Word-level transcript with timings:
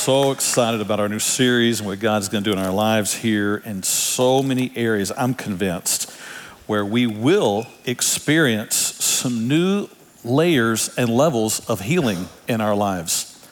so 0.00 0.30
excited 0.30 0.80
about 0.80 0.98
our 0.98 1.10
new 1.10 1.18
series 1.18 1.78
and 1.78 1.86
what 1.86 2.00
God's 2.00 2.30
going 2.30 2.42
to 2.42 2.50
do 2.50 2.58
in 2.58 2.64
our 2.64 2.72
lives 2.72 3.16
here 3.16 3.56
in 3.66 3.82
so 3.82 4.42
many 4.42 4.72
areas. 4.74 5.12
I'm 5.14 5.34
convinced 5.34 6.10
where 6.66 6.86
we 6.86 7.06
will 7.06 7.66
experience 7.84 8.76
some 8.76 9.46
new 9.46 9.88
layers 10.24 10.96
and 10.96 11.10
levels 11.10 11.68
of 11.68 11.82
healing 11.82 12.30
in 12.48 12.62
our 12.62 12.74
lives. 12.74 13.46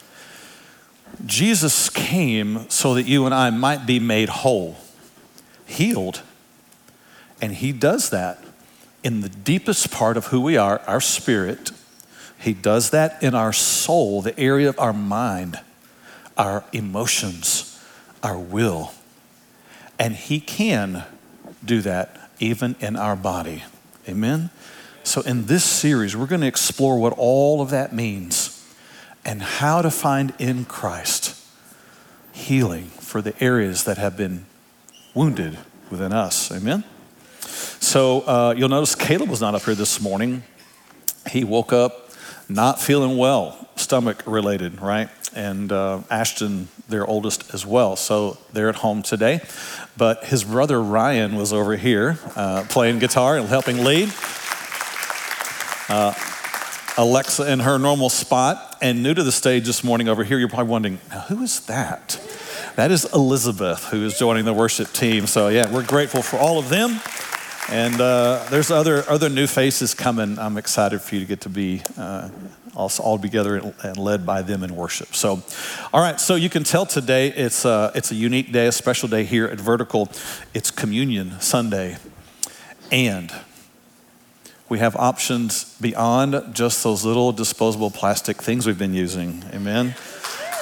Jesus 1.26 1.90
came 1.90 2.70
so 2.70 2.94
that 2.94 3.02
you 3.02 3.26
and 3.26 3.34
I 3.34 3.50
might 3.50 3.84
be 3.84 4.00
made 4.00 4.30
whole, 4.30 4.78
healed. 5.66 6.22
And 7.42 7.52
He 7.52 7.72
does 7.72 8.08
that 8.08 8.42
in 9.04 9.20
the 9.20 9.28
deepest 9.28 9.90
part 9.90 10.16
of 10.16 10.28
who 10.28 10.40
we 10.40 10.56
are, 10.56 10.80
our 10.86 11.02
spirit. 11.02 11.72
He 12.38 12.54
does 12.54 12.88
that 12.88 13.22
in 13.22 13.34
our 13.34 13.52
soul, 13.52 14.22
the 14.22 14.38
area 14.40 14.70
of 14.70 14.78
our 14.78 14.94
mind, 14.94 15.60
our 16.38 16.64
emotions, 16.72 17.78
our 18.22 18.38
will. 18.38 18.92
And 19.98 20.14
He 20.14 20.40
can 20.40 21.04
do 21.64 21.80
that 21.82 22.30
even 22.38 22.76
in 22.80 22.96
our 22.96 23.16
body. 23.16 23.64
Amen? 24.08 24.50
So, 25.02 25.22
in 25.22 25.46
this 25.46 25.64
series, 25.64 26.16
we're 26.16 26.26
going 26.26 26.42
to 26.42 26.46
explore 26.46 26.98
what 26.98 27.14
all 27.16 27.60
of 27.60 27.70
that 27.70 27.92
means 27.92 28.54
and 29.24 29.42
how 29.42 29.82
to 29.82 29.90
find 29.90 30.32
in 30.38 30.64
Christ 30.64 31.34
healing 32.32 32.84
for 32.84 33.20
the 33.20 33.34
areas 33.42 33.84
that 33.84 33.98
have 33.98 34.16
been 34.16 34.46
wounded 35.14 35.58
within 35.90 36.12
us. 36.12 36.52
Amen? 36.52 36.84
So, 37.40 38.20
uh, 38.20 38.54
you'll 38.56 38.68
notice 38.68 38.94
Caleb 38.94 39.28
was 39.28 39.40
not 39.40 39.54
up 39.54 39.62
here 39.62 39.74
this 39.74 40.00
morning. 40.00 40.42
He 41.30 41.42
woke 41.42 41.72
up 41.72 42.10
not 42.48 42.80
feeling 42.80 43.16
well, 43.16 43.68
stomach 43.76 44.22
related, 44.26 44.80
right? 44.80 45.08
And 45.38 45.70
uh, 45.70 46.00
Ashton, 46.10 46.66
their 46.88 47.06
oldest, 47.06 47.54
as 47.54 47.64
well. 47.64 47.94
So 47.94 48.38
they're 48.52 48.68
at 48.68 48.74
home 48.74 49.02
today. 49.02 49.40
But 49.96 50.24
his 50.24 50.42
brother 50.42 50.82
Ryan 50.82 51.36
was 51.36 51.52
over 51.52 51.76
here 51.76 52.18
uh, 52.34 52.64
playing 52.68 52.98
guitar 52.98 53.38
and 53.38 53.48
helping 53.48 53.84
lead. 53.84 54.12
Uh, 55.88 56.12
Alexa 56.98 57.50
in 57.50 57.60
her 57.60 57.78
normal 57.78 58.10
spot. 58.10 58.76
And 58.82 59.04
new 59.04 59.14
to 59.14 59.22
the 59.22 59.30
stage 59.30 59.64
this 59.66 59.84
morning 59.84 60.08
over 60.08 60.24
here, 60.24 60.38
you're 60.38 60.48
probably 60.48 60.70
wondering, 60.72 60.98
now 61.08 61.20
who 61.20 61.40
is 61.42 61.60
that? 61.66 62.20
That 62.74 62.90
is 62.90 63.04
Elizabeth, 63.14 63.84
who 63.84 64.04
is 64.04 64.18
joining 64.18 64.44
the 64.44 64.52
worship 64.52 64.92
team. 64.92 65.28
So, 65.28 65.48
yeah, 65.48 65.72
we're 65.72 65.86
grateful 65.86 66.22
for 66.22 66.36
all 66.38 66.58
of 66.58 66.68
them. 66.68 67.00
And 67.70 68.00
uh, 68.00 68.44
there's 68.50 68.72
other, 68.72 69.04
other 69.08 69.28
new 69.28 69.46
faces 69.46 69.94
coming. 69.94 70.38
I'm 70.38 70.56
excited 70.56 71.00
for 71.00 71.14
you 71.14 71.20
to 71.20 71.26
get 71.26 71.42
to 71.42 71.48
be 71.48 71.82
uh, 71.96 72.28
all, 72.74 73.18
together 73.18 73.56
and 73.82 73.96
led 73.96 74.24
by 74.24 74.42
them 74.42 74.62
in 74.62 74.76
worship. 74.76 75.14
So, 75.14 75.42
all 75.92 76.00
right, 76.00 76.20
so 76.20 76.34
you 76.34 76.48
can 76.48 76.64
tell 76.64 76.86
today 76.86 77.28
it's 77.28 77.64
a, 77.64 77.92
it's 77.94 78.10
a 78.10 78.14
unique 78.14 78.52
day, 78.52 78.66
a 78.66 78.72
special 78.72 79.08
day 79.08 79.24
here 79.24 79.46
at 79.46 79.58
Vertical. 79.58 80.08
It's 80.54 80.70
Communion 80.70 81.40
Sunday. 81.40 81.98
And 82.90 83.32
we 84.68 84.78
have 84.78 84.96
options 84.96 85.76
beyond 85.80 86.54
just 86.54 86.84
those 86.84 87.04
little 87.04 87.32
disposable 87.32 87.90
plastic 87.90 88.42
things 88.42 88.66
we've 88.66 88.78
been 88.78 88.94
using. 88.94 89.42
Amen. 89.52 89.94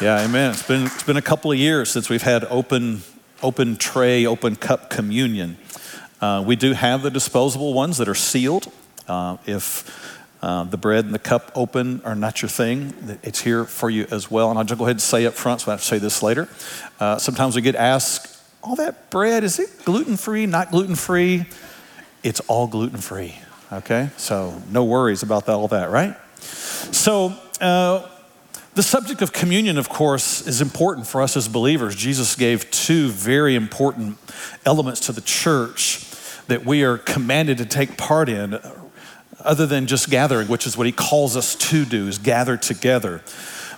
Yeah, 0.00 0.24
amen. 0.24 0.50
It's 0.50 0.66
been 0.66 0.84
it's 0.86 1.02
been 1.02 1.16
a 1.16 1.22
couple 1.22 1.50
of 1.50 1.58
years 1.58 1.90
since 1.90 2.10
we've 2.10 2.22
had 2.22 2.44
open 2.44 3.02
open 3.42 3.76
tray, 3.76 4.26
open 4.26 4.54
cup 4.56 4.90
communion. 4.90 5.56
Uh, 6.20 6.42
we 6.46 6.54
do 6.54 6.72
have 6.72 7.02
the 7.02 7.10
disposable 7.10 7.72
ones 7.74 7.98
that 7.98 8.08
are 8.08 8.14
sealed. 8.14 8.70
Uh, 9.08 9.38
if 9.46 10.15
uh, 10.42 10.64
the 10.64 10.76
bread 10.76 11.04
and 11.04 11.14
the 11.14 11.18
cup 11.18 11.50
open 11.54 12.02
are 12.04 12.14
not 12.14 12.42
your 12.42 12.48
thing, 12.48 13.18
it's 13.22 13.40
here 13.40 13.64
for 13.64 13.90
you 13.90 14.06
as 14.10 14.30
well. 14.30 14.50
And 14.50 14.58
I'll 14.58 14.64
just 14.64 14.78
go 14.78 14.84
ahead 14.84 14.96
and 14.96 15.02
say 15.02 15.26
up 15.26 15.34
front, 15.34 15.62
so 15.62 15.70
I 15.70 15.74
have 15.74 15.80
to 15.80 15.86
say 15.86 15.98
this 15.98 16.22
later. 16.22 16.48
Uh, 17.00 17.18
sometimes 17.18 17.56
we 17.56 17.62
get 17.62 17.74
asked, 17.74 18.32
all 18.62 18.76
that 18.76 19.10
bread, 19.10 19.44
is 19.44 19.58
it 19.58 19.84
gluten 19.84 20.16
free, 20.16 20.46
not 20.46 20.70
gluten 20.70 20.94
free? 20.94 21.46
It's 22.22 22.40
all 22.40 22.66
gluten 22.66 22.98
free. 22.98 23.36
Okay? 23.72 24.10
So 24.16 24.60
no 24.70 24.84
worries 24.84 25.22
about 25.22 25.48
all 25.48 25.68
that, 25.68 25.90
right? 25.90 26.16
So, 26.40 27.34
uh, 27.60 28.08
the 28.74 28.82
subject 28.82 29.22
of 29.22 29.32
communion, 29.32 29.78
of 29.78 29.88
course, 29.88 30.46
is 30.46 30.60
important 30.60 31.06
for 31.06 31.22
us 31.22 31.34
as 31.34 31.48
believers. 31.48 31.96
Jesus 31.96 32.36
gave 32.36 32.70
two 32.70 33.08
very 33.08 33.54
important 33.54 34.18
elements 34.66 35.00
to 35.06 35.12
the 35.12 35.22
church 35.22 36.04
that 36.48 36.66
we 36.66 36.82
are 36.82 36.98
commanded 36.98 37.56
to 37.56 37.64
take 37.64 37.96
part 37.96 38.28
in, 38.28 38.60
other 39.46 39.66
than 39.66 39.86
just 39.86 40.10
gathering, 40.10 40.48
which 40.48 40.66
is 40.66 40.76
what 40.76 40.86
he 40.86 40.92
calls 40.92 41.36
us 41.36 41.54
to 41.54 41.84
do, 41.84 42.08
is 42.08 42.18
gather 42.18 42.56
together. 42.56 43.22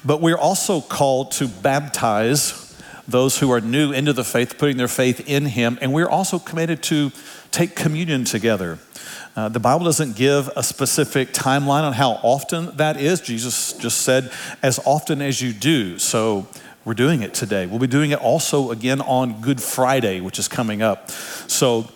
But 0.05 0.21
we're 0.21 0.39
also 0.39 0.81
called 0.81 1.33
to 1.33 1.49
baptize 1.49 2.77
those 3.07 3.39
who 3.39 3.51
are 3.51 3.61
new 3.61 3.93
into 3.93 4.13
the 4.13 4.25
faith, 4.25 4.59
putting 4.59 4.77
their 4.77 4.89
faith 4.89 5.29
in 5.29 5.47
him, 5.47 5.79
and 5.81 5.93
we're 5.93 6.09
also 6.09 6.39
committed 6.39 6.83
to 6.85 7.11
take 7.51 7.75
communion 7.75 8.25
together. 8.25 8.79
Uh, 9.35 9.49
the 9.49 9.61
Bible 9.61 9.85
doesn't 9.85 10.17
give 10.17 10.51
a 10.57 10.63
specific 10.63 11.33
timeline 11.33 11.85
on 11.85 11.93
how 11.93 12.13
often 12.23 12.77
that 12.77 13.01
is. 13.01 13.21
Jesus 13.21 13.73
just 13.75 14.01
said, 14.01 14.33
as 14.63 14.81
often 14.85 15.23
as 15.23 15.41
you 15.41 15.53
do. 15.53 15.99
So 15.99 16.49
we're 16.85 16.95
doing 16.95 17.23
it 17.23 17.35
today. 17.35 17.67
We'll 17.67 17.79
be 17.79 17.87
doing 17.87 18.11
it 18.11 18.19
also 18.19 18.71
again 18.71 19.01
on 19.01 19.41
Good 19.41 19.63
Friday, 19.63 20.21
which 20.21 20.39
is 20.39 20.49
coming 20.49 20.83
up. 20.83 21.11
So 21.11 21.89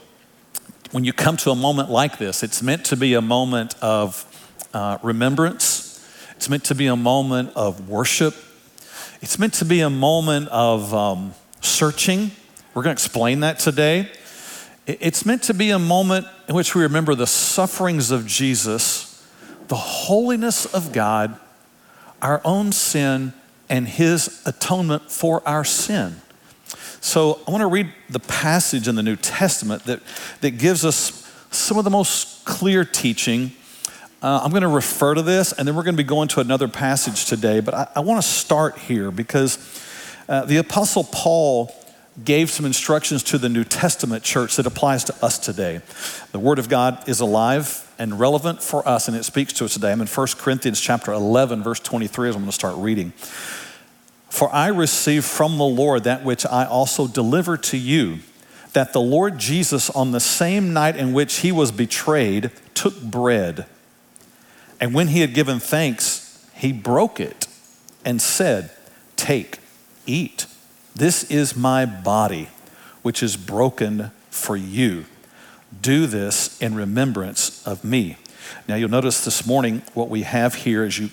when 0.92 1.04
you 1.04 1.12
come 1.14 1.38
to 1.38 1.50
a 1.50 1.56
moment 1.56 1.90
like 1.90 2.18
this, 2.18 2.42
it's 2.42 2.62
meant 2.62 2.84
to 2.84 2.96
be 2.96 3.14
a 3.14 3.22
moment 3.22 3.74
of 3.80 4.26
uh, 4.74 4.98
remembrance, 5.02 6.06
it's 6.36 6.50
meant 6.50 6.64
to 6.64 6.74
be 6.74 6.86
a 6.86 6.96
moment 6.96 7.50
of 7.56 7.88
worship, 7.88 8.34
it's 9.22 9.38
meant 9.38 9.54
to 9.54 9.64
be 9.64 9.80
a 9.80 9.88
moment 9.88 10.48
of 10.50 10.92
um, 10.92 11.32
searching. 11.62 12.30
We're 12.74 12.82
going 12.82 12.94
to 12.94 13.02
explain 13.02 13.40
that 13.40 13.58
today. 13.58 14.10
It's 14.86 15.24
meant 15.24 15.44
to 15.44 15.54
be 15.54 15.70
a 15.70 15.78
moment 15.78 16.26
in 16.48 16.54
which 16.54 16.74
we 16.74 16.82
remember 16.82 17.14
the 17.14 17.26
sufferings 17.26 18.10
of 18.10 18.26
Jesus, 18.26 19.26
the 19.68 19.76
holiness 19.76 20.66
of 20.74 20.92
God, 20.92 21.38
our 22.20 22.42
own 22.44 22.72
sin, 22.72 23.32
and 23.68 23.88
his 23.88 24.42
atonement 24.44 25.10
for 25.10 25.42
our 25.46 25.64
sin. 25.64 26.16
So 27.02 27.40
I 27.48 27.50
want 27.50 27.62
to 27.62 27.66
read 27.66 27.92
the 28.08 28.20
passage 28.20 28.86
in 28.86 28.94
the 28.94 29.02
New 29.02 29.16
Testament 29.16 29.82
that, 29.86 30.00
that 30.40 30.52
gives 30.52 30.84
us 30.84 31.28
some 31.50 31.76
of 31.76 31.82
the 31.82 31.90
most 31.90 32.44
clear 32.44 32.84
teaching. 32.84 33.50
Uh, 34.22 34.40
I'm 34.44 34.52
going 34.52 34.62
to 34.62 34.68
refer 34.68 35.14
to 35.14 35.22
this, 35.22 35.52
and 35.52 35.66
then 35.66 35.74
we're 35.74 35.82
going 35.82 35.96
to 35.96 36.02
be 36.02 36.06
going 36.06 36.28
to 36.28 36.40
another 36.40 36.68
passage 36.68 37.24
today, 37.24 37.58
but 37.58 37.74
I, 37.74 37.88
I 37.96 38.00
want 38.00 38.22
to 38.22 38.28
start 38.28 38.78
here 38.78 39.10
because 39.10 39.58
uh, 40.28 40.44
the 40.44 40.58
Apostle 40.58 41.02
Paul 41.02 41.74
gave 42.24 42.52
some 42.52 42.64
instructions 42.64 43.24
to 43.24 43.38
the 43.38 43.48
New 43.48 43.64
Testament 43.64 44.22
church 44.22 44.54
that 44.54 44.66
applies 44.66 45.02
to 45.04 45.24
us 45.24 45.40
today. 45.40 45.80
The 46.30 46.38
Word 46.38 46.60
of 46.60 46.68
God 46.68 47.08
is 47.08 47.18
alive 47.18 47.92
and 47.98 48.20
relevant 48.20 48.62
for 48.62 48.86
us, 48.86 49.08
and 49.08 49.16
it 49.16 49.24
speaks 49.24 49.52
to 49.54 49.64
us 49.64 49.74
today. 49.74 49.90
I'm 49.90 50.00
in 50.00 50.06
1 50.06 50.26
Corinthians 50.38 50.80
chapter 50.80 51.12
11, 51.12 51.64
verse 51.64 51.80
23, 51.80 52.28
as 52.28 52.36
I'm 52.36 52.42
going 52.42 52.50
to 52.50 52.54
start 52.54 52.76
reading. 52.76 53.12
For 54.32 54.50
I 54.50 54.68
received 54.68 55.26
from 55.26 55.58
the 55.58 55.64
Lord 55.64 56.04
that 56.04 56.24
which 56.24 56.46
I 56.46 56.64
also 56.64 57.06
deliver 57.06 57.58
to 57.58 57.76
you, 57.76 58.20
that 58.72 58.94
the 58.94 59.00
Lord 59.00 59.36
Jesus, 59.36 59.90
on 59.90 60.12
the 60.12 60.20
same 60.20 60.72
night 60.72 60.96
in 60.96 61.12
which 61.12 61.40
he 61.40 61.52
was 61.52 61.70
betrayed, 61.70 62.50
took 62.72 62.98
bread. 63.02 63.66
And 64.80 64.94
when 64.94 65.08
he 65.08 65.20
had 65.20 65.34
given 65.34 65.60
thanks, 65.60 66.48
he 66.54 66.72
broke 66.72 67.20
it 67.20 67.46
and 68.06 68.22
said, 68.22 68.70
Take, 69.16 69.58
eat. 70.06 70.46
This 70.96 71.24
is 71.30 71.54
my 71.54 71.84
body, 71.84 72.48
which 73.02 73.22
is 73.22 73.36
broken 73.36 74.12
for 74.30 74.56
you. 74.56 75.04
Do 75.82 76.06
this 76.06 76.58
in 76.58 76.74
remembrance 76.74 77.62
of 77.66 77.84
me. 77.84 78.16
Now, 78.66 78.76
you'll 78.76 78.88
notice 78.88 79.26
this 79.26 79.46
morning 79.46 79.82
what 79.92 80.08
we 80.08 80.22
have 80.22 80.54
here 80.54 80.84
as 80.84 80.98
you 80.98 81.10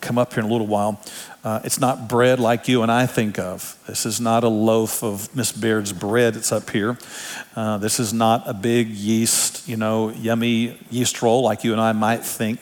come 0.00 0.18
up 0.18 0.32
here 0.32 0.42
in 0.42 0.48
a 0.48 0.52
little 0.52 0.66
while. 0.66 1.00
Uh, 1.44 1.60
it's 1.64 1.80
not 1.80 2.08
bread 2.08 2.40
like 2.40 2.68
you 2.68 2.82
and 2.82 2.90
I 2.90 3.06
think 3.06 3.38
of. 3.38 3.78
This 3.86 4.04
is 4.06 4.20
not 4.20 4.44
a 4.44 4.48
loaf 4.48 5.02
of 5.02 5.34
Miss 5.34 5.52
Baird's 5.52 5.92
bread 5.92 6.34
that's 6.34 6.52
up 6.52 6.70
here. 6.70 6.98
Uh, 7.54 7.78
this 7.78 8.00
is 8.00 8.12
not 8.12 8.42
a 8.46 8.54
big 8.54 8.88
yeast, 8.88 9.68
you 9.68 9.76
know, 9.76 10.10
yummy 10.10 10.78
yeast 10.90 11.22
roll 11.22 11.42
like 11.42 11.64
you 11.64 11.72
and 11.72 11.80
I 11.80 11.92
might 11.92 12.24
think, 12.24 12.60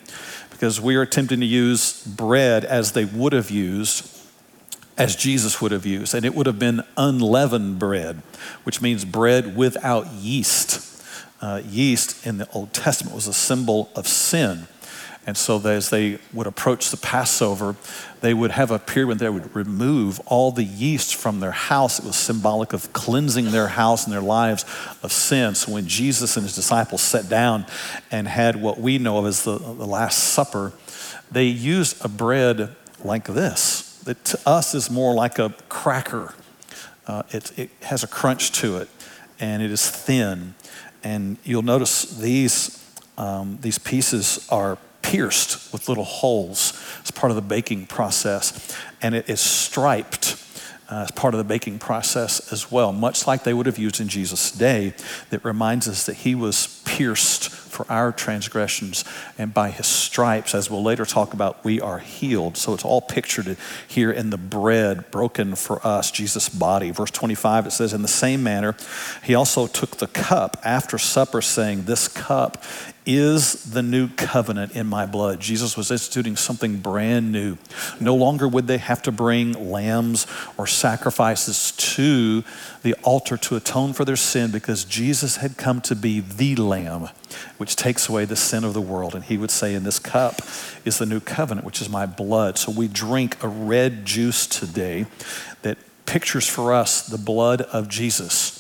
because 0.50 0.80
we 0.80 0.96
are 0.96 1.02
attempting 1.02 1.40
to 1.40 1.46
use 1.46 2.04
bread 2.06 2.64
as 2.64 2.92
they 2.92 3.04
would 3.04 3.32
have 3.32 3.50
used 3.50 4.12
as 4.98 5.14
Jesus 5.14 5.60
would 5.60 5.72
have 5.72 5.84
used, 5.84 6.14
and 6.14 6.24
it 6.24 6.34
would 6.34 6.46
have 6.46 6.58
been 6.58 6.82
unleavened 6.96 7.78
bread, 7.78 8.22
which 8.64 8.80
means 8.80 9.04
bread 9.04 9.56
without 9.56 10.06
yeast. 10.12 10.82
Uh, 11.40 11.60
yeast 11.66 12.26
in 12.26 12.38
the 12.38 12.48
Old 12.52 12.72
Testament 12.72 13.14
was 13.14 13.26
a 13.26 13.34
symbol 13.34 13.90
of 13.94 14.08
sin. 14.08 14.68
And 15.26 15.36
so, 15.36 15.58
as 15.66 15.90
they 15.90 16.18
would 16.32 16.46
approach 16.46 16.90
the 16.90 16.96
Passover, 16.96 17.74
they 18.20 18.32
would 18.32 18.52
have 18.52 18.70
a 18.70 18.78
period 18.78 19.08
when 19.08 19.18
they 19.18 19.28
would 19.28 19.54
remove 19.56 20.20
all 20.26 20.52
the 20.52 20.62
yeast 20.62 21.16
from 21.16 21.40
their 21.40 21.50
house. 21.50 21.98
It 21.98 22.04
was 22.04 22.14
symbolic 22.14 22.72
of 22.72 22.92
cleansing 22.92 23.50
their 23.50 23.66
house 23.66 24.04
and 24.04 24.12
their 24.12 24.20
lives 24.20 24.64
of 25.02 25.10
sin. 25.10 25.56
So, 25.56 25.72
when 25.72 25.88
Jesus 25.88 26.36
and 26.36 26.44
his 26.44 26.54
disciples 26.54 27.02
sat 27.02 27.28
down 27.28 27.66
and 28.12 28.28
had 28.28 28.62
what 28.62 28.78
we 28.78 28.98
know 28.98 29.18
of 29.18 29.26
as 29.26 29.42
the, 29.42 29.58
the 29.58 29.84
Last 29.84 30.16
Supper, 30.18 30.72
they 31.30 31.46
used 31.46 32.04
a 32.04 32.08
bread 32.08 32.76
like 33.02 33.24
this 33.24 34.00
that 34.04 34.24
to 34.24 34.38
us 34.46 34.74
is 34.74 34.88
more 34.88 35.12
like 35.12 35.40
a 35.40 35.52
cracker. 35.68 36.34
Uh, 37.08 37.24
it, 37.30 37.58
it 37.58 37.70
has 37.82 38.04
a 38.04 38.06
crunch 38.06 38.52
to 38.52 38.76
it, 38.76 38.88
and 39.40 39.60
it 39.60 39.72
is 39.72 39.90
thin. 39.90 40.54
And 41.02 41.36
you'll 41.42 41.62
notice 41.62 42.16
these, 42.16 42.84
um, 43.18 43.58
these 43.60 43.78
pieces 43.78 44.46
are 44.50 44.78
pierced 45.10 45.72
with 45.72 45.88
little 45.88 46.04
holes 46.04 46.72
as 47.02 47.10
part 47.10 47.30
of 47.30 47.36
the 47.36 47.42
baking 47.42 47.86
process, 47.86 48.76
and 49.00 49.14
it 49.14 49.28
is 49.28 49.40
striped 49.40 50.42
uh, 50.88 51.02
as 51.02 51.10
part 51.12 51.34
of 51.34 51.38
the 51.38 51.44
baking 51.44 51.78
process 51.78 52.52
as 52.52 52.70
well, 52.70 52.92
much 52.92 53.26
like 53.26 53.44
they 53.44 53.54
would 53.54 53.66
have 53.66 53.78
used 53.78 54.00
in 54.00 54.08
Jesus' 54.08 54.50
day, 54.50 54.94
that 55.30 55.44
reminds 55.44 55.88
us 55.88 56.06
that 56.06 56.14
he 56.14 56.34
was 56.34 56.82
pierced 56.84 57.48
for 57.48 57.84
our 57.90 58.10
transgressions, 58.10 59.04
and 59.36 59.52
by 59.52 59.70
his 59.70 59.86
stripes, 59.86 60.54
as 60.54 60.70
we'll 60.70 60.82
later 60.82 61.04
talk 61.04 61.34
about, 61.34 61.62
we 61.64 61.80
are 61.80 61.98
healed. 61.98 62.56
So 62.56 62.72
it's 62.72 62.84
all 62.84 63.02
pictured 63.02 63.56
here 63.86 64.10
in 64.10 64.30
the 64.30 64.38
bread 64.38 65.10
broken 65.10 65.56
for 65.56 65.86
us, 65.86 66.10
Jesus' 66.10 66.48
body. 66.48 66.90
Verse 66.90 67.10
25, 67.10 67.66
it 67.66 67.72
says, 67.72 67.92
In 67.92 68.02
the 68.02 68.08
same 68.08 68.42
manner, 68.42 68.76
he 69.22 69.34
also 69.34 69.66
took 69.66 69.96
the 69.96 70.06
cup 70.06 70.56
after 70.64 70.96
supper, 70.96 71.42
saying, 71.42 71.84
This 71.84 72.08
cup 72.08 72.62
is 73.06 73.70
the 73.70 73.82
new 73.82 74.08
covenant 74.08 74.72
in 74.72 74.86
my 74.86 75.06
blood. 75.06 75.40
Jesus 75.40 75.76
was 75.76 75.90
instituting 75.90 76.36
something 76.36 76.78
brand 76.78 77.30
new. 77.30 77.56
No 78.00 78.14
longer 78.14 78.48
would 78.48 78.66
they 78.66 78.78
have 78.78 79.00
to 79.02 79.12
bring 79.12 79.70
lambs 79.70 80.26
or 80.58 80.66
sacrifices 80.66 81.72
to 81.72 82.42
the 82.82 82.94
altar 83.04 83.36
to 83.36 83.56
atone 83.56 83.92
for 83.92 84.04
their 84.04 84.16
sin 84.16 84.50
because 84.50 84.84
Jesus 84.84 85.36
had 85.36 85.56
come 85.56 85.80
to 85.82 85.94
be 85.94 86.20
the 86.20 86.56
lamb 86.56 87.08
which 87.58 87.76
takes 87.76 88.08
away 88.08 88.24
the 88.24 88.36
sin 88.36 88.64
of 88.64 88.74
the 88.74 88.80
world. 88.80 89.14
And 89.14 89.24
he 89.24 89.38
would 89.38 89.50
say, 89.50 89.74
In 89.74 89.84
this 89.84 89.98
cup 89.98 90.40
is 90.84 90.98
the 90.98 91.06
new 91.06 91.20
covenant, 91.20 91.64
which 91.64 91.80
is 91.80 91.88
my 91.88 92.06
blood. 92.06 92.58
So 92.58 92.72
we 92.72 92.88
drink 92.88 93.42
a 93.42 93.48
red 93.48 94.04
juice 94.04 94.46
today 94.46 95.06
that 95.62 95.78
pictures 96.06 96.48
for 96.48 96.72
us 96.72 97.06
the 97.06 97.18
blood 97.18 97.62
of 97.62 97.88
Jesus. 97.88 98.55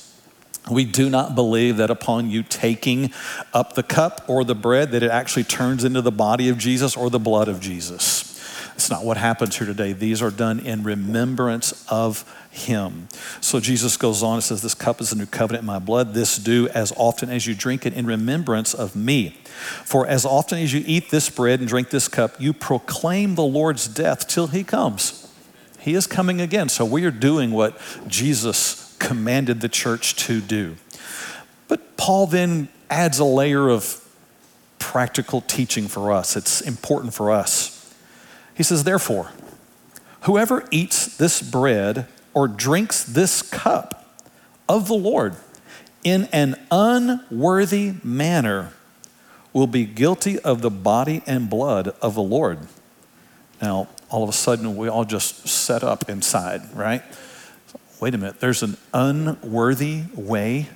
We 0.70 0.84
do 0.84 1.08
not 1.08 1.34
believe 1.34 1.76
that 1.76 1.90
upon 1.90 2.28
you 2.28 2.42
taking 2.42 3.12
up 3.54 3.74
the 3.74 3.84
cup 3.84 4.24
or 4.28 4.44
the 4.44 4.54
bread, 4.54 4.90
that 4.92 5.02
it 5.02 5.10
actually 5.10 5.44
turns 5.44 5.84
into 5.84 6.00
the 6.00 6.10
body 6.10 6.48
of 6.48 6.58
Jesus 6.58 6.96
or 6.96 7.08
the 7.08 7.20
blood 7.20 7.48
of 7.48 7.60
Jesus. 7.60 8.26
It's 8.74 8.90
not 8.90 9.04
what 9.04 9.16
happens 9.16 9.56
here 9.56 9.66
today. 9.66 9.94
These 9.94 10.20
are 10.20 10.30
done 10.30 10.60
in 10.60 10.82
remembrance 10.82 11.86
of 11.88 12.30
him. 12.50 13.08
So 13.40 13.58
Jesus 13.58 13.96
goes 13.96 14.22
on 14.22 14.34
and 14.34 14.42
says, 14.42 14.60
This 14.60 14.74
cup 14.74 15.00
is 15.00 15.10
the 15.10 15.16
new 15.16 15.26
covenant 15.26 15.62
in 15.62 15.66
my 15.66 15.78
blood. 15.78 16.12
This 16.12 16.36
do 16.36 16.68
as 16.68 16.92
often 16.96 17.30
as 17.30 17.46
you 17.46 17.54
drink 17.54 17.86
it 17.86 17.94
in 17.94 18.04
remembrance 18.04 18.74
of 18.74 18.94
me. 18.94 19.30
For 19.84 20.06
as 20.06 20.26
often 20.26 20.58
as 20.58 20.74
you 20.74 20.82
eat 20.86 21.10
this 21.10 21.30
bread 21.30 21.60
and 21.60 21.68
drink 21.68 21.88
this 21.88 22.08
cup, 22.08 22.38
you 22.38 22.52
proclaim 22.52 23.34
the 23.34 23.44
Lord's 23.44 23.88
death 23.88 24.28
till 24.28 24.48
he 24.48 24.62
comes. 24.62 25.32
He 25.78 25.94
is 25.94 26.06
coming 26.06 26.40
again. 26.40 26.68
So 26.68 26.84
we 26.84 27.04
are 27.04 27.10
doing 27.10 27.52
what 27.52 27.80
Jesus 28.08 28.85
commanded 28.98 29.60
the 29.60 29.68
church 29.68 30.16
to 30.26 30.40
do. 30.40 30.76
But 31.68 31.96
Paul 31.96 32.26
then 32.26 32.68
adds 32.90 33.18
a 33.18 33.24
layer 33.24 33.68
of 33.68 34.02
practical 34.78 35.40
teaching 35.40 35.88
for 35.88 36.12
us. 36.12 36.36
It's 36.36 36.60
important 36.60 37.14
for 37.14 37.30
us. 37.30 37.94
He 38.54 38.62
says, 38.62 38.84
Therefore, 38.84 39.32
whoever 40.22 40.64
eats 40.70 41.16
this 41.16 41.42
bread 41.42 42.06
or 42.34 42.48
drinks 42.48 43.04
this 43.04 43.42
cup 43.42 44.16
of 44.68 44.88
the 44.88 44.94
Lord 44.94 45.36
in 46.04 46.24
an 46.32 46.54
unworthy 46.70 47.94
manner 48.04 48.72
will 49.52 49.66
be 49.66 49.84
guilty 49.84 50.38
of 50.40 50.60
the 50.62 50.70
body 50.70 51.22
and 51.26 51.50
blood 51.50 51.88
of 52.00 52.14
the 52.14 52.22
Lord. 52.22 52.58
Now, 53.60 53.88
all 54.10 54.22
of 54.22 54.28
a 54.28 54.32
sudden, 54.32 54.76
we 54.76 54.88
all 54.88 55.04
just 55.04 55.48
set 55.48 55.82
up 55.82 56.08
inside, 56.08 56.62
right? 56.74 57.02
Wait 58.00 58.14
a 58.14 58.18
minute, 58.18 58.40
there's 58.40 58.62
an 58.62 58.76
unworthy 58.92 60.04
way 60.14 60.68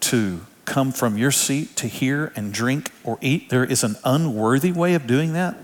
to 0.00 0.40
come 0.64 0.92
from 0.92 1.18
your 1.18 1.30
seat 1.30 1.76
to 1.76 1.86
hear 1.86 2.32
and 2.36 2.52
drink 2.52 2.90
or 3.04 3.18
eat? 3.20 3.50
There 3.50 3.64
is 3.64 3.84
an 3.84 3.96
unworthy 4.04 4.72
way 4.72 4.94
of 4.94 5.06
doing 5.06 5.32
that? 5.32 5.56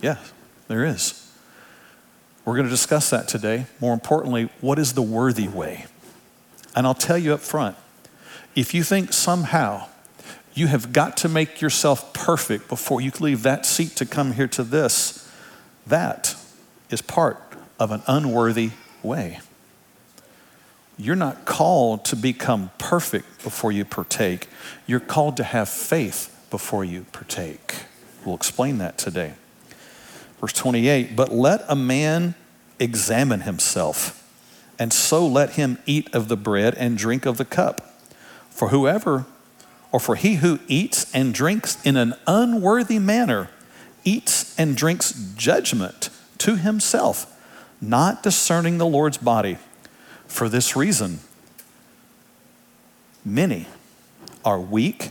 Yes, 0.00 0.32
there 0.68 0.84
is. 0.84 1.30
We're 2.44 2.54
going 2.54 2.66
to 2.66 2.70
discuss 2.70 3.10
that 3.10 3.28
today. 3.28 3.66
More 3.80 3.92
importantly, 3.92 4.48
what 4.60 4.78
is 4.78 4.94
the 4.94 5.02
worthy 5.02 5.48
way? 5.48 5.86
And 6.74 6.86
I'll 6.86 6.94
tell 6.94 7.18
you 7.18 7.34
up 7.34 7.40
front 7.40 7.76
if 8.54 8.74
you 8.74 8.82
think 8.82 9.12
somehow 9.12 9.86
you 10.54 10.66
have 10.66 10.92
got 10.92 11.16
to 11.18 11.28
make 11.28 11.60
yourself 11.60 12.12
perfect 12.12 12.68
before 12.68 13.00
you 13.00 13.12
leave 13.20 13.42
that 13.42 13.64
seat 13.64 13.94
to 13.96 14.06
come 14.06 14.32
here 14.32 14.48
to 14.48 14.64
this, 14.64 15.30
that 15.86 16.34
is 16.90 17.02
part 17.02 17.40
of 17.78 17.92
an 17.92 18.02
unworthy 18.06 18.70
way. 19.02 19.40
You're 20.98 21.16
not 21.16 21.44
called 21.44 22.04
to 22.06 22.16
become 22.16 22.70
perfect 22.78 23.44
before 23.44 23.70
you 23.70 23.84
partake. 23.84 24.48
You're 24.86 24.98
called 24.98 25.36
to 25.36 25.44
have 25.44 25.68
faith 25.68 26.34
before 26.50 26.84
you 26.84 27.06
partake. 27.12 27.84
We'll 28.24 28.34
explain 28.34 28.78
that 28.78 28.98
today. 28.98 29.34
Verse 30.40 30.52
28 30.52 31.14
But 31.14 31.32
let 31.32 31.64
a 31.68 31.76
man 31.76 32.34
examine 32.80 33.42
himself, 33.42 34.28
and 34.78 34.92
so 34.92 35.26
let 35.26 35.50
him 35.50 35.78
eat 35.86 36.12
of 36.12 36.28
the 36.28 36.36
bread 36.36 36.74
and 36.74 36.98
drink 36.98 37.26
of 37.26 37.38
the 37.38 37.44
cup. 37.44 38.00
For 38.50 38.70
whoever, 38.70 39.24
or 39.92 40.00
for 40.00 40.16
he 40.16 40.36
who 40.36 40.58
eats 40.66 41.14
and 41.14 41.32
drinks 41.32 41.84
in 41.86 41.96
an 41.96 42.14
unworthy 42.26 42.98
manner, 42.98 43.50
eats 44.04 44.58
and 44.58 44.76
drinks 44.76 45.12
judgment 45.36 46.10
to 46.38 46.56
himself, 46.56 47.32
not 47.80 48.22
discerning 48.22 48.78
the 48.78 48.86
Lord's 48.86 49.18
body. 49.18 49.58
For 50.28 50.48
this 50.48 50.76
reason, 50.76 51.18
many 53.24 53.66
are 54.44 54.60
weak 54.60 55.10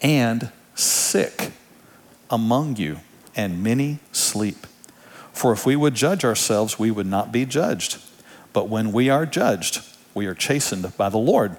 and 0.00 0.50
sick 0.74 1.52
among 2.30 2.76
you, 2.76 2.98
and 3.34 3.62
many 3.62 3.98
sleep. 4.12 4.66
For 5.32 5.52
if 5.52 5.66
we 5.66 5.76
would 5.76 5.94
judge 5.94 6.24
ourselves, 6.24 6.78
we 6.78 6.90
would 6.90 7.06
not 7.06 7.30
be 7.30 7.44
judged. 7.44 7.98
But 8.52 8.68
when 8.68 8.92
we 8.92 9.08
are 9.10 9.26
judged, 9.26 9.82
we 10.14 10.26
are 10.26 10.34
chastened 10.34 10.96
by 10.96 11.08
the 11.08 11.18
Lord, 11.18 11.56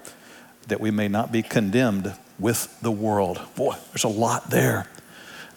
that 0.67 0.79
we 0.79 0.91
may 0.91 1.07
not 1.07 1.31
be 1.31 1.41
condemned 1.41 2.13
with 2.37 2.79
the 2.81 2.91
world. 2.91 3.39
Boy, 3.55 3.75
there's 3.91 4.03
a 4.03 4.09
lot 4.09 4.49
there. 4.49 4.87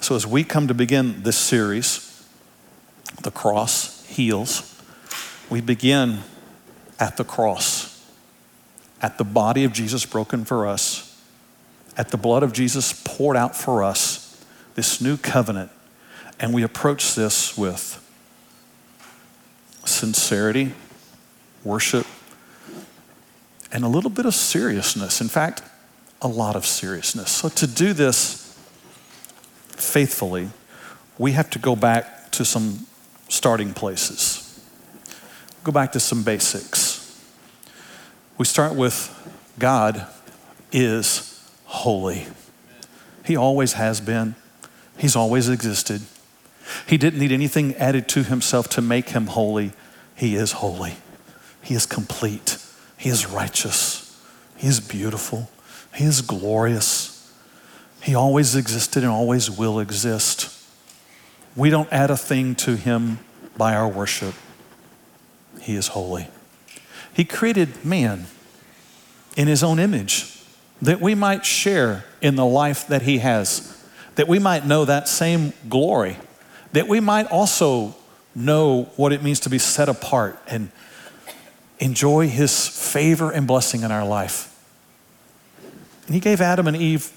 So, 0.00 0.16
as 0.16 0.26
we 0.26 0.44
come 0.44 0.68
to 0.68 0.74
begin 0.74 1.22
this 1.22 1.36
series, 1.36 2.24
The 3.22 3.30
Cross 3.30 4.06
Heals, 4.06 4.80
we 5.48 5.60
begin 5.60 6.20
at 7.02 7.16
the 7.16 7.24
cross, 7.24 8.00
at 9.02 9.18
the 9.18 9.24
body 9.24 9.64
of 9.64 9.72
Jesus 9.72 10.06
broken 10.06 10.44
for 10.44 10.68
us, 10.68 11.20
at 11.96 12.10
the 12.10 12.16
blood 12.16 12.44
of 12.44 12.52
Jesus 12.52 12.92
poured 13.04 13.36
out 13.36 13.56
for 13.56 13.82
us, 13.82 14.40
this 14.76 15.00
new 15.00 15.16
covenant. 15.16 15.72
And 16.38 16.54
we 16.54 16.62
approach 16.62 17.16
this 17.16 17.58
with 17.58 17.98
sincerity, 19.84 20.74
worship, 21.64 22.06
and 23.72 23.82
a 23.82 23.88
little 23.88 24.08
bit 24.08 24.24
of 24.24 24.34
seriousness. 24.34 25.20
In 25.20 25.28
fact, 25.28 25.60
a 26.20 26.28
lot 26.28 26.54
of 26.54 26.64
seriousness. 26.64 27.32
So, 27.32 27.48
to 27.48 27.66
do 27.66 27.92
this 27.92 28.56
faithfully, 29.70 30.50
we 31.18 31.32
have 31.32 31.50
to 31.50 31.58
go 31.58 31.74
back 31.74 32.30
to 32.30 32.44
some 32.44 32.86
starting 33.28 33.74
places. 33.74 34.42
Go 35.64 35.70
back 35.70 35.92
to 35.92 36.00
some 36.00 36.24
basics. 36.24 36.81
We 38.38 38.44
start 38.46 38.74
with 38.74 39.10
God 39.58 40.06
is 40.72 41.48
holy. 41.66 42.26
He 43.24 43.36
always 43.36 43.74
has 43.74 44.00
been, 44.00 44.34
He's 44.96 45.16
always 45.16 45.48
existed. 45.48 46.02
He 46.86 46.96
didn't 46.96 47.20
need 47.20 47.32
anything 47.32 47.74
added 47.76 48.08
to 48.10 48.22
Himself 48.22 48.68
to 48.70 48.82
make 48.82 49.10
Him 49.10 49.26
holy. 49.26 49.72
He 50.14 50.34
is 50.34 50.52
holy, 50.52 50.94
He 51.62 51.74
is 51.74 51.86
complete, 51.86 52.58
He 52.96 53.10
is 53.10 53.26
righteous, 53.26 54.18
He 54.56 54.66
is 54.66 54.80
beautiful, 54.80 55.50
He 55.94 56.04
is 56.04 56.22
glorious. 56.22 57.10
He 58.02 58.14
always 58.14 58.56
existed 58.56 59.04
and 59.04 59.12
always 59.12 59.48
will 59.50 59.78
exist. 59.78 60.48
We 61.54 61.70
don't 61.70 61.92
add 61.92 62.10
a 62.10 62.16
thing 62.16 62.54
to 62.56 62.76
Him 62.76 63.20
by 63.56 63.74
our 63.74 63.86
worship. 63.86 64.34
He 65.60 65.76
is 65.76 65.88
holy. 65.88 66.28
He 67.14 67.24
created 67.24 67.84
man 67.84 68.26
in 69.36 69.48
his 69.48 69.62
own 69.62 69.78
image 69.78 70.42
that 70.80 71.00
we 71.00 71.14
might 71.14 71.44
share 71.44 72.04
in 72.20 72.36
the 72.36 72.44
life 72.44 72.86
that 72.88 73.02
he 73.02 73.18
has, 73.18 73.84
that 74.16 74.28
we 74.28 74.38
might 74.38 74.66
know 74.66 74.84
that 74.84 75.08
same 75.08 75.52
glory, 75.68 76.16
that 76.72 76.88
we 76.88 77.00
might 77.00 77.30
also 77.30 77.94
know 78.34 78.84
what 78.96 79.12
it 79.12 79.22
means 79.22 79.40
to 79.40 79.50
be 79.50 79.58
set 79.58 79.88
apart 79.88 80.38
and 80.46 80.70
enjoy 81.78 82.28
his 82.28 82.66
favor 82.66 83.30
and 83.30 83.46
blessing 83.46 83.82
in 83.82 83.92
our 83.92 84.06
life. 84.06 84.48
And 86.06 86.14
he 86.14 86.20
gave 86.20 86.40
Adam 86.40 86.66
and 86.66 86.76
Eve 86.76 87.12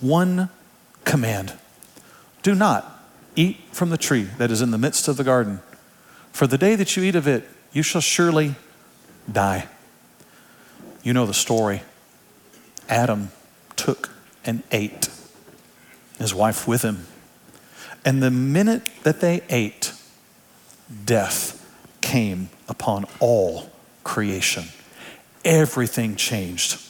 one 0.00 0.50
command 1.04 1.54
do 2.42 2.54
not 2.54 3.00
eat 3.36 3.58
from 3.70 3.90
the 3.90 3.96
tree 3.96 4.24
that 4.38 4.50
is 4.50 4.60
in 4.60 4.72
the 4.72 4.78
midst 4.78 5.08
of 5.08 5.16
the 5.16 5.24
garden, 5.24 5.60
For 6.32 6.46
the 6.46 6.58
day 6.58 6.74
that 6.74 6.96
you 6.96 7.02
eat 7.02 7.14
of 7.14 7.28
it, 7.28 7.48
you 7.72 7.82
shall 7.82 8.00
surely 8.00 8.56
die. 9.30 9.68
You 11.02 11.12
know 11.12 11.26
the 11.26 11.34
story. 11.34 11.82
Adam 12.88 13.30
took 13.76 14.10
and 14.44 14.62
ate, 14.70 15.08
his 16.18 16.34
wife 16.34 16.66
with 16.66 16.82
him. 16.82 17.06
And 18.04 18.22
the 18.22 18.30
minute 18.30 18.88
that 19.04 19.20
they 19.20 19.42
ate, 19.48 19.92
death 21.04 21.58
came 22.00 22.50
upon 22.68 23.06
all 23.20 23.70
creation. 24.04 24.64
Everything 25.44 26.16
changed. 26.16 26.80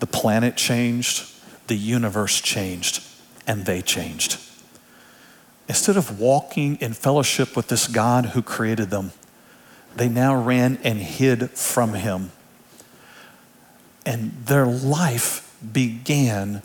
The 0.00 0.06
planet 0.06 0.56
changed, 0.56 1.30
the 1.66 1.76
universe 1.76 2.40
changed, 2.40 3.02
and 3.46 3.64
they 3.64 3.82
changed. 3.82 4.38
Instead 5.68 5.96
of 5.96 6.20
walking 6.20 6.76
in 6.76 6.92
fellowship 6.94 7.56
with 7.56 7.68
this 7.68 7.88
God 7.88 8.26
who 8.26 8.42
created 8.42 8.90
them, 8.90 9.12
they 9.96 10.08
now 10.08 10.34
ran 10.34 10.78
and 10.84 10.98
hid 10.98 11.50
from 11.50 11.94
him. 11.94 12.30
And 14.06 14.32
their 14.46 14.66
life 14.66 15.54
began 15.72 16.62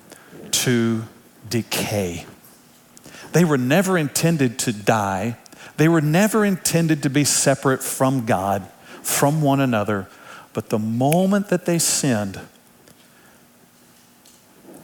to 0.51 1.03
decay. 1.49 2.25
They 3.31 3.43
were 3.43 3.57
never 3.57 3.97
intended 3.97 4.59
to 4.59 4.73
die. 4.73 5.37
They 5.77 5.87
were 5.87 6.01
never 6.01 6.45
intended 6.45 7.03
to 7.03 7.09
be 7.09 7.23
separate 7.23 7.81
from 7.83 8.25
God, 8.25 8.67
from 9.01 9.41
one 9.41 9.59
another. 9.59 10.07
But 10.53 10.69
the 10.69 10.79
moment 10.79 11.49
that 11.49 11.65
they 11.65 11.79
sinned, 11.79 12.39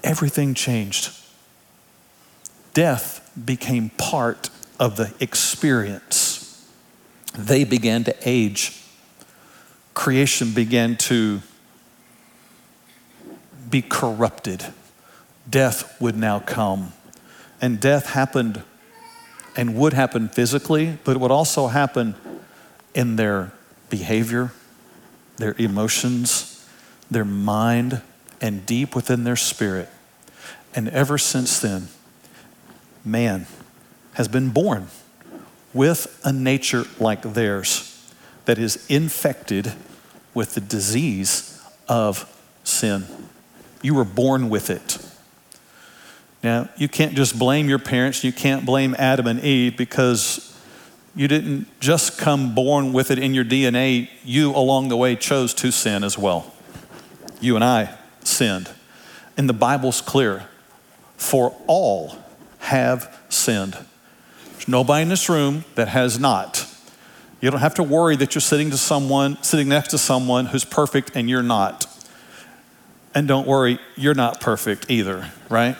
everything 0.03 0.55
changed. 0.55 1.15
Death 2.73 3.31
became 3.45 3.89
part 3.91 4.49
of 4.79 4.95
the 4.95 5.13
experience. 5.19 6.28
They 7.37 7.63
began 7.63 8.03
to 8.05 8.15
age. 8.23 8.81
Creation 9.93 10.53
began 10.53 10.95
to 10.97 11.41
be 13.69 13.81
corrupted. 13.81 14.65
Death 15.49 15.99
would 16.01 16.15
now 16.15 16.39
come. 16.39 16.93
And 17.61 17.79
death 17.79 18.07
happened 18.07 18.63
and 19.55 19.75
would 19.75 19.93
happen 19.93 20.29
physically, 20.29 20.97
but 21.03 21.15
it 21.15 21.19
would 21.19 21.31
also 21.31 21.67
happen 21.67 22.15
in 22.93 23.15
their 23.15 23.51
behavior, 23.89 24.51
their 25.37 25.55
emotions, 25.57 26.65
their 27.11 27.25
mind, 27.25 28.01
and 28.41 28.65
deep 28.65 28.95
within 28.95 29.23
their 29.23 29.35
spirit. 29.35 29.89
And 30.73 30.87
ever 30.89 31.17
since 31.17 31.59
then, 31.59 31.87
man 33.03 33.47
has 34.13 34.27
been 34.27 34.49
born 34.49 34.87
with 35.73 36.19
a 36.23 36.31
nature 36.31 36.85
like 36.99 37.21
theirs 37.21 38.13
that 38.45 38.57
is 38.57 38.85
infected 38.89 39.73
with 40.33 40.55
the 40.55 40.61
disease 40.61 41.61
of 41.87 42.25
sin. 42.63 43.05
You 43.81 43.93
were 43.93 44.05
born 44.05 44.49
with 44.49 44.69
it. 44.69 44.97
Now, 46.43 46.69
you 46.77 46.87
can't 46.87 47.15
just 47.15 47.37
blame 47.37 47.67
your 47.67 47.79
parents, 47.79 48.23
you 48.23 48.31
can't 48.31 48.65
blame 48.65 48.95
Adam 48.97 49.27
and 49.27 49.43
Eve 49.43 49.75
because 49.75 50.57
you 51.15 51.27
didn't 51.27 51.67
just 51.79 52.17
come 52.17 52.55
born 52.55 52.93
with 52.93 53.11
it 53.11 53.19
in 53.19 53.33
your 53.33 53.43
DNA. 53.43 54.09
You, 54.23 54.51
along 54.55 54.89
the 54.89 54.95
way, 54.95 55.15
chose 55.15 55.53
to 55.55 55.71
sin 55.71 56.03
as 56.03 56.17
well. 56.17 56.53
You 57.41 57.55
and 57.55 57.63
I 57.63 57.97
sinned. 58.23 58.69
And 59.35 59.49
the 59.49 59.53
Bible's 59.53 60.01
clear 60.01 60.47
for 61.17 61.55
all 61.67 62.15
have 62.59 63.19
sinned. 63.27 63.77
Nobody 64.69 65.01
in 65.01 65.09
this 65.09 65.29
room 65.29 65.65
that 65.73 65.87
has 65.87 66.19
not. 66.19 66.67
You 67.41 67.49
don't 67.49 67.59
have 67.59 67.73
to 67.75 67.83
worry 67.83 68.15
that 68.17 68.35
you're 68.35 68.41
sitting 68.41 68.69
to 68.69 68.77
someone, 68.77 69.41
sitting 69.41 69.67
next 69.67 69.87
to 69.89 69.97
someone 69.97 70.45
who's 70.45 70.63
perfect 70.63 71.15
and 71.15 71.27
you're 71.27 71.41
not. 71.41 71.87
And 73.15 73.27
don't 73.27 73.47
worry, 73.47 73.79
you're 73.95 74.13
not 74.13 74.39
perfect 74.39 74.91
either, 74.91 75.31
right? 75.49 75.75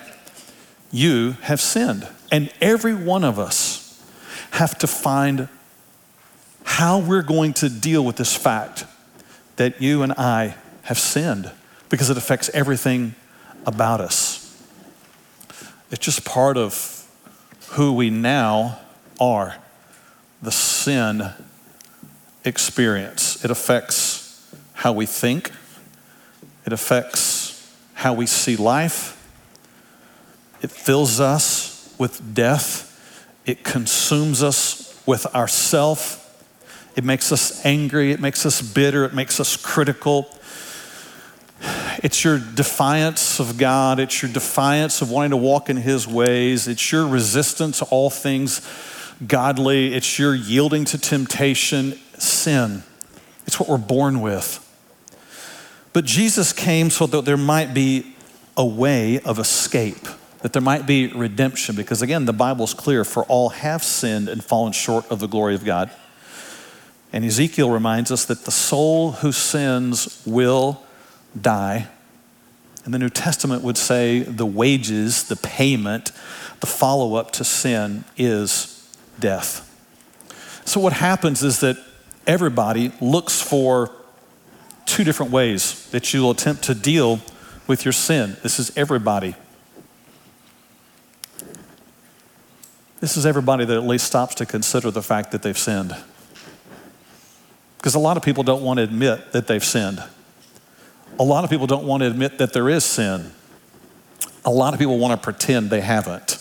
You 0.91 1.33
have 1.41 1.61
sinned. 1.61 2.07
And 2.31 2.51
every 2.59 2.95
one 2.95 3.23
of 3.23 3.37
us 3.37 4.03
have 4.51 4.75
to 4.79 4.87
find 4.87 5.49
how 6.63 6.97
we're 6.97 7.21
going 7.21 7.53
to 7.53 7.69
deal 7.69 8.03
with 8.03 8.15
this 8.15 8.35
fact 8.35 8.85
that 9.57 9.79
you 9.79 10.01
and 10.01 10.13
I 10.13 10.55
have 10.83 10.97
sinned 10.97 11.51
because 11.89 12.09
it 12.09 12.17
affects 12.17 12.49
everything 12.55 13.13
about 13.67 14.01
us. 14.01 14.59
It's 15.91 16.03
just 16.03 16.25
part 16.25 16.57
of 16.57 16.98
who 17.71 17.93
we 17.93 18.09
now 18.09 18.79
are 19.19 19.57
the 20.41 20.51
sin 20.51 21.31
experience. 22.43 23.43
It 23.43 23.51
affects 23.51 24.53
how 24.73 24.93
we 24.93 25.05
think, 25.05 25.51
it 26.65 26.73
affects 26.73 27.73
how 27.93 28.13
we 28.13 28.25
see 28.25 28.55
life, 28.55 29.15
it 30.61 30.71
fills 30.71 31.19
us 31.19 31.93
with 31.97 32.33
death, 32.33 32.85
it 33.45 33.63
consumes 33.63 34.41
us 34.41 35.01
with 35.05 35.25
ourself. 35.35 36.25
It 36.95 37.03
makes 37.03 37.31
us 37.31 37.65
angry, 37.65 38.11
it 38.11 38.19
makes 38.19 38.45
us 38.45 38.61
bitter, 38.61 39.05
it 39.05 39.13
makes 39.13 39.39
us 39.39 39.55
critical, 39.55 40.27
it's 42.03 42.23
your 42.23 42.39
defiance 42.39 43.39
of 43.39 43.57
God. 43.57 43.99
It's 43.99 44.21
your 44.21 44.31
defiance 44.31 45.01
of 45.01 45.11
wanting 45.11 45.31
to 45.31 45.37
walk 45.37 45.69
in 45.69 45.77
His 45.77 46.07
ways. 46.07 46.67
It's 46.67 46.91
your 46.91 47.07
resistance 47.07 47.79
to 47.79 47.85
all 47.85 48.09
things 48.09 48.67
godly. 49.25 49.93
It's 49.93 50.17
your 50.17 50.33
yielding 50.33 50.85
to 50.85 50.97
temptation, 50.97 51.99
sin. 52.17 52.83
It's 53.45 53.59
what 53.59 53.67
we're 53.67 53.77
born 53.77 54.21
with. 54.21 54.65
But 55.91 56.05
Jesus 56.05 56.53
came 56.53 56.89
so 56.89 57.07
that 57.07 57.25
there 57.25 57.37
might 57.37 57.73
be 57.73 58.15
a 58.55 58.65
way 58.65 59.19
of 59.19 59.39
escape, 59.39 60.07
that 60.41 60.53
there 60.53 60.61
might 60.61 60.85
be 60.85 61.07
redemption, 61.07 61.75
because 61.75 62.01
again, 62.01 62.25
the 62.25 62.33
Bible's 62.33 62.73
clear 62.73 63.03
for 63.03 63.23
all 63.23 63.49
have 63.49 63.83
sinned 63.83 64.29
and 64.29 64.43
fallen 64.43 64.71
short 64.71 65.09
of 65.11 65.19
the 65.19 65.27
glory 65.27 65.55
of 65.55 65.65
God. 65.65 65.89
And 67.11 67.25
Ezekiel 67.25 67.71
reminds 67.71 68.11
us 68.11 68.25
that 68.25 68.45
the 68.45 68.51
soul 68.51 69.13
who 69.13 69.31
sins 69.31 70.21
will 70.25 70.83
die. 71.39 71.87
And 72.85 72.93
the 72.93 72.99
New 72.99 73.09
Testament 73.09 73.63
would 73.63 73.77
say 73.77 74.19
the 74.19 74.45
wages, 74.45 75.23
the 75.23 75.35
payment, 75.35 76.11
the 76.59 76.67
follow 76.67 77.15
up 77.15 77.31
to 77.31 77.43
sin 77.43 78.03
is 78.17 78.97
death. 79.19 79.65
So, 80.65 80.79
what 80.79 80.93
happens 80.93 81.43
is 81.43 81.59
that 81.59 81.77
everybody 82.25 82.91
looks 83.01 83.41
for 83.41 83.91
two 84.85 85.03
different 85.03 85.31
ways 85.31 85.89
that 85.91 86.13
you'll 86.13 86.31
attempt 86.31 86.63
to 86.63 86.75
deal 86.75 87.19
with 87.67 87.85
your 87.85 87.91
sin. 87.91 88.37
This 88.41 88.59
is 88.59 88.75
everybody. 88.77 89.35
This 92.99 93.15
is 93.15 93.25
everybody 93.25 93.65
that 93.65 93.77
at 93.77 93.85
least 93.85 94.07
stops 94.07 94.35
to 94.35 94.45
consider 94.45 94.91
the 94.91 95.01
fact 95.01 95.31
that 95.31 95.41
they've 95.41 95.57
sinned. 95.57 95.95
Because 97.77 97.95
a 97.95 97.99
lot 97.99 98.17
of 98.17 98.23
people 98.23 98.43
don't 98.43 98.61
want 98.61 98.77
to 98.77 98.83
admit 98.83 99.31
that 99.31 99.47
they've 99.47 99.63
sinned. 99.63 100.03
A 101.19 101.23
lot 101.23 101.43
of 101.43 101.49
people 101.49 101.67
don't 101.67 101.85
want 101.85 102.01
to 102.01 102.07
admit 102.07 102.37
that 102.37 102.53
there 102.53 102.69
is 102.69 102.85
sin. 102.85 103.31
A 104.45 104.49
lot 104.49 104.73
of 104.73 104.79
people 104.79 104.97
want 104.97 105.11
to 105.19 105.21
pretend 105.21 105.69
they 105.69 105.81
haven't. 105.81 106.37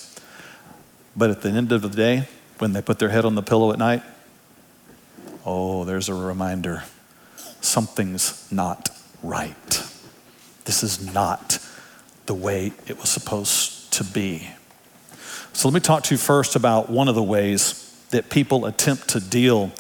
But 1.17 1.31
at 1.31 1.43
the 1.43 1.51
end 1.51 1.73
of 1.73 1.83
the 1.83 1.89
day, 1.89 2.29
when 2.59 2.73
they 2.73 2.81
put 2.81 3.01
their 3.01 3.09
head 3.09 3.25
on 3.25 3.35
the 3.35 3.43
pillow 3.43 3.73
at 3.73 3.79
night, 3.79 4.03
oh, 5.45 5.83
there's 5.85 6.09
a 6.09 6.15
reminder 6.15 6.85
something's 7.61 8.51
not 8.53 8.91
right. 9.21 9.83
This 10.65 10.85
is 10.85 11.13
not 11.13 11.59
the 12.27 12.35
way 12.35 12.73
it 12.87 13.01
was 13.01 13.09
supposed 13.09 13.93
to 13.95 14.05
be. 14.05 14.49
So 15.53 15.67
let 15.67 15.75
me 15.75 15.81
talk 15.81 16.05
to 16.05 16.15
you 16.15 16.19
first 16.19 16.55
about 16.55 16.89
one 16.89 17.09
of 17.09 17.17
the 17.17 17.23
ways 17.23 17.85
that 18.11 18.31
people 18.31 18.65
attempt 18.65 19.09
to 19.09 19.21
deal 19.21 19.73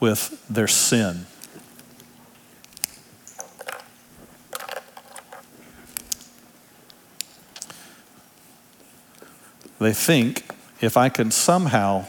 with 0.00 0.46
their 0.48 0.68
sin. 0.68 1.24
They 9.84 9.92
think 9.92 10.50
if 10.80 10.96
I 10.96 11.10
can 11.10 11.30
somehow 11.30 12.06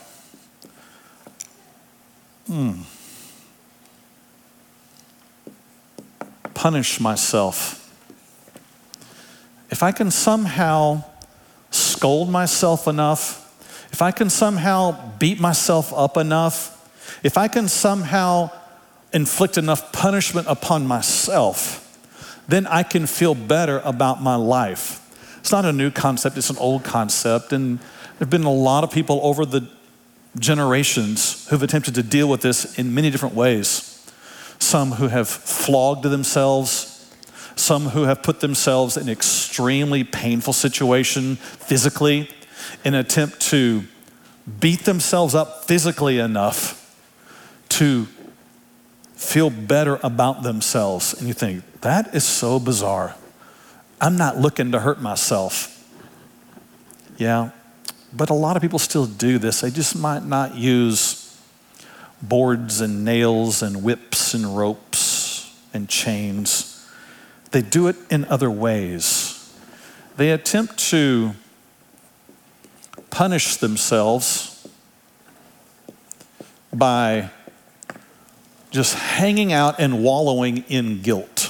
hmm, 2.47 2.83
punish 6.53 7.01
myself, 7.01 7.93
if 9.69 9.83
I 9.83 9.91
can 9.91 10.09
somehow 10.09 11.03
scold 11.69 12.29
myself 12.29 12.87
enough, 12.87 13.41
if 13.91 14.01
I 14.01 14.11
can 14.11 14.29
somehow 14.29 15.17
beat 15.19 15.41
myself 15.41 15.91
up 15.93 16.15
enough, 16.15 16.89
if 17.23 17.37
I 17.37 17.49
can 17.49 17.67
somehow 17.67 18.51
inflict 19.11 19.57
enough 19.57 19.91
punishment 19.91 20.47
upon 20.47 20.87
myself, 20.87 21.81
then 22.47 22.67
I 22.67 22.83
can 22.83 23.05
feel 23.05 23.35
better 23.35 23.81
about 23.83 24.23
my 24.23 24.35
life. 24.35 25.04
It's 25.45 25.51
not 25.51 25.63
a 25.63 25.71
new 25.71 25.91
concept, 25.91 26.39
it's 26.39 26.49
an 26.49 26.57
old 26.57 26.83
concept. 26.83 27.53
And 27.53 27.77
there 27.77 28.21
have 28.21 28.31
been 28.31 28.45
a 28.45 28.51
lot 28.51 28.83
of 28.83 28.89
people 28.89 29.19
over 29.21 29.45
the 29.45 29.69
generations 30.39 31.47
who've 31.49 31.61
attempted 31.61 31.93
to 31.93 32.01
deal 32.01 32.27
with 32.27 32.41
this 32.41 32.79
in 32.79 32.95
many 32.95 33.11
different 33.11 33.35
ways. 33.35 34.11
Some 34.57 34.93
who 34.93 35.09
have 35.09 35.29
flogged 35.29 36.01
themselves, 36.01 37.15
some 37.55 37.89
who 37.89 38.05
have 38.05 38.23
put 38.23 38.39
themselves 38.39 38.97
in 38.97 39.07
extremely 39.07 40.03
painful 40.03 40.51
situation 40.51 41.35
physically 41.35 42.27
in 42.83 42.95
an 42.95 43.01
attempt 43.01 43.39
to 43.41 43.83
beat 44.59 44.85
themselves 44.85 45.35
up 45.35 45.65
physically 45.65 46.17
enough 46.17 46.97
to 47.69 48.07
feel 49.13 49.51
better 49.51 49.99
about 50.01 50.41
themselves. 50.41 51.13
And 51.13 51.27
you 51.27 51.35
think, 51.35 51.81
that 51.81 52.15
is 52.15 52.23
so 52.23 52.59
bizarre. 52.59 53.15
I'm 54.05 54.17
not 54.17 54.37
looking 54.37 54.71
to 54.73 54.79
hurt 54.79 55.01
myself. 55.01 55.83
Yeah, 57.17 57.49
but 58.13 58.29
a 58.29 58.35
lot 58.35 58.55
of 58.55 58.61
people 58.61 58.77
still 58.77 59.07
do 59.07 59.39
this. 59.39 59.61
They 59.61 59.71
just 59.71 59.95
might 59.95 60.23
not 60.23 60.53
use 60.53 61.41
boards 62.21 62.81
and 62.81 63.03
nails 63.03 63.63
and 63.63 63.81
whips 63.81 64.35
and 64.35 64.55
ropes 64.55 65.59
and 65.73 65.89
chains. 65.89 66.87
They 67.49 67.63
do 67.63 67.87
it 67.87 67.95
in 68.11 68.25
other 68.25 68.51
ways. 68.51 69.51
They 70.17 70.29
attempt 70.29 70.77
to 70.89 71.31
punish 73.09 73.55
themselves 73.55 74.67
by 76.71 77.31
just 78.69 78.93
hanging 78.93 79.51
out 79.51 79.79
and 79.79 80.03
wallowing 80.03 80.63
in 80.67 81.01
guilt. 81.01 81.44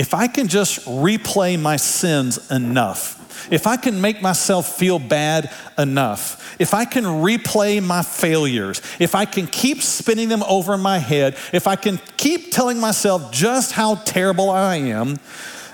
If 0.00 0.14
I 0.14 0.28
can 0.28 0.48
just 0.48 0.86
replay 0.86 1.60
my 1.60 1.76
sins 1.76 2.50
enough, 2.50 3.52
if 3.52 3.66
I 3.66 3.76
can 3.76 4.00
make 4.00 4.22
myself 4.22 4.78
feel 4.78 4.98
bad 4.98 5.52
enough, 5.76 6.56
if 6.58 6.72
I 6.72 6.86
can 6.86 7.04
replay 7.04 7.84
my 7.84 8.00
failures, 8.00 8.80
if 8.98 9.14
I 9.14 9.26
can 9.26 9.46
keep 9.46 9.82
spinning 9.82 10.30
them 10.30 10.42
over 10.44 10.78
my 10.78 10.96
head, 10.96 11.36
if 11.52 11.66
I 11.66 11.76
can 11.76 12.00
keep 12.16 12.50
telling 12.50 12.80
myself 12.80 13.30
just 13.30 13.72
how 13.72 13.96
terrible 13.96 14.48
I 14.48 14.76
am, 14.76 15.18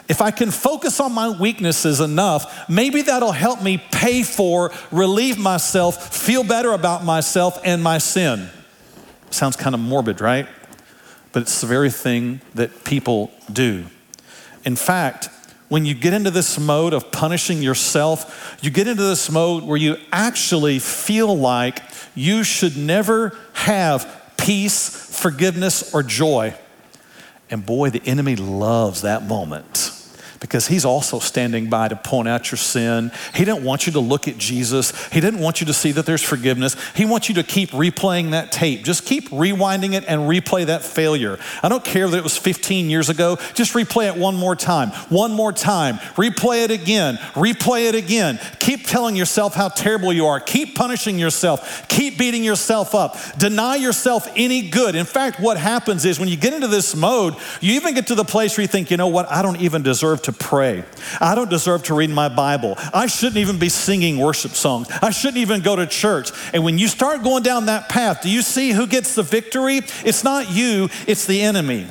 if 0.09 0.21
I 0.21 0.33
can 0.33 0.51
focus 0.51 0.99
on 0.99 1.13
my 1.13 1.29
weaknesses 1.29 2.01
enough, 2.01 2.69
maybe 2.69 3.03
that'll 3.03 3.31
help 3.31 3.63
me 3.63 3.81
pay 3.93 4.25
for, 4.25 4.73
relieve 4.91 5.39
myself, 5.39 6.13
feel 6.13 6.43
better 6.43 6.73
about 6.73 7.05
myself 7.05 7.61
and 7.63 7.81
my 7.81 7.99
sin. 7.99 8.51
Sounds 9.31 9.55
kind 9.55 9.77
of 9.77 9.81
morbid, 9.81 10.21
right? 10.21 10.49
But 11.31 11.43
it's 11.43 11.61
the 11.61 11.69
very 11.69 11.91
thing 11.91 12.41
that 12.55 12.83
people 12.83 13.31
do. 13.53 13.85
In 14.67 14.77
fact, 14.77 15.31
when 15.69 15.87
you 15.87 15.95
get 15.95 16.13
into 16.13 16.31
this 16.31 16.59
mode 16.59 16.93
of 16.93 17.11
punishing 17.11 17.63
yourself, 17.63 18.59
you 18.61 18.71
get 18.71 18.87
into 18.87 19.03
this 19.03 19.31
mode 19.31 19.65
where 19.65 19.79
you 19.79 19.97
actually 20.13 20.79
feel 20.79 21.35
like 21.37 21.81
you 22.15 22.45
should 22.45 22.77
never 22.77 23.37
have 23.55 24.33
peace, 24.37 25.19
forgiveness, 25.19 25.95
or 25.95 26.03
joy. 26.03 26.55
And 27.49 27.65
boy, 27.65 27.91
the 27.91 28.03
enemy 28.05 28.37
loves 28.37 29.03
that 29.03 29.23
moment 29.23 29.96
because 30.47 30.69
he's 30.69 30.85
also 30.85 31.19
standing 31.19 31.69
by 31.69 31.89
to 31.89 31.97
point 31.97 32.29
out 32.29 32.51
your 32.51 32.59
sin. 32.59 33.11
He 33.35 33.45
didn't 33.45 33.65
want 33.65 33.87
you 33.87 33.93
to 33.95 34.01
look 34.01 34.29
at 34.29 34.39
Jesus. 34.39 34.93
He 35.09 35.21
didn't 35.21 35.41
want 35.41 35.61
you 35.61 35.67
to 35.67 35.73
see 35.73 35.93
that 35.93 36.07
there's 36.07 36.23
forgiveness. 36.23 36.77
He 36.95 37.05
wants 37.05 37.29
you 37.29 37.35
to 37.35 37.43
keep 37.43 37.71
replaying 37.71 38.31
that 38.31 38.53
tape. 38.53 38.85
Just 38.85 39.05
keep 39.05 39.29
rewinding 39.31 39.95
it 39.95 40.05
and 40.07 40.23
replay 40.23 40.67
that 40.67 40.85
failure. 40.85 41.39
I 41.63 41.69
don't 41.69 41.85
care 41.85 42.09
that 42.09 42.17
it 42.17 42.23
was 42.23 42.37
15 42.37 42.89
years 42.89 43.09
ago. 43.09 43.37
Just 43.55 43.75
replay 43.75 44.07
it 44.07 44.17
one 44.17 44.37
more 44.37 44.55
time. 44.55 44.91
One 45.09 45.33
more 45.33 45.53
time. 45.53 45.97
Replay 46.15 46.65
it 46.65 46.71
again. 46.71 47.17
Replay 47.35 47.89
it 47.89 47.95
again. 47.95 48.39
Keep 48.61 48.87
telling 48.87 49.17
yourself 49.17 49.55
how 49.55 49.69
terrible 49.69 50.13
you 50.13 50.27
are. 50.27 50.39
Keep 50.39 50.77
punishing 50.77 51.19
yourself. 51.19 51.89
Keep 51.89 52.19
beating 52.19 52.45
yourself 52.45 52.95
up. 52.95 53.17
Deny 53.39 53.77
yourself 53.77 54.29
any 54.37 54.69
good. 54.71 54.95
In 54.95 55.07
fact, 55.07 55.41
what 55.41 55.57
happens 55.57 56.05
is 56.05 56.21
when 56.21 56.29
you 56.29 56.37
get 56.37 56.55
into 56.55 56.69
this 56.69 56.95
mode, 56.95 57.35
you 57.61 57.75
even 57.75 57.95
get 57.95 58.07
to 58.09 58.15
the 58.15 58.25
place 58.25 58.57
where 58.57 58.63
you 58.63 58.69
think, 58.69 58.91
you 58.91 58.97
know 58.97 59.09
what, 59.09 59.31
I 59.31 59.43
don't 59.43 59.61
even 59.61 59.83
deserve 59.83 60.23
to 60.23 60.33
pray. 60.39 60.85
I 61.21 61.35
don't 61.35 61.51
deserve 61.51 61.85
to 61.85 61.95
read 61.95 62.11
my 62.11 62.29
Bible. 62.29 62.75
I 62.95 63.07
shouldn't 63.07 63.39
even 63.39 63.59
be 63.59 63.69
singing 63.69 64.19
worship 64.19 64.53
songs. 64.53 64.89
I 65.03 65.11
shouldn't 65.11 65.39
even 65.39 65.63
go 65.63 65.77
to 65.77 65.87
church. 65.87 66.31
And 66.53 66.65
when 66.65 66.79
you 66.79 66.89
start 66.89 67.23
going 67.23 67.43
down 67.43 67.67
that 67.67 67.89
path, 67.89 68.23
do 68.23 68.31
you 68.31 68.43
see 68.43 68.71
who 68.71 68.87
gets 68.87 69.15
the 69.15 69.23
victory? 69.23 69.81
It's 70.05 70.25
not 70.25 70.51
you, 70.51 70.89
it's 71.07 71.27
the 71.27 71.43
enemy. 71.43 71.87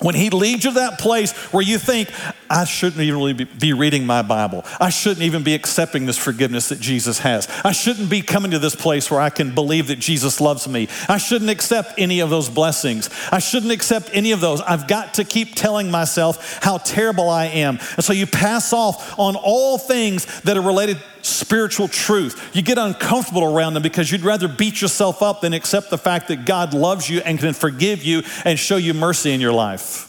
When 0.00 0.14
he 0.14 0.30
leads 0.30 0.64
you 0.64 0.70
to 0.70 0.80
that 0.80 0.98
place 1.00 1.32
where 1.52 1.62
you 1.62 1.76
think, 1.76 2.08
I 2.48 2.64
shouldn't 2.64 3.02
even 3.02 3.18
really 3.18 3.32
be 3.32 3.72
reading 3.72 4.06
my 4.06 4.22
Bible. 4.22 4.64
I 4.80 4.90
shouldn't 4.90 5.22
even 5.22 5.42
be 5.42 5.54
accepting 5.54 6.06
this 6.06 6.16
forgiveness 6.16 6.68
that 6.68 6.78
Jesus 6.78 7.18
has. 7.18 7.48
I 7.64 7.72
shouldn't 7.72 8.08
be 8.08 8.22
coming 8.22 8.52
to 8.52 8.60
this 8.60 8.76
place 8.76 9.10
where 9.10 9.20
I 9.20 9.30
can 9.30 9.54
believe 9.54 9.88
that 9.88 9.98
Jesus 9.98 10.40
loves 10.40 10.68
me. 10.68 10.88
I 11.08 11.18
shouldn't 11.18 11.50
accept 11.50 11.94
any 11.98 12.20
of 12.20 12.30
those 12.30 12.48
blessings. 12.48 13.10
I 13.32 13.40
shouldn't 13.40 13.72
accept 13.72 14.10
any 14.12 14.30
of 14.30 14.40
those. 14.40 14.60
I've 14.60 14.86
got 14.86 15.14
to 15.14 15.24
keep 15.24 15.56
telling 15.56 15.90
myself 15.90 16.58
how 16.62 16.78
terrible 16.78 17.28
I 17.28 17.46
am. 17.46 17.78
And 17.96 18.04
so 18.04 18.12
you 18.12 18.26
pass 18.26 18.72
off 18.72 19.18
on 19.18 19.34
all 19.34 19.78
things 19.78 20.42
that 20.42 20.56
are 20.56 20.62
related 20.62 20.98
spiritual 21.22 21.88
truth. 21.88 22.50
You 22.54 22.62
get 22.62 22.78
uncomfortable 22.78 23.44
around 23.44 23.74
them 23.74 23.82
because 23.82 24.10
you'd 24.10 24.22
rather 24.22 24.48
beat 24.48 24.80
yourself 24.80 25.22
up 25.22 25.40
than 25.40 25.52
accept 25.52 25.90
the 25.90 25.98
fact 25.98 26.28
that 26.28 26.44
God 26.44 26.74
loves 26.74 27.08
you 27.08 27.20
and 27.20 27.38
can 27.38 27.54
forgive 27.54 28.04
you 28.04 28.22
and 28.44 28.58
show 28.58 28.76
you 28.76 28.94
mercy 28.94 29.32
in 29.32 29.40
your 29.40 29.52
life. 29.52 30.04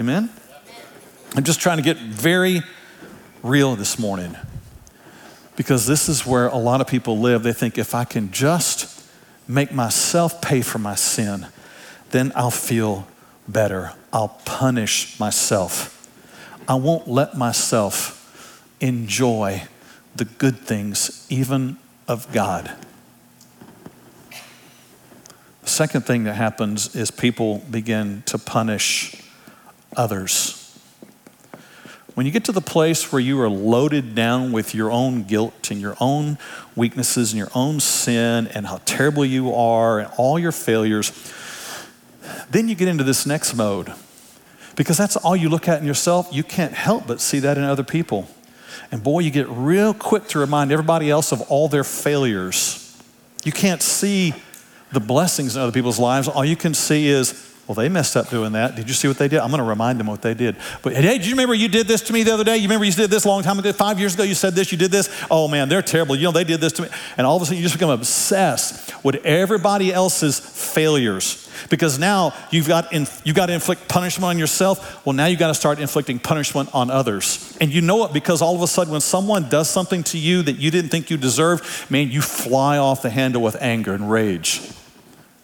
Amen? 0.00 0.30
I'm 1.34 1.44
just 1.44 1.60
trying 1.60 1.78
to 1.78 1.82
get 1.82 1.96
very 1.96 2.62
real 3.42 3.76
this 3.76 3.98
morning 3.98 4.36
because 5.56 5.86
this 5.86 6.08
is 6.08 6.26
where 6.26 6.48
a 6.48 6.56
lot 6.56 6.80
of 6.80 6.86
people 6.86 7.18
live. 7.18 7.42
They 7.42 7.52
think 7.52 7.78
if 7.78 7.94
I 7.94 8.04
can 8.04 8.30
just 8.30 9.04
make 9.48 9.72
myself 9.72 10.40
pay 10.40 10.62
for 10.62 10.78
my 10.78 10.94
sin, 10.94 11.46
then 12.10 12.32
I'll 12.34 12.50
feel 12.50 13.06
better. 13.48 13.92
I'll 14.12 14.40
punish 14.44 15.18
myself. 15.18 15.92
I 16.68 16.74
won't 16.74 17.08
let 17.08 17.36
myself 17.36 18.25
enjoy 18.80 19.62
the 20.14 20.24
good 20.24 20.58
things, 20.58 21.26
even 21.28 21.78
of 22.08 22.32
God. 22.32 22.70
The 25.62 25.70
second 25.70 26.02
thing 26.02 26.24
that 26.24 26.34
happens 26.34 26.94
is 26.94 27.10
people 27.10 27.58
begin 27.70 28.22
to 28.26 28.38
punish 28.38 29.20
others. 29.96 30.62
When 32.14 32.24
you 32.24 32.32
get 32.32 32.46
to 32.46 32.52
the 32.52 32.62
place 32.62 33.12
where 33.12 33.20
you 33.20 33.38
are 33.42 33.48
loaded 33.48 34.14
down 34.14 34.52
with 34.52 34.74
your 34.74 34.90
own 34.90 35.24
guilt 35.24 35.70
and 35.70 35.80
your 35.80 35.96
own 36.00 36.38
weaknesses 36.74 37.32
and 37.32 37.38
your 37.38 37.50
own 37.54 37.78
sin 37.78 38.46
and 38.54 38.66
how 38.66 38.80
terrible 38.86 39.24
you 39.24 39.52
are 39.52 39.98
and 39.98 40.10
all 40.16 40.38
your 40.38 40.52
failures, 40.52 41.12
then 42.50 42.68
you 42.68 42.74
get 42.74 42.88
into 42.88 43.04
this 43.04 43.26
next 43.26 43.54
mode. 43.54 43.92
Because 44.76 44.96
that's 44.96 45.16
all 45.16 45.36
you 45.36 45.48
look 45.48 45.68
at 45.68 45.80
in 45.80 45.86
yourself, 45.86 46.28
you 46.32 46.42
can't 46.42 46.72
help 46.72 47.06
but 47.06 47.20
see 47.20 47.38
that 47.40 47.58
in 47.58 47.64
other 47.64 47.84
people. 47.84 48.28
And 48.90 49.02
boy, 49.02 49.20
you 49.20 49.30
get 49.30 49.48
real 49.48 49.94
quick 49.94 50.28
to 50.28 50.38
remind 50.38 50.72
everybody 50.72 51.10
else 51.10 51.32
of 51.32 51.40
all 51.42 51.68
their 51.68 51.84
failures. 51.84 52.82
You 53.44 53.52
can't 53.52 53.82
see 53.82 54.34
the 54.92 55.00
blessings 55.00 55.56
in 55.56 55.62
other 55.62 55.72
people's 55.72 55.98
lives. 55.98 56.28
All 56.28 56.44
you 56.44 56.56
can 56.56 56.74
see 56.74 57.08
is, 57.08 57.55
well, 57.66 57.74
they 57.74 57.88
messed 57.88 58.16
up 58.16 58.30
doing 58.30 58.52
that. 58.52 58.76
Did 58.76 58.86
you 58.88 58.94
see 58.94 59.08
what 59.08 59.18
they 59.18 59.26
did? 59.26 59.40
I'm 59.40 59.50
going 59.50 59.62
to 59.62 59.68
remind 59.68 59.98
them 59.98 60.06
what 60.06 60.22
they 60.22 60.34
did. 60.34 60.56
But 60.82 60.94
hey, 60.94 61.18
do 61.18 61.24
you 61.24 61.32
remember 61.32 61.54
you 61.54 61.68
did 61.68 61.88
this 61.88 62.00
to 62.02 62.12
me 62.12 62.22
the 62.22 62.32
other 62.32 62.44
day? 62.44 62.56
You 62.56 62.64
remember 62.64 62.84
you 62.84 62.92
did 62.92 63.10
this 63.10 63.24
a 63.24 63.28
long 63.28 63.42
time 63.42 63.58
ago? 63.58 63.72
Five 63.72 63.98
years 63.98 64.14
ago, 64.14 64.22
you 64.22 64.34
said 64.34 64.54
this, 64.54 64.70
you 64.70 64.78
did 64.78 64.92
this? 64.92 65.10
Oh 65.30 65.48
man, 65.48 65.68
they're 65.68 65.82
terrible. 65.82 66.14
You 66.14 66.24
know, 66.24 66.32
they 66.32 66.44
did 66.44 66.60
this 66.60 66.72
to 66.74 66.82
me. 66.82 66.88
And 67.16 67.26
all 67.26 67.36
of 67.36 67.42
a 67.42 67.46
sudden, 67.46 67.58
you 67.58 67.64
just 67.64 67.74
become 67.74 67.90
obsessed 67.90 69.04
with 69.04 69.16
everybody 69.26 69.92
else's 69.92 70.38
failures. 70.38 71.42
Because 71.70 71.98
now 71.98 72.34
you've 72.50 72.68
got, 72.68 72.92
in, 72.92 73.06
you've 73.24 73.34
got 73.34 73.46
to 73.46 73.52
inflict 73.52 73.88
punishment 73.88 74.28
on 74.28 74.38
yourself. 74.38 75.04
Well, 75.04 75.14
now 75.14 75.26
you've 75.26 75.40
got 75.40 75.48
to 75.48 75.54
start 75.54 75.80
inflicting 75.80 76.18
punishment 76.18 76.68
on 76.72 76.90
others. 76.90 77.56
And 77.60 77.72
you 77.72 77.80
know 77.80 78.04
it 78.04 78.12
because 78.12 78.42
all 78.42 78.54
of 78.54 78.62
a 78.62 78.68
sudden, 78.68 78.92
when 78.92 79.00
someone 79.00 79.48
does 79.48 79.68
something 79.68 80.02
to 80.04 80.18
you 80.18 80.42
that 80.42 80.56
you 80.56 80.70
didn't 80.70 80.90
think 80.90 81.10
you 81.10 81.16
deserved, 81.16 81.90
man, 81.90 82.10
you 82.10 82.22
fly 82.22 82.78
off 82.78 83.02
the 83.02 83.10
handle 83.10 83.42
with 83.42 83.56
anger 83.60 83.94
and 83.94 84.10
rage. 84.10 84.60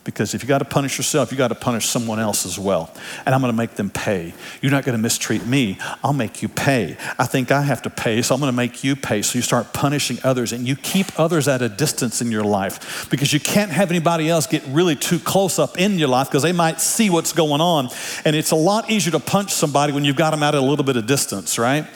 Because 0.05 0.35
if 0.35 0.43
you 0.43 0.49
got 0.49 0.59
to 0.59 0.65
punish 0.65 0.99
yourself, 0.99 1.31
you 1.31 1.39
got 1.39 1.49
to 1.49 1.55
punish 1.55 1.87
someone 1.87 2.19
else 2.19 2.45
as 2.45 2.59
well. 2.59 2.93
And 3.25 3.35
I'm 3.35 3.41
going 3.41 3.53
to 3.53 3.57
make 3.57 3.77
them 3.77 3.89
pay. 3.89 4.35
You're 4.61 4.73
not 4.73 4.85
going 4.85 4.97
to 4.97 5.03
mistreat 5.03 5.47
me. 5.47 5.79
I'll 6.03 6.13
make 6.13 6.43
you 6.43 6.49
pay. 6.49 6.97
I 7.21 7.27
think 7.27 7.53
I 7.53 7.63
have 7.63 7.83
to 7.83 7.91
pay, 7.91 8.21
so 8.21 8.35
I'm 8.35 8.41
going 8.41 8.53
to 8.53 8.57
make 8.57 8.83
you 8.83 8.97
pay. 8.97 9.23
So 9.23 9.39
you 9.39 9.43
start 9.43 9.73
punishing 9.73 10.19
others 10.25 10.53
and 10.53 10.67
you 10.67 10.75
keep 10.75 11.21
others 11.21 11.47
at 11.47 11.63
a 11.63 11.69
distance 11.69 12.21
in 12.21 12.33
your 12.33 12.43
life 12.43 13.09
because 13.11 13.33
you 13.33 13.39
can't 13.39 13.71
have 13.71 13.91
anybody 13.91 14.29
else 14.29 14.49
get 14.49 14.65
really 14.67 14.97
too 14.97 15.21
close 15.21 15.61
up 15.61 15.79
in 15.79 16.01
your 16.01 16.09
life 16.09 16.29
because 16.29 16.43
they 16.43 16.53
might 16.53 16.81
see 16.81 17.09
what's 17.09 17.33
going 17.33 17.61
on. 17.61 17.89
And 18.25 18.35
it's 18.35 18.51
a 18.51 18.57
lot 18.57 18.91
easier 18.91 19.13
to 19.13 19.21
punch 19.21 19.53
somebody 19.53 19.93
when 19.93 20.05
you've 20.05 20.17
got 20.17 20.33
them 20.33 20.43
at 20.43 20.57
a 20.57 20.61
little 20.61 20.85
bit 20.85 20.97
of 20.97 21.07
distance, 21.07 21.61
right? 21.61 21.87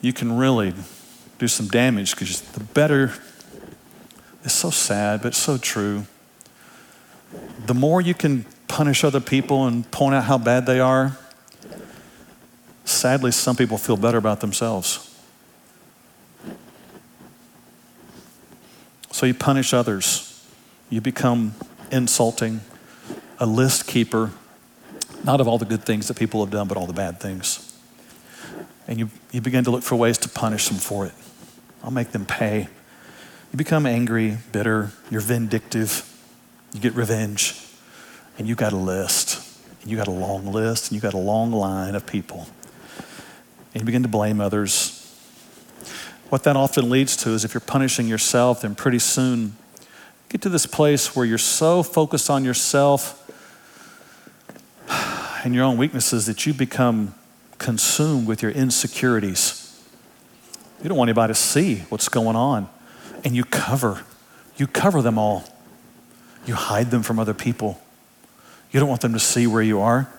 You 0.00 0.14
can 0.14 0.34
really 0.38 0.72
do 1.38 1.46
some 1.46 1.68
damage 1.68 2.12
because 2.12 2.40
the 2.40 2.64
better, 2.64 3.12
it's 4.44 4.54
so 4.54 4.70
sad, 4.70 5.20
but 5.20 5.34
so 5.34 5.58
true 5.58 6.06
the 7.68 7.74
more 7.74 8.00
you 8.00 8.14
can 8.14 8.46
punish 8.66 9.04
other 9.04 9.20
people 9.20 9.66
and 9.66 9.88
point 9.90 10.14
out 10.14 10.24
how 10.24 10.38
bad 10.38 10.66
they 10.66 10.80
are, 10.80 11.16
sadly, 12.84 13.30
some 13.30 13.56
people 13.56 13.76
feel 13.76 13.96
better 13.96 14.18
about 14.18 14.40
themselves. 14.40 15.04
So 19.12 19.26
you 19.26 19.34
punish 19.34 19.74
others. 19.74 20.24
You 20.90 21.02
become 21.02 21.54
insulting, 21.90 22.60
a 23.38 23.44
list 23.44 23.86
keeper, 23.86 24.30
not 25.22 25.40
of 25.40 25.46
all 25.48 25.58
the 25.58 25.66
good 25.66 25.84
things 25.84 26.08
that 26.08 26.16
people 26.16 26.42
have 26.42 26.50
done, 26.50 26.68
but 26.68 26.78
all 26.78 26.86
the 26.86 26.94
bad 26.94 27.20
things. 27.20 27.76
And 28.86 28.98
you, 28.98 29.10
you 29.32 29.42
begin 29.42 29.64
to 29.64 29.70
look 29.70 29.82
for 29.82 29.96
ways 29.96 30.16
to 30.18 30.28
punish 30.28 30.68
them 30.68 30.78
for 30.78 31.04
it. 31.04 31.12
I'll 31.84 31.90
make 31.90 32.12
them 32.12 32.24
pay. 32.24 32.68
You 33.52 33.56
become 33.56 33.84
angry, 33.84 34.38
bitter, 34.52 34.92
you're 35.10 35.20
vindictive, 35.20 36.07
you 36.72 36.80
get 36.80 36.94
revenge, 36.94 37.60
and 38.38 38.46
you 38.46 38.54
got 38.54 38.72
a 38.72 38.76
list. 38.76 39.44
And 39.82 39.90
you 39.90 39.96
got 39.96 40.08
a 40.08 40.12
long 40.12 40.52
list, 40.52 40.90
and 40.90 40.96
you 40.96 41.00
got 41.00 41.14
a 41.14 41.18
long 41.18 41.52
line 41.52 41.94
of 41.94 42.06
people. 42.06 42.48
And 43.74 43.82
you 43.82 43.86
begin 43.86 44.02
to 44.02 44.08
blame 44.08 44.40
others. 44.40 44.94
What 46.28 46.42
that 46.44 46.56
often 46.56 46.90
leads 46.90 47.16
to 47.18 47.30
is 47.30 47.44
if 47.44 47.54
you're 47.54 47.60
punishing 47.60 48.06
yourself, 48.06 48.60
then 48.62 48.74
pretty 48.74 48.98
soon 48.98 49.56
get 50.28 50.42
to 50.42 50.48
this 50.48 50.66
place 50.66 51.16
where 51.16 51.24
you're 51.24 51.38
so 51.38 51.82
focused 51.82 52.28
on 52.28 52.44
yourself 52.44 53.24
and 55.44 55.54
your 55.54 55.64
own 55.64 55.78
weaknesses 55.78 56.26
that 56.26 56.44
you 56.44 56.52
become 56.52 57.14
consumed 57.56 58.26
with 58.26 58.42
your 58.42 58.50
insecurities. 58.50 59.64
You 60.82 60.88
don't 60.88 60.98
want 60.98 61.08
anybody 61.08 61.32
to 61.32 61.38
see 61.38 61.76
what's 61.88 62.08
going 62.08 62.36
on. 62.36 62.68
And 63.24 63.34
you 63.34 63.44
cover, 63.44 64.04
you 64.56 64.66
cover 64.66 65.02
them 65.02 65.18
all. 65.18 65.44
You 66.48 66.54
hide 66.54 66.90
them 66.90 67.02
from 67.02 67.18
other 67.18 67.34
people. 67.34 67.78
You 68.70 68.80
don't 68.80 68.88
want 68.88 69.02
them 69.02 69.12
to 69.12 69.18
see 69.18 69.46
where 69.46 69.62
you 69.62 69.80
are. 69.80 70.10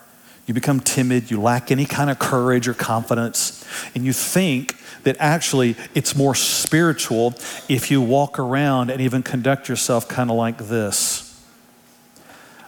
You 0.45 0.53
become 0.53 0.79
timid, 0.79 1.31
you 1.31 1.41
lack 1.41 1.71
any 1.71 1.85
kind 1.85 2.11
of 2.11 2.19
courage 2.19 2.67
or 2.67 2.75
confidence, 2.75 3.65
and 3.95 4.05
you 4.05 4.13
think 4.13 4.75
that 5.03 5.15
actually 5.19 5.75
it's 5.95 6.15
more 6.15 6.35
spiritual 6.35 7.33
if 7.67 7.89
you 7.89 7.99
walk 7.99 8.37
around 8.37 8.91
and 8.91 9.01
even 9.01 9.23
conduct 9.23 9.69
yourself 9.69 10.07
kind 10.07 10.29
of 10.29 10.37
like 10.37 10.57
this. 10.59 11.43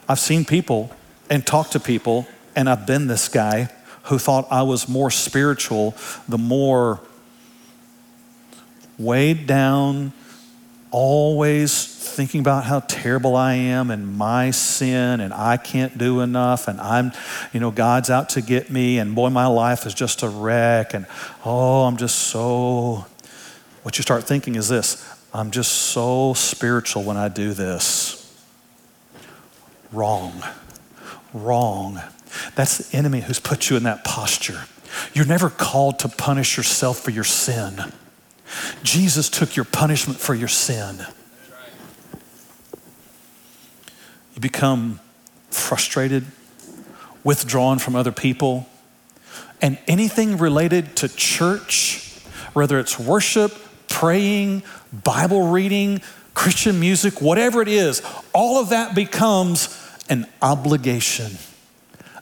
I've 0.09 0.19
seen 0.19 0.43
people 0.43 0.91
and 1.29 1.45
talked 1.45 1.73
to 1.73 1.79
people, 1.79 2.27
and 2.55 2.67
I've 2.67 2.87
been 2.87 3.05
this 3.05 3.27
guy 3.27 3.69
who 4.03 4.17
thought 4.17 4.47
I 4.49 4.63
was 4.63 4.89
more 4.89 5.11
spiritual 5.11 5.95
the 6.27 6.39
more 6.39 6.99
weighed 8.97 9.45
down, 9.45 10.13
always 10.89 11.90
thinking 12.21 12.41
about 12.41 12.65
how 12.65 12.81
terrible 12.81 13.35
I 13.35 13.55
am 13.55 13.89
and 13.89 14.15
my 14.15 14.51
sin 14.51 15.21
and 15.21 15.33
I 15.33 15.57
can't 15.57 15.97
do 15.97 16.19
enough 16.19 16.67
and 16.67 16.79
I'm, 16.79 17.13
you 17.51 17.59
know, 17.59 17.71
God's 17.71 18.11
out 18.11 18.29
to 18.29 18.41
get 18.41 18.69
me 18.69 18.99
and 18.99 19.15
boy, 19.15 19.29
my 19.29 19.47
life 19.47 19.87
is 19.87 19.95
just 19.95 20.21
a 20.21 20.29
wreck 20.29 20.93
and 20.93 21.07
oh, 21.43 21.85
I'm 21.85 21.97
just 21.97 22.19
so. 22.27 23.07
What 23.81 23.97
you 23.97 24.03
start 24.03 24.25
thinking 24.25 24.53
is 24.53 24.69
this 24.69 25.03
I'm 25.33 25.49
just 25.49 25.71
so 25.71 26.35
spiritual 26.35 27.01
when 27.01 27.17
I 27.17 27.27
do 27.27 27.53
this. 27.53 28.39
Wrong. 29.91 30.43
Wrong. 31.33 31.99
That's 32.53 32.77
the 32.77 32.97
enemy 32.97 33.21
who's 33.21 33.39
put 33.39 33.71
you 33.71 33.77
in 33.77 33.83
that 33.83 34.03
posture. 34.03 34.65
You're 35.15 35.25
never 35.25 35.49
called 35.49 35.97
to 35.97 36.07
punish 36.07 36.55
yourself 36.55 36.99
for 36.99 37.09
your 37.09 37.23
sin. 37.23 37.91
Jesus 38.83 39.27
took 39.27 39.55
your 39.55 39.65
punishment 39.65 40.19
for 40.19 40.35
your 40.35 40.49
sin. 40.49 41.03
You 44.33 44.41
become 44.41 44.99
frustrated, 45.49 46.25
withdrawn 47.23 47.79
from 47.79 47.95
other 47.95 48.11
people, 48.11 48.67
and 49.61 49.77
anything 49.87 50.37
related 50.37 50.95
to 50.97 51.07
church, 51.07 52.19
whether 52.53 52.79
it's 52.79 52.99
worship, 52.99 53.53
praying, 53.87 54.63
Bible 54.91 55.47
reading, 55.47 56.01
Christian 56.33 56.79
music, 56.79 57.21
whatever 57.21 57.61
it 57.61 57.67
is, 57.67 58.01
all 58.33 58.59
of 58.61 58.69
that 58.69 58.95
becomes 58.95 59.77
an 60.09 60.25
obligation, 60.41 61.37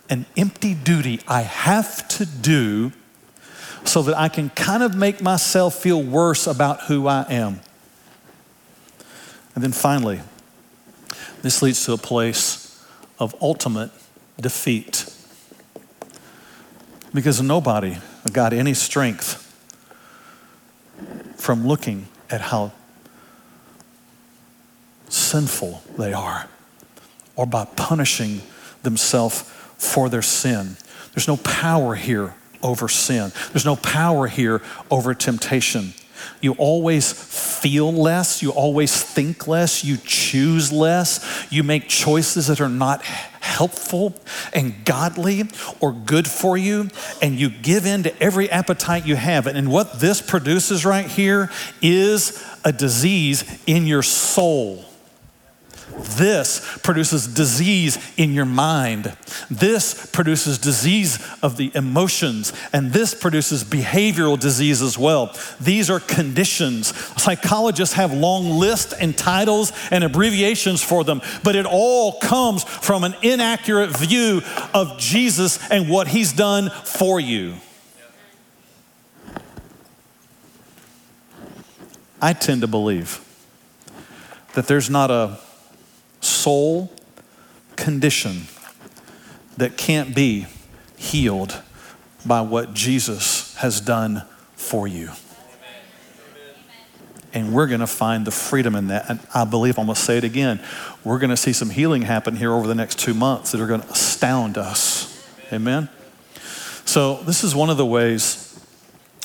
an 0.09 0.25
empty 0.35 0.73
duty 0.73 1.21
I 1.27 1.41
have 1.41 2.07
to 2.09 2.25
do 2.25 2.91
so 3.85 4.01
that 4.03 4.17
I 4.17 4.29
can 4.29 4.49
kind 4.49 4.83
of 4.83 4.95
make 4.95 5.21
myself 5.21 5.75
feel 5.75 6.01
worse 6.01 6.47
about 6.47 6.83
who 6.83 7.07
I 7.07 7.25
am. 7.29 7.61
And 9.55 9.63
then 9.63 9.71
finally, 9.71 10.21
this 11.41 11.61
leads 11.61 11.85
to 11.85 11.93
a 11.93 11.97
place 11.97 12.83
of 13.17 13.35
ultimate 13.41 13.91
defeat. 14.39 15.05
Because 17.13 17.41
nobody 17.41 17.97
got 18.31 18.53
any 18.53 18.73
strength 18.73 19.45
from 21.37 21.65
looking 21.67 22.07
at 22.29 22.41
how 22.41 22.71
sinful 25.07 25.81
they 25.97 26.13
are 26.13 26.47
or 27.35 27.45
by 27.45 27.65
punishing 27.65 28.41
themselves 28.83 29.41
for 29.77 30.09
their 30.09 30.21
sin. 30.21 30.77
There's 31.13 31.27
no 31.27 31.37
power 31.37 31.95
here 31.95 32.35
over 32.61 32.87
sin. 32.87 33.31
There's 33.51 33.65
no 33.65 33.75
power 33.77 34.27
here 34.27 34.61
over 34.91 35.13
temptation. 35.13 35.93
You 36.41 36.53
always 36.53 37.11
feel 37.11 37.91
less, 37.91 38.41
you 38.41 38.51
always 38.51 39.01
think 39.01 39.47
less, 39.47 39.83
you 39.83 39.97
choose 39.97 40.71
less, 40.71 41.47
you 41.51 41.63
make 41.63 41.87
choices 41.87 42.47
that 42.47 42.61
are 42.61 42.69
not 42.69 43.03
helpful 43.03 44.15
and 44.53 44.85
godly 44.85 45.43
or 45.79 45.91
good 45.91 46.27
for 46.27 46.57
you, 46.57 46.89
and 47.21 47.39
you 47.39 47.49
give 47.49 47.85
in 47.85 48.03
to 48.03 48.23
every 48.23 48.49
appetite 48.49 49.05
you 49.05 49.15
have. 49.15 49.47
And 49.47 49.71
what 49.71 49.99
this 49.99 50.21
produces 50.21 50.85
right 50.85 51.07
here 51.07 51.49
is 51.81 52.43
a 52.63 52.71
disease 52.71 53.43
in 53.65 53.87
your 53.87 54.03
soul. 54.03 54.85
This 56.03 56.79
produces 56.81 57.27
disease 57.27 57.97
in 58.17 58.33
your 58.33 58.45
mind. 58.45 59.15
This 59.49 60.07
produces 60.07 60.57
disease 60.57 61.19
of 61.41 61.57
the 61.57 61.71
emotions. 61.75 62.53
And 62.73 62.93
this 62.93 63.13
produces 63.13 63.63
behavioral 63.63 64.39
disease 64.39 64.81
as 64.81 64.97
well. 64.97 65.35
These 65.59 65.89
are 65.89 65.99
conditions. 65.99 66.95
Psychologists 67.21 67.95
have 67.95 68.13
long 68.13 68.59
lists 68.59 68.93
and 68.93 69.17
titles 69.17 69.71
and 69.91 70.03
abbreviations 70.03 70.81
for 70.81 71.03
them, 71.03 71.21
but 71.43 71.55
it 71.55 71.65
all 71.65 72.19
comes 72.19 72.63
from 72.63 73.03
an 73.03 73.15
inaccurate 73.21 73.95
view 73.97 74.41
of 74.73 74.97
Jesus 74.97 75.59
and 75.69 75.89
what 75.89 76.07
he's 76.07 76.33
done 76.33 76.69
for 76.69 77.19
you. 77.19 77.55
I 82.21 82.33
tend 82.33 82.61
to 82.61 82.67
believe 82.67 83.25
that 84.53 84.67
there's 84.67 84.89
not 84.89 85.09
a 85.09 85.39
soul 86.21 86.91
condition 87.75 88.43
that 89.57 89.77
can't 89.77 90.15
be 90.15 90.47
healed 90.97 91.61
by 92.25 92.41
what 92.41 92.73
Jesus 92.73 93.55
has 93.55 93.81
done 93.81 94.23
for 94.55 94.87
you. 94.87 95.11
And 97.33 97.53
we're 97.53 97.67
going 97.67 97.79
to 97.79 97.87
find 97.87 98.25
the 98.25 98.31
freedom 98.31 98.75
in 98.75 98.87
that. 98.87 99.09
And 99.09 99.19
I 99.33 99.45
believe, 99.45 99.77
I'm 99.77 99.85
going 99.85 99.95
to 99.95 100.01
say 100.01 100.17
it 100.17 100.23
again, 100.23 100.59
we're 101.03 101.19
going 101.19 101.29
to 101.29 101.37
see 101.37 101.53
some 101.53 101.69
healing 101.69 102.01
happen 102.01 102.35
here 102.35 102.51
over 102.51 102.67
the 102.67 102.75
next 102.75 102.99
two 102.99 103.13
months 103.13 103.51
that 103.51 103.61
are 103.61 103.67
going 103.67 103.81
to 103.81 103.89
astound 103.89 104.57
us. 104.57 105.27
Amen? 105.53 105.89
So, 106.85 107.17
this 107.17 107.43
is 107.43 107.53
one 107.53 107.69
of 107.69 107.77
the 107.77 107.85
ways 107.85 108.59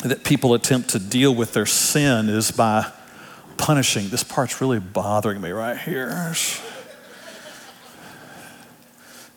that 0.03 0.23
people 0.23 0.53
attempt 0.53 0.91
to 0.91 0.99
deal 0.99 1.35
with 1.35 1.55
their 1.55 1.65
sin 1.65 2.29
is 2.29 2.51
by 2.51 2.93
punishing. 3.57 4.11
This 4.11 4.23
part's 4.23 4.61
really 4.61 4.79
bothering 4.79 5.41
me 5.41 5.51
right 5.51 5.79
here. 5.79 6.35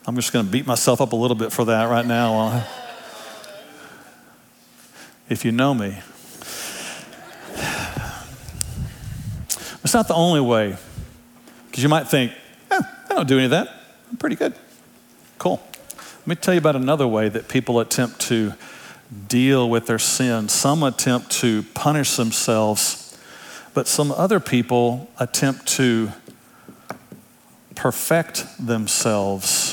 I'm 0.07 0.15
just 0.15 0.31
going 0.31 0.45
to 0.45 0.49
beat 0.49 0.65
myself 0.65 1.01
up 1.01 1.11
a 1.11 1.17
little 1.17 1.35
bit 1.35 1.51
for 1.51 1.65
that 1.65 1.89
right 1.89 2.05
now. 2.05 2.65
If 5.27 5.43
you 5.43 5.51
know 5.51 5.73
me, 5.73 5.97
it's 9.83 9.93
not 9.93 10.07
the 10.07 10.13
only 10.13 10.39
way. 10.39 10.77
Because 11.65 11.83
you 11.83 11.89
might 11.89 12.07
think, 12.07 12.31
eh, 12.71 12.79
I 12.79 13.13
don't 13.15 13.27
do 13.27 13.35
any 13.35 13.43
of 13.43 13.51
that. 13.51 13.67
I'm 14.09 14.15
pretty 14.15 14.37
good. 14.37 14.55
Cool. 15.39 15.61
Let 16.19 16.27
me 16.27 16.35
tell 16.35 16.53
you 16.53 16.59
about 16.59 16.77
another 16.77 17.05
way 17.05 17.27
that 17.27 17.49
people 17.49 17.81
attempt 17.81 18.21
to 18.21 18.53
deal 19.27 19.69
with 19.69 19.87
their 19.87 19.99
sin. 19.99 20.47
Some 20.47 20.83
attempt 20.83 21.31
to 21.41 21.63
punish 21.73 22.15
themselves, 22.15 23.19
but 23.73 23.89
some 23.89 24.13
other 24.13 24.39
people 24.39 25.11
attempt 25.19 25.67
to 25.75 26.13
perfect 27.75 28.45
themselves 28.57 29.66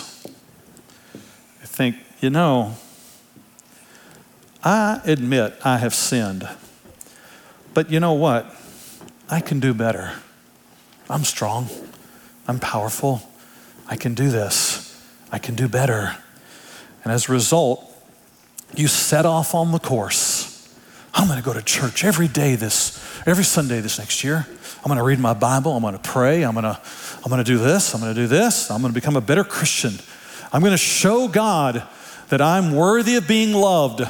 you 2.24 2.30
know, 2.30 2.74
I 4.64 5.02
admit 5.04 5.58
I 5.62 5.76
have 5.76 5.94
sinned, 5.94 6.48
but 7.74 7.90
you 7.90 8.00
know 8.00 8.14
what? 8.14 8.46
I 9.28 9.42
can 9.42 9.60
do 9.60 9.74
better. 9.74 10.10
I'm 11.10 11.24
strong. 11.24 11.68
I'm 12.48 12.58
powerful. 12.58 13.30
I 13.86 13.96
can 13.96 14.14
do 14.14 14.30
this. 14.30 15.06
I 15.30 15.38
can 15.38 15.54
do 15.54 15.68
better. 15.68 16.16
And 17.04 17.12
as 17.12 17.28
a 17.28 17.32
result, 17.32 17.92
you 18.74 18.88
set 18.88 19.26
off 19.26 19.54
on 19.54 19.70
the 19.70 19.78
course. 19.78 20.74
I'm 21.12 21.28
going 21.28 21.38
to 21.38 21.44
go 21.44 21.52
to 21.52 21.60
church 21.60 22.04
every 22.04 22.28
day 22.28 22.54
this, 22.54 23.04
every 23.26 23.44
Sunday 23.44 23.82
this 23.82 23.98
next 23.98 24.24
year. 24.24 24.46
I'm 24.78 24.88
going 24.88 24.96
to 24.96 25.04
read 25.04 25.20
my 25.20 25.34
Bible. 25.34 25.76
I'm 25.76 25.82
going 25.82 25.92
to 25.92 26.00
pray. 26.00 26.42
I'm 26.42 26.54
going 26.54 26.64
to, 26.64 26.80
I'm 27.22 27.28
going 27.28 27.44
to 27.44 27.52
do 27.52 27.58
this. 27.58 27.94
I'm 27.94 28.00
going 28.00 28.14
to 28.14 28.18
do 28.18 28.26
this. 28.26 28.70
I'm 28.70 28.80
going 28.80 28.94
to 28.94 28.98
become 28.98 29.14
a 29.14 29.20
better 29.20 29.44
Christian. 29.44 29.92
I'm 30.54 30.62
going 30.62 30.72
to 30.72 30.78
show 30.78 31.28
God 31.28 31.86
that 32.28 32.40
I'm 32.40 32.74
worthy 32.74 33.16
of 33.16 33.28
being 33.28 33.52
loved. 33.52 34.02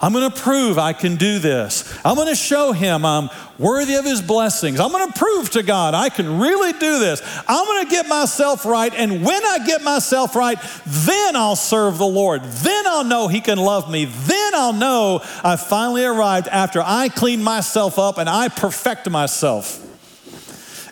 I'm 0.00 0.12
going 0.12 0.30
to 0.30 0.42
prove 0.42 0.78
I 0.78 0.92
can 0.92 1.16
do 1.16 1.38
this. 1.38 1.98
I'm 2.04 2.16
going 2.16 2.28
to 2.28 2.36
show 2.36 2.72
him 2.72 3.04
I'm 3.06 3.30
worthy 3.58 3.94
of 3.94 4.04
his 4.04 4.20
blessings. 4.20 4.78
I'm 4.78 4.90
going 4.90 5.10
to 5.10 5.18
prove 5.18 5.50
to 5.50 5.62
God 5.62 5.94
I 5.94 6.10
can 6.10 6.38
really 6.38 6.72
do 6.72 6.98
this. 6.98 7.22
I'm 7.48 7.64
going 7.64 7.84
to 7.86 7.90
get 7.90 8.06
myself 8.06 8.66
right. 8.66 8.92
And 8.94 9.24
when 9.24 9.44
I 9.44 9.64
get 9.66 9.82
myself 9.82 10.36
right, 10.36 10.58
then 10.84 11.34
I'll 11.34 11.56
serve 11.56 11.96
the 11.96 12.06
Lord. 12.06 12.42
Then 12.44 12.86
I'll 12.86 13.04
know 13.04 13.28
he 13.28 13.40
can 13.40 13.58
love 13.58 13.90
me. 13.90 14.04
Then 14.04 14.54
I'll 14.54 14.74
know 14.74 15.22
I 15.42 15.56
finally 15.56 16.04
arrived 16.04 16.48
after 16.48 16.82
I 16.84 17.08
clean 17.08 17.42
myself 17.42 17.98
up 17.98 18.18
and 18.18 18.28
I 18.28 18.48
perfect 18.48 19.08
myself. 19.08 19.82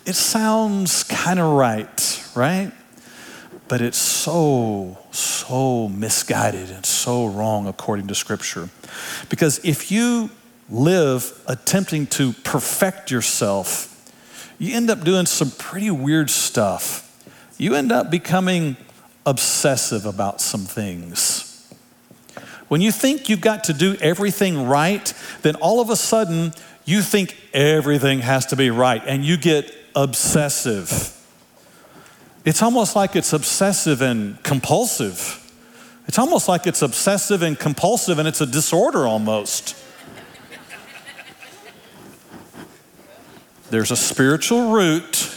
It 0.06 0.14
sounds 0.14 1.04
kind 1.04 1.38
of 1.40 1.52
right, 1.52 2.30
right? 2.34 2.72
But 3.68 3.80
it's 3.80 3.98
so, 3.98 4.98
so 5.14 5.88
misguided 5.88 6.70
and 6.70 6.84
so 6.84 7.26
wrong 7.26 7.66
according 7.66 8.08
to 8.08 8.14
Scripture. 8.14 8.68
Because 9.28 9.64
if 9.64 9.90
you 9.90 10.30
live 10.70 11.40
attempting 11.46 12.06
to 12.08 12.32
perfect 12.32 13.10
yourself, 13.10 13.90
you 14.58 14.74
end 14.74 14.90
up 14.90 15.02
doing 15.04 15.26
some 15.26 15.50
pretty 15.50 15.90
weird 15.90 16.30
stuff. 16.30 17.00
You 17.58 17.74
end 17.74 17.92
up 17.92 18.10
becoming 18.10 18.76
obsessive 19.26 20.06
about 20.06 20.40
some 20.40 20.62
things. 20.62 21.50
When 22.68 22.80
you 22.80 22.90
think 22.90 23.28
you've 23.28 23.40
got 23.40 23.64
to 23.64 23.72
do 23.72 23.96
everything 24.00 24.66
right, 24.66 25.12
then 25.42 25.54
all 25.56 25.80
of 25.80 25.90
a 25.90 25.96
sudden 25.96 26.52
you 26.84 27.02
think 27.02 27.36
everything 27.52 28.20
has 28.20 28.46
to 28.46 28.56
be 28.56 28.70
right 28.70 29.02
and 29.06 29.24
you 29.24 29.36
get 29.36 29.72
obsessive. 29.94 31.16
It's 32.44 32.62
almost 32.62 32.94
like 32.94 33.16
it's 33.16 33.32
obsessive 33.32 34.02
and 34.02 34.42
compulsive. 34.42 35.40
It's 36.06 36.18
almost 36.18 36.46
like 36.46 36.66
it's 36.66 36.82
obsessive 36.82 37.42
and 37.42 37.58
compulsive 37.58 38.18
and 38.18 38.28
it's 38.28 38.40
a 38.42 38.46
disorder 38.46 39.06
almost. 39.06 39.76
There's 43.70 43.90
a 43.90 43.96
spiritual 43.96 44.70
root 44.70 45.30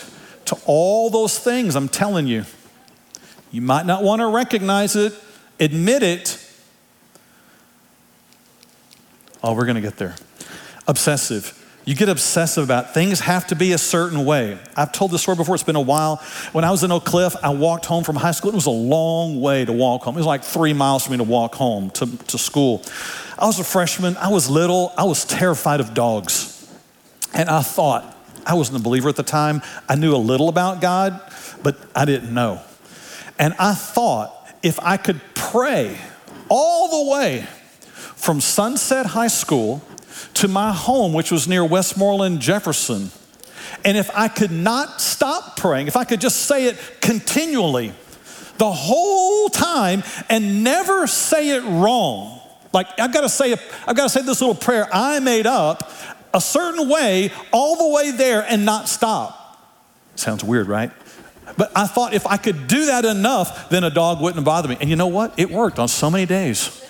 to 0.45 0.57
all 0.65 1.09
those 1.09 1.39
things, 1.39 1.75
I'm 1.75 1.87
telling 1.87 2.27
you. 2.27 2.43
You 3.51 3.61
might 3.61 3.85
not 3.85 4.03
want 4.03 4.19
to 4.19 4.27
recognize 4.27 4.95
it, 4.95 5.13
admit 5.59 6.03
it. 6.03 6.43
Oh, 9.41 9.53
we're 9.53 9.65
going 9.65 9.75
to 9.75 9.81
get 9.81 9.97
there. 9.97 10.15
Obsessive. 10.87 11.53
You 11.88 11.95
get 11.95 12.10
obsessive 12.10 12.65
about 12.65 12.93
things 12.93 13.21
have 13.21 13.47
to 13.47 13.56
be 13.56 13.71
a 13.71 13.78
certain 13.78 14.26
way. 14.26 14.60
I've 14.76 14.91
told 14.91 15.10
this 15.10 15.21
story 15.21 15.38
before, 15.38 15.56
it's 15.56 15.63
been 15.63 15.78
a 15.78 15.82
while. 15.82 16.17
When 16.52 16.65
I 16.65 16.71
was 16.71 16.84
in 16.84 16.91
Oak 16.91 17.06
Cliff, 17.06 17.34
I 17.41 17.52
walked 17.52 17.86
home 17.86 18.04
from 18.04 18.17
high 18.17 18.32
school. 18.32 18.52
It 18.52 18.56
was 18.56 18.65
a 18.65 18.71
long 18.71 19.39
way 19.39 19.63
to 19.63 19.71
walk 19.71 20.02
home. 20.02 20.15
It 20.15 20.17
was 20.17 20.26
like 20.26 20.43
three 20.43 20.73
miles 20.73 21.06
for 21.06 21.12
me 21.12 21.17
to 21.17 21.23
walk 21.23 21.56
home 21.56 21.89
to, 21.91 22.17
to 22.17 22.38
school. 22.38 22.84
I 23.39 23.45
was 23.45 23.58
a 23.62 23.63
freshman, 23.63 24.17
I 24.17 24.28
was 24.28 24.50
little, 24.50 24.91
I 24.97 25.06
was 25.06 25.23
terrified 25.23 25.80
of 25.80 25.93
dogs. 25.93 26.69
And 27.34 27.47
I 27.47 27.62
thought, 27.62 28.17
I 28.45 28.56
wasn't 28.56 28.82
a 28.82 28.84
believer 28.84 29.08
at 29.08 29.15
the 29.15 29.23
time. 29.23 29.62
I 29.88 29.95
knew 29.95 30.13
a 30.13 30.17
little 30.17 30.50
about 30.50 30.82
God, 30.82 31.21
but 31.63 31.78
I 31.95 32.04
didn't 32.04 32.34
know. 32.34 32.60
And 33.39 33.54
I 33.60 33.73
thought 33.73 34.36
if 34.62 34.78
I 34.82 34.97
could 34.97 35.21
pray 35.36 35.97
all 36.50 37.06
the 37.06 37.12
way 37.13 37.47
from 38.17 38.41
Sunset 38.41 39.06
High 39.06 39.30
School 39.30 39.82
to 40.38 40.47
my 40.47 40.71
home, 40.71 41.13
which 41.13 41.32
was 41.32 41.47
near 41.47 41.65
Westmoreland, 41.65 42.39
Jefferson. 42.39 43.10
And 43.84 43.97
if 43.97 44.10
I 44.15 44.28
could 44.28 44.52
not 44.52 45.02
stop 45.02 45.58
praying, 45.58 45.88
if 45.88 45.95
I 45.95 46.04
could 46.04 46.21
just 46.21 46.45
say 46.45 46.67
it 46.67 46.78
continually 47.02 47.93
the 48.58 48.71
whole 48.71 49.50
time 49.50 50.04
and 50.30 50.63
never 50.63 51.08
say 51.08 51.50
it 51.50 51.63
wrong, 51.63 52.39
like 52.73 52.88
I've 53.00 53.13
got 53.13 53.21
to 53.21 53.30
say, 53.30 53.54
I've 53.88 53.95
got 53.95 54.04
to 54.04 54.10
say 54.10 54.21
this 54.21 54.41
little 54.41 54.56
prayer 54.56 54.88
I 54.91 55.19
made 55.19 55.47
up 55.47 55.91
a 56.34 56.41
certain 56.41 56.88
way 56.89 57.32
all 57.52 57.76
the 57.78 57.95
way 57.95 58.12
there 58.12 58.45
and 58.47 58.65
not 58.65 58.88
stop. 58.88 59.60
Sounds 60.15 60.43
weird, 60.43 60.67
right? 60.67 60.91
But 61.58 61.71
I 61.76 61.88
thought 61.88 62.13
if 62.13 62.28
I 62.28 62.38
could 62.38 62.67
do 62.67 62.88
that 62.88 63.06
enough, 63.06 63.69
then 63.69 63.84
a 63.84 63.89
dog 63.89 64.21
wouldn't 64.21 64.45
bother 64.45 64.69
me. 64.69 64.78
And 64.80 64.89
you 64.89 64.95
know 64.95 65.08
what? 65.08 65.34
It 65.38 65.50
worked 65.50 65.80
on 65.80 65.88
so 65.88 66.12
many 66.12 66.26
days 66.26 66.87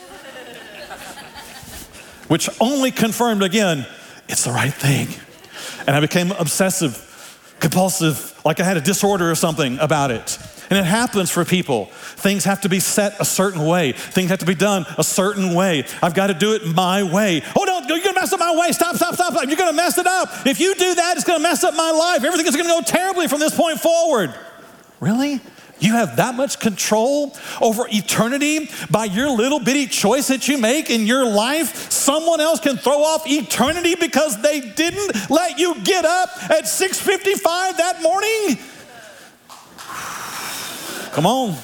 which 2.27 2.49
only 2.59 2.91
confirmed 2.91 3.43
again 3.43 3.85
it's 4.29 4.43
the 4.43 4.51
right 4.51 4.73
thing. 4.73 5.07
And 5.87 5.95
I 5.95 5.99
became 5.99 6.31
obsessive, 6.31 7.55
compulsive, 7.59 8.39
like 8.43 8.59
I 8.59 8.63
had 8.63 8.77
a 8.77 8.81
disorder 8.81 9.31
or 9.31 9.35
something 9.35 9.79
about 9.79 10.11
it. 10.11 10.37
And 10.69 10.77
it 10.77 10.83
happens 10.83 11.31
for 11.31 11.45
people. 11.45 11.85
Things 11.85 12.43
have 12.43 12.59
to 12.61 12.69
be 12.69 12.81
set 12.81 13.21
a 13.21 13.25
certain 13.25 13.65
way. 13.65 13.93
Things 13.93 14.29
have 14.31 14.39
to 14.39 14.45
be 14.45 14.53
done 14.53 14.85
a 14.97 15.03
certain 15.03 15.53
way. 15.53 15.85
I've 16.01 16.13
got 16.13 16.27
to 16.27 16.33
do 16.33 16.55
it 16.55 16.65
my 16.65 17.03
way. 17.03 17.41
Oh, 17.55 17.63
no, 17.63 17.95
you're 17.95 18.03
to 18.03 18.13
mess 18.13 18.33
up 18.33 18.41
my 18.41 18.53
way. 18.53 18.73
Stop, 18.73 18.97
stop, 18.97 19.13
stop. 19.13 19.33
You're 19.47 19.55
to 19.55 19.71
mess 19.71 19.97
it 19.97 20.07
up. 20.07 20.45
If 20.45 20.59
you 20.59 20.75
do 20.75 20.93
that, 20.95 21.15
it's 21.15 21.25
to 21.25 21.39
mess 21.39 21.63
up 21.63 21.73
my 21.73 21.91
life. 21.91 22.21
Everything 22.25 22.45
is 22.45 22.53
to 22.53 22.63
go 22.63 22.81
terribly 22.81 23.29
from 23.29 23.39
this 23.39 23.55
point 23.55 23.79
forward. 23.79 24.35
Really? 24.99 25.39
You 25.79 25.93
have 25.93 26.15
that 26.17 26.35
much 26.35 26.59
control 26.59 27.35
over 27.61 27.85
eternity 27.89 28.69
by 28.89 29.05
your 29.05 29.29
little 29.29 29.59
bitty 29.59 29.87
choice 29.87 30.27
that 30.27 30.47
you 30.47 30.57
make 30.57 30.89
in 30.89 31.05
your 31.05 31.25
life. 31.25 31.91
Someone 31.91 32.41
else 32.41 32.59
can 32.59 32.77
throw 32.77 33.03
off 33.03 33.27
eternity 33.27 33.95
because 33.95 34.41
they 34.41 34.59
didn't 34.59 35.29
let 35.29 35.59
you 35.59 35.75
get 35.81 36.05
up 36.05 36.29
at 36.49 36.63
6:55 36.67 37.77
that 37.77 38.01
morning. 38.01 38.57
Come 41.11 41.25
on. 41.25 41.55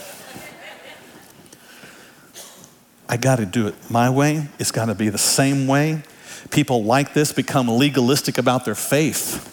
I 3.08 3.18
got 3.18 3.36
to 3.36 3.46
do 3.46 3.68
it 3.68 3.76
my 3.90 4.10
way. 4.10 4.48
It's 4.58 4.72
got 4.72 4.86
to 4.86 4.96
be 4.96 5.10
the 5.10 5.18
same 5.18 5.68
way. 5.68 6.02
People 6.50 6.84
like 6.84 7.14
this 7.14 7.32
become 7.32 7.68
legalistic 7.68 8.38
about 8.38 8.66
their 8.66 8.76
faith. 8.76 9.53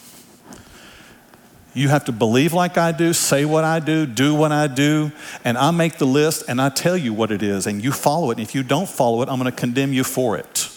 You 1.72 1.88
have 1.88 2.04
to 2.06 2.12
believe 2.12 2.52
like 2.52 2.76
I 2.76 2.90
do, 2.90 3.12
say 3.12 3.44
what 3.44 3.62
I 3.62 3.78
do, 3.78 4.04
do 4.04 4.34
what 4.34 4.50
I 4.50 4.66
do, 4.66 5.12
and 5.44 5.56
I 5.56 5.70
make 5.70 5.98
the 5.98 6.06
list 6.06 6.44
and 6.48 6.60
I 6.60 6.68
tell 6.68 6.96
you 6.96 7.14
what 7.14 7.30
it 7.30 7.42
is, 7.42 7.66
and 7.66 7.82
you 7.82 7.92
follow 7.92 8.30
it. 8.30 8.38
And 8.38 8.40
if 8.40 8.54
you 8.54 8.62
don't 8.62 8.88
follow 8.88 9.22
it, 9.22 9.28
I'm 9.28 9.38
going 9.38 9.50
to 9.50 9.56
condemn 9.56 9.92
you 9.92 10.02
for 10.02 10.36
it. 10.36 10.68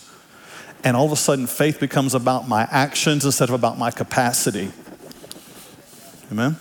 And 0.84 0.96
all 0.96 1.06
of 1.06 1.12
a 1.12 1.16
sudden, 1.16 1.48
faith 1.48 1.80
becomes 1.80 2.14
about 2.14 2.48
my 2.48 2.68
actions 2.70 3.26
instead 3.26 3.50
of 3.50 3.56
about 3.56 3.78
my 3.78 3.90
capacity. 3.90 4.72
Amen? 6.32 6.58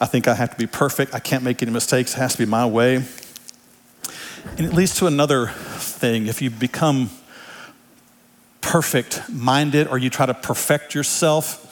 I 0.00 0.06
think 0.06 0.28
I 0.28 0.34
have 0.34 0.50
to 0.50 0.56
be 0.56 0.66
perfect. 0.66 1.14
I 1.14 1.18
can't 1.18 1.42
make 1.42 1.62
any 1.62 1.72
mistakes. 1.72 2.14
It 2.14 2.18
has 2.18 2.32
to 2.32 2.38
be 2.38 2.46
my 2.46 2.66
way. 2.66 2.96
And 4.56 4.66
it 4.66 4.72
leads 4.72 4.96
to 4.96 5.06
another 5.06 5.48
thing. 5.48 6.26
If 6.26 6.40
you 6.40 6.50
become 6.50 7.10
perfect 8.60 9.28
minded 9.28 9.88
or 9.88 9.98
you 9.98 10.10
try 10.10 10.26
to 10.26 10.34
perfect 10.34 10.94
yourself, 10.94 11.69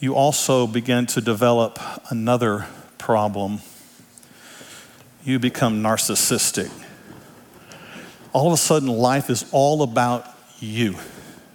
you 0.00 0.14
also 0.14 0.66
begin 0.66 1.06
to 1.06 1.20
develop 1.20 1.78
another 2.10 2.66
problem. 2.98 3.60
You 5.24 5.38
become 5.38 5.82
narcissistic. 5.82 6.70
All 8.32 8.46
of 8.46 8.52
a 8.52 8.56
sudden, 8.56 8.88
life 8.88 9.30
is 9.30 9.44
all 9.52 9.82
about 9.82 10.26
you. 10.60 10.96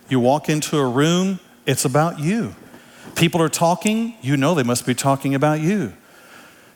You 0.10 0.20
walk 0.20 0.50
into 0.50 0.78
a 0.78 0.88
room, 0.88 1.40
it's 1.66 1.86
about 1.86 2.20
you. 2.20 2.56
People 3.16 3.42
are 3.42 3.50
talking, 3.50 4.16
you 4.22 4.38
know 4.38 4.54
they 4.54 4.64
must 4.64 4.86
be 4.86 4.94
talking 4.94 5.36
about 5.36 5.62
you. 5.62 5.94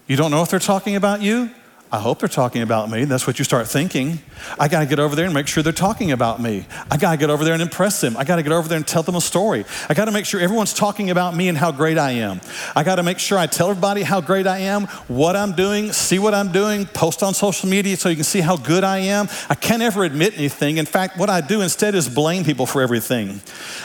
You 0.08 0.16
don't 0.16 0.32
know 0.32 0.42
if 0.42 0.50
they're 0.50 0.60
talking 0.60 0.96
about 0.96 1.22
you? 1.22 1.52
I 1.90 2.00
hope 2.00 2.20
they're 2.20 2.28
talking 2.28 2.64
about 2.64 2.90
me. 2.90 3.06
That's 3.06 3.26
what 3.26 3.40
you 3.40 3.46
start 3.46 3.66
thinking. 3.66 4.20
I 4.60 4.68
got 4.68 4.82
to 4.82 4.86
get 4.86 5.00
over 5.00 5.16
there 5.16 5.24
and 5.24 5.34
make 5.34 5.48
sure 5.48 5.64
they're 5.64 5.72
talking 5.72 6.12
about 6.12 6.42
me. 6.42 6.66
I 6.92 6.98
got 6.98 7.12
to 7.12 7.18
get 7.18 7.30
over 7.30 7.46
there 7.46 7.54
and 7.54 7.62
impress 7.62 8.02
them. 8.02 8.18
I 8.18 8.26
got 8.26 8.36
to 8.36 8.44
get 8.44 8.52
over 8.52 8.68
there 8.68 8.76
and 8.76 8.86
tell 8.86 9.04
them 9.04 9.16
a 9.16 9.22
story. 9.22 9.64
I 9.88 9.94
got 9.94 10.06
to 10.06 10.12
make 10.12 10.26
sure 10.26 10.42
everyone's 10.42 10.74
talking 10.74 11.10
about 11.12 11.34
me 11.34 11.48
and 11.48 11.58
how 11.58 11.72
great 11.72 11.98
I 11.98 12.12
am. 12.12 12.42
I 12.76 12.84
got 12.84 12.96
to 12.96 13.04
make 13.04 13.20
sure 13.20 13.38
I 13.38 13.48
tell 13.48 13.70
everybody 13.70 14.04
how 14.04 14.20
great 14.20 14.48
I 14.48 14.60
am, 14.60 14.84
what 15.08 15.38
I'm 15.38 15.54
doing, 15.54 15.94
see 15.94 16.20
what 16.20 16.34
I'm 16.34 16.52
doing, 16.52 16.88
post 16.88 17.24
on 17.24 17.34
social 17.34 17.70
media 17.70 17.96
so 17.96 18.10
you 18.10 18.16
can 18.16 18.26
see 18.26 18.42
how 18.42 18.58
good 18.58 18.84
I 18.84 19.00
am. 19.00 19.30
I 19.50 19.56
can't 19.56 19.82
ever 19.82 20.04
admit 20.04 20.38
anything. 20.38 20.78
In 20.78 20.86
fact, 20.86 21.18
what 21.18 21.30
I 21.30 21.40
do 21.40 21.62
instead 21.62 21.96
is 21.96 22.10
blame 22.10 22.44
people 22.44 22.66
for 22.66 22.82
everything. 22.82 23.40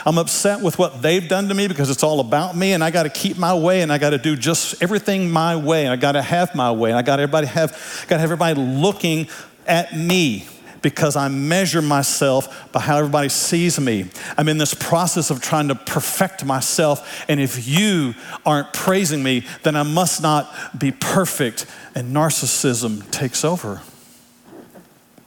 I'm 0.05 0.17
upset 0.17 0.59
with 0.59 0.77
what 0.77 1.01
they've 1.01 1.27
done 1.27 1.47
to 1.47 1.53
me 1.53 1.67
because 1.69 1.89
it's 1.89 2.03
all 2.03 2.19
about 2.19 2.57
me 2.57 2.73
and 2.73 2.83
I 2.83 2.91
got 2.91 3.03
to 3.03 3.09
keep 3.09 3.37
my 3.37 3.53
way 3.55 3.81
and 3.81 3.93
I 3.93 3.97
got 3.97 4.09
to 4.09 4.17
do 4.17 4.35
just 4.35 4.83
everything 4.83 5.31
my 5.31 5.55
way 5.55 5.85
and 5.85 5.93
I 5.93 5.95
got 5.95 6.13
to 6.13 6.21
have 6.21 6.53
my 6.53 6.69
way 6.69 6.89
and 6.89 6.99
I 6.99 7.01
got 7.01 7.21
everybody 7.21 7.47
have 7.47 7.92
got 8.07 8.19
everybody 8.19 8.59
looking 8.59 9.27
at 9.67 9.95
me 9.95 10.47
because 10.83 11.15
I 11.15 11.29
measure 11.29 11.81
myself 11.81 12.71
by 12.71 12.81
how 12.81 12.97
everybody 12.97 13.29
sees 13.29 13.79
me. 13.79 14.05
I'm 14.37 14.49
in 14.49 14.59
this 14.59 14.73
process 14.73 15.31
of 15.31 15.41
trying 15.41 15.69
to 15.69 15.75
perfect 15.75 16.45
myself. 16.45 17.25
And 17.27 17.39
if 17.39 17.67
you 17.67 18.13
aren't 18.45 18.73
praising 18.73 19.23
me, 19.23 19.45
then 19.63 19.75
I 19.75 19.83
must 19.83 20.21
not 20.21 20.77
be 20.77 20.91
perfect. 20.91 21.65
And 21.95 22.13
narcissism 22.13 23.09
takes 23.09 23.43
over. 23.43 23.81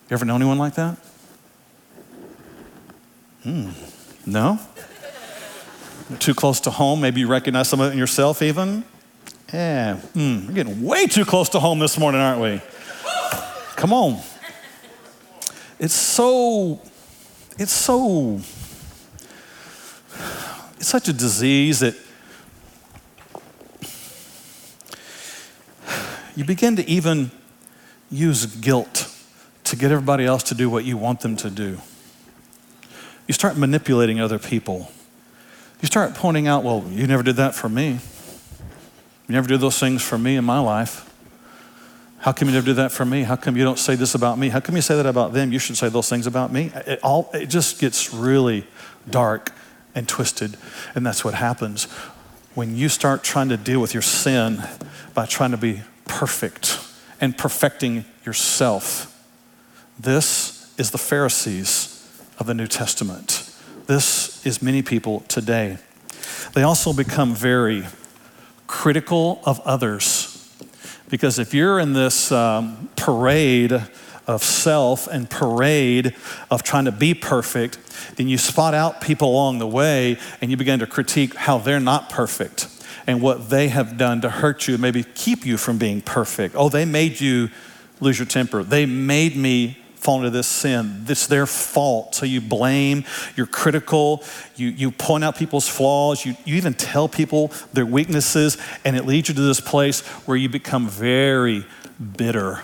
You 0.08 0.14
ever 0.14 0.24
know 0.24 0.36
anyone 0.36 0.58
like 0.58 0.74
that? 0.74 0.98
Hmm. 3.42 3.70
No? 4.26 4.60
too 6.20 6.34
close 6.34 6.60
to 6.60 6.70
home. 6.70 7.00
Maybe 7.00 7.20
you 7.20 7.26
recognize 7.26 7.68
some 7.68 7.80
of 7.80 7.88
it 7.88 7.92
in 7.92 7.98
yourself, 7.98 8.42
even. 8.42 8.84
Yeah, 9.52 10.00
mm, 10.12 10.48
we're 10.48 10.54
getting 10.54 10.82
way 10.82 11.06
too 11.06 11.24
close 11.24 11.48
to 11.50 11.60
home 11.60 11.78
this 11.78 11.96
morning, 11.96 12.20
aren't 12.20 12.40
we? 12.40 12.60
Come 13.76 13.92
on. 13.92 14.20
It's 15.78 15.94
so, 15.94 16.80
it's 17.56 17.70
so, 17.70 18.40
it's 20.76 20.88
such 20.88 21.08
a 21.08 21.12
disease 21.12 21.78
that 21.78 21.94
you 26.34 26.44
begin 26.44 26.74
to 26.74 26.88
even 26.88 27.30
use 28.10 28.46
guilt 28.46 29.12
to 29.62 29.76
get 29.76 29.92
everybody 29.92 30.24
else 30.24 30.42
to 30.44 30.56
do 30.56 30.68
what 30.68 30.84
you 30.84 30.96
want 30.96 31.20
them 31.20 31.36
to 31.36 31.50
do. 31.50 31.78
You 33.28 33.34
start 33.34 33.56
manipulating 33.56 34.20
other 34.20 34.40
people. 34.40 34.90
You 35.80 35.86
start 35.86 36.14
pointing 36.14 36.48
out, 36.48 36.64
well, 36.64 36.84
you 36.90 37.06
never 37.06 37.22
did 37.22 37.36
that 37.36 37.54
for 37.54 37.68
me. 37.68 38.00
You 39.28 39.34
never 39.34 39.48
did 39.48 39.60
those 39.60 39.78
things 39.78 40.02
for 40.02 40.18
me 40.18 40.36
in 40.36 40.44
my 40.44 40.60
life. 40.60 41.12
How 42.18 42.32
come 42.32 42.48
you 42.48 42.54
never 42.54 42.66
do 42.66 42.74
that 42.74 42.92
for 42.92 43.04
me? 43.04 43.22
How 43.22 43.36
come 43.36 43.56
you 43.56 43.64
don't 43.64 43.78
say 43.78 43.94
this 43.94 44.14
about 44.14 44.38
me? 44.38 44.48
How 44.48 44.60
come 44.60 44.74
you 44.76 44.82
say 44.82 44.96
that 44.96 45.06
about 45.06 45.32
them? 45.32 45.52
You 45.52 45.58
should 45.58 45.76
say 45.76 45.88
those 45.88 46.08
things 46.08 46.26
about 46.26 46.52
me. 46.52 46.72
It, 46.86 47.00
all, 47.02 47.30
it 47.34 47.46
just 47.46 47.80
gets 47.80 48.12
really 48.12 48.66
dark 49.08 49.52
and 49.94 50.08
twisted. 50.08 50.56
And 50.94 51.04
that's 51.04 51.24
what 51.24 51.34
happens 51.34 51.84
when 52.54 52.74
you 52.74 52.88
start 52.88 53.22
trying 53.22 53.48
to 53.50 53.56
deal 53.56 53.80
with 53.80 53.94
your 53.94 54.02
sin 54.02 54.62
by 55.14 55.26
trying 55.26 55.50
to 55.50 55.56
be 55.56 55.82
perfect 56.06 56.80
and 57.20 57.36
perfecting 57.36 58.04
yourself. 58.24 59.12
This 59.98 60.72
is 60.78 60.90
the 60.90 60.98
Pharisees 60.98 61.92
of 62.38 62.46
the 62.46 62.54
New 62.54 62.66
Testament. 62.66 63.50
This 63.86 64.44
is 64.46 64.62
many 64.62 64.82
people 64.82 65.20
today. 65.28 65.78
They 66.54 66.62
also 66.62 66.92
become 66.92 67.34
very 67.34 67.84
critical 68.66 69.40
of 69.44 69.60
others. 69.60 70.32
Because 71.08 71.38
if 71.38 71.54
you're 71.54 71.78
in 71.78 71.92
this 71.92 72.32
um, 72.32 72.88
parade 72.96 73.72
of 74.26 74.42
self 74.42 75.06
and 75.06 75.30
parade 75.30 76.14
of 76.50 76.62
trying 76.62 76.86
to 76.86 76.92
be 76.92 77.14
perfect, 77.14 77.78
then 78.16 78.28
you 78.28 78.38
spot 78.38 78.74
out 78.74 79.00
people 79.00 79.30
along 79.30 79.58
the 79.58 79.66
way 79.66 80.18
and 80.40 80.50
you 80.50 80.56
begin 80.56 80.80
to 80.80 80.86
critique 80.86 81.34
how 81.34 81.58
they're 81.58 81.80
not 81.80 82.10
perfect 82.10 82.68
and 83.06 83.22
what 83.22 83.50
they 83.50 83.68
have 83.68 83.96
done 83.96 84.20
to 84.20 84.28
hurt 84.28 84.66
you, 84.66 84.76
maybe 84.78 85.04
keep 85.04 85.46
you 85.46 85.56
from 85.56 85.78
being 85.78 86.00
perfect. 86.00 86.56
Oh, 86.56 86.68
they 86.68 86.84
made 86.84 87.20
you 87.20 87.50
lose 88.00 88.18
your 88.18 88.26
temper. 88.26 88.64
They 88.64 88.84
made 88.84 89.36
me 89.36 89.78
fall 90.06 90.18
into 90.18 90.30
this 90.30 90.46
sin. 90.46 91.04
It's 91.08 91.26
their 91.26 91.46
fault. 91.46 92.14
So 92.14 92.26
you 92.26 92.40
blame, 92.40 93.04
you're 93.34 93.48
critical, 93.48 94.22
you, 94.54 94.68
you 94.68 94.92
point 94.92 95.24
out 95.24 95.36
people's 95.36 95.68
flaws, 95.68 96.24
you, 96.24 96.36
you 96.44 96.54
even 96.54 96.74
tell 96.74 97.08
people 97.08 97.50
their 97.72 97.84
weaknesses, 97.84 98.56
and 98.84 98.96
it 98.96 99.04
leads 99.04 99.28
you 99.28 99.34
to 99.34 99.40
this 99.40 99.60
place 99.60 100.06
where 100.26 100.36
you 100.36 100.48
become 100.48 100.88
very 100.88 101.66
bitter. 102.16 102.62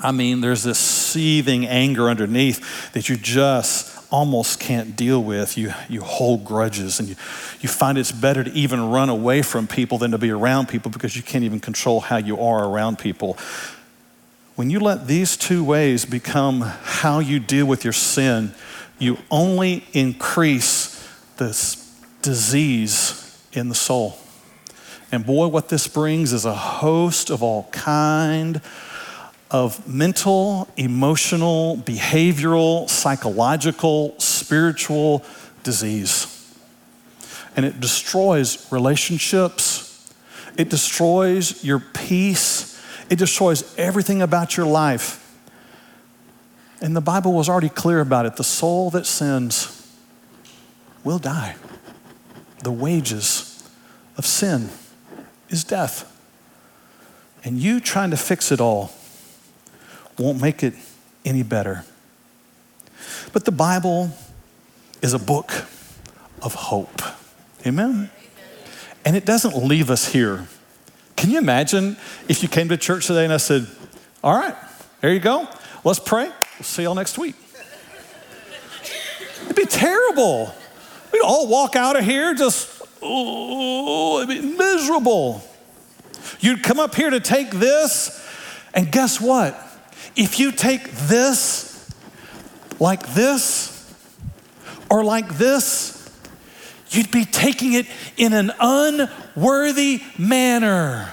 I 0.00 0.12
mean, 0.12 0.40
there's 0.40 0.62
this 0.62 0.78
seething 0.78 1.66
anger 1.66 2.08
underneath 2.08 2.92
that 2.92 3.10
you 3.10 3.16
just 3.16 3.92
almost 4.10 4.58
can't 4.58 4.96
deal 4.96 5.22
with. 5.22 5.58
You, 5.58 5.74
you 5.90 6.00
hold 6.00 6.46
grudges 6.46 6.98
and 6.98 7.10
you, 7.10 7.16
you 7.60 7.68
find 7.68 7.98
it's 7.98 8.12
better 8.12 8.42
to 8.42 8.50
even 8.52 8.88
run 8.88 9.10
away 9.10 9.42
from 9.42 9.66
people 9.66 9.98
than 9.98 10.12
to 10.12 10.18
be 10.18 10.30
around 10.30 10.68
people 10.68 10.90
because 10.90 11.14
you 11.14 11.22
can't 11.22 11.44
even 11.44 11.60
control 11.60 12.00
how 12.00 12.16
you 12.16 12.40
are 12.40 12.66
around 12.66 12.98
people. 12.98 13.36
When 14.56 14.70
you 14.70 14.80
let 14.80 15.06
these 15.06 15.36
two 15.36 15.62
ways 15.62 16.06
become 16.06 16.62
how 16.62 17.18
you 17.18 17.38
deal 17.38 17.66
with 17.66 17.84
your 17.84 17.92
sin, 17.92 18.54
you 18.98 19.18
only 19.30 19.84
increase 19.92 21.06
this 21.36 21.94
disease 22.22 23.38
in 23.52 23.68
the 23.68 23.74
soul. 23.74 24.18
And 25.12 25.26
boy, 25.26 25.48
what 25.48 25.68
this 25.68 25.86
brings 25.86 26.32
is 26.32 26.46
a 26.46 26.54
host 26.54 27.28
of 27.28 27.42
all 27.42 27.64
kind 27.64 28.62
of 29.50 29.86
mental, 29.86 30.68
emotional, 30.78 31.76
behavioral, 31.76 32.88
psychological, 32.88 34.18
spiritual 34.18 35.22
disease. 35.64 36.32
And 37.56 37.66
it 37.66 37.78
destroys 37.78 38.66
relationships. 38.72 40.14
It 40.56 40.70
destroys 40.70 41.62
your 41.62 41.78
peace 41.78 42.65
it 43.08 43.18
destroys 43.18 43.74
everything 43.78 44.22
about 44.22 44.56
your 44.56 44.66
life. 44.66 45.22
And 46.80 46.94
the 46.94 47.00
Bible 47.00 47.32
was 47.32 47.48
already 47.48 47.68
clear 47.68 48.00
about 48.00 48.26
it. 48.26 48.36
The 48.36 48.44
soul 48.44 48.90
that 48.90 49.06
sins 49.06 49.90
will 51.04 51.18
die. 51.18 51.56
The 52.62 52.72
wages 52.72 53.68
of 54.18 54.26
sin 54.26 54.70
is 55.48 55.64
death. 55.64 56.12
And 57.44 57.58
you 57.58 57.80
trying 57.80 58.10
to 58.10 58.16
fix 58.16 58.50
it 58.50 58.60
all 58.60 58.92
won't 60.18 60.40
make 60.40 60.62
it 60.62 60.74
any 61.24 61.42
better. 61.42 61.84
But 63.32 63.44
the 63.44 63.52
Bible 63.52 64.10
is 65.00 65.14
a 65.14 65.18
book 65.18 65.50
of 66.42 66.54
hope. 66.54 67.02
Amen? 67.66 68.10
And 69.04 69.16
it 69.16 69.24
doesn't 69.24 69.56
leave 69.56 69.90
us 69.90 70.08
here 70.08 70.48
can 71.16 71.30
you 71.30 71.38
imagine 71.38 71.96
if 72.28 72.42
you 72.42 72.48
came 72.48 72.68
to 72.68 72.76
church 72.76 73.06
today 73.06 73.24
and 73.24 73.32
I 73.32 73.38
said, 73.38 73.66
All 74.22 74.34
right, 74.34 74.54
there 75.00 75.12
you 75.12 75.20
go. 75.20 75.48
Let's 75.82 75.98
pray. 75.98 76.26
We'll 76.26 76.64
see 76.64 76.82
y'all 76.82 76.94
next 76.94 77.18
week. 77.18 77.34
It'd 79.44 79.56
be 79.56 79.66
terrible. 79.66 80.54
We'd 81.12 81.22
all 81.22 81.48
walk 81.48 81.76
out 81.76 81.96
of 81.96 82.04
here 82.04 82.34
just, 82.34 82.82
oh, 83.02 84.20
it'd 84.20 84.28
be 84.28 84.56
miserable. 84.56 85.42
You'd 86.40 86.62
come 86.62 86.80
up 86.80 86.94
here 86.94 87.10
to 87.10 87.20
take 87.20 87.50
this, 87.50 88.26
and 88.74 88.90
guess 88.90 89.20
what? 89.20 89.54
If 90.16 90.38
you 90.40 90.52
take 90.52 90.90
this, 90.90 91.94
like 92.78 93.14
this, 93.14 93.94
or 94.90 95.04
like 95.04 95.36
this, 95.36 95.95
you'd 96.90 97.10
be 97.10 97.24
taking 97.24 97.72
it 97.72 97.86
in 98.16 98.32
an 98.32 98.52
unworthy 98.60 100.02
manner. 100.18 101.12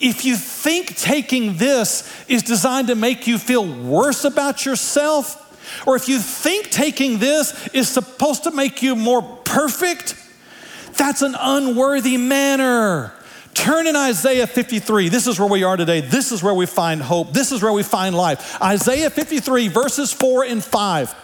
If 0.00 0.24
you 0.24 0.36
think 0.36 0.96
taking 0.96 1.58
this 1.58 2.10
is 2.26 2.42
designed 2.42 2.88
to 2.88 2.94
make 2.94 3.26
you 3.26 3.38
feel 3.38 3.66
worse 3.66 4.24
about 4.24 4.64
yourself, 4.64 5.36
or 5.86 5.94
if 5.94 6.08
you 6.08 6.18
think 6.18 6.70
taking 6.70 7.18
this 7.18 7.68
is 7.68 7.88
supposed 7.88 8.44
to 8.44 8.50
make 8.50 8.82
you 8.82 8.96
more 8.96 9.22
perfect, 9.22 10.14
that's 10.96 11.22
an 11.22 11.36
unworthy 11.38 12.16
manner. 12.16 13.12
Turn 13.52 13.86
in 13.86 13.96
Isaiah 13.96 14.46
53. 14.46 15.08
This 15.08 15.26
is 15.26 15.38
where 15.38 15.48
we 15.48 15.64
are 15.64 15.76
today. 15.76 16.00
This 16.00 16.32
is 16.32 16.42
where 16.42 16.54
we 16.54 16.66
find 16.66 17.02
hope. 17.02 17.32
This 17.32 17.52
is 17.52 17.62
where 17.62 17.72
we 17.72 17.82
find 17.82 18.14
life. 18.14 18.60
Isaiah 18.62 19.10
53, 19.10 19.68
verses 19.68 20.12
4 20.12 20.44
and 20.44 20.64
5. 20.64 21.14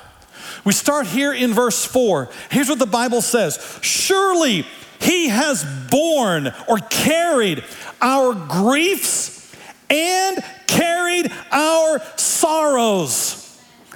We 0.64 0.73
start 0.73 1.07
here 1.07 1.33
in 1.33 1.53
verse 1.53 1.85
4. 1.85 2.29
Here's 2.51 2.69
what 2.69 2.79
the 2.79 2.87
Bible 2.87 3.23
says 3.23 3.79
Surely 3.83 4.66
he 5.01 5.29
has 5.29 5.64
borne 5.90 6.53
or 6.69 6.79
carried 6.79 7.64
our 8.01 8.35
griefs 8.35 9.55
and 9.90 10.42
carried 10.66 11.31
our 11.51 12.01
sorrows. 12.16 13.42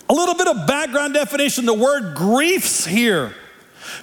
A 0.09 0.15
little 0.15 0.35
bit 0.35 0.49
of 0.49 0.67
background 0.67 1.15
definition 1.15 1.67
the 1.67 1.75
word 1.75 2.17
griefs 2.17 2.85
here. 2.85 3.35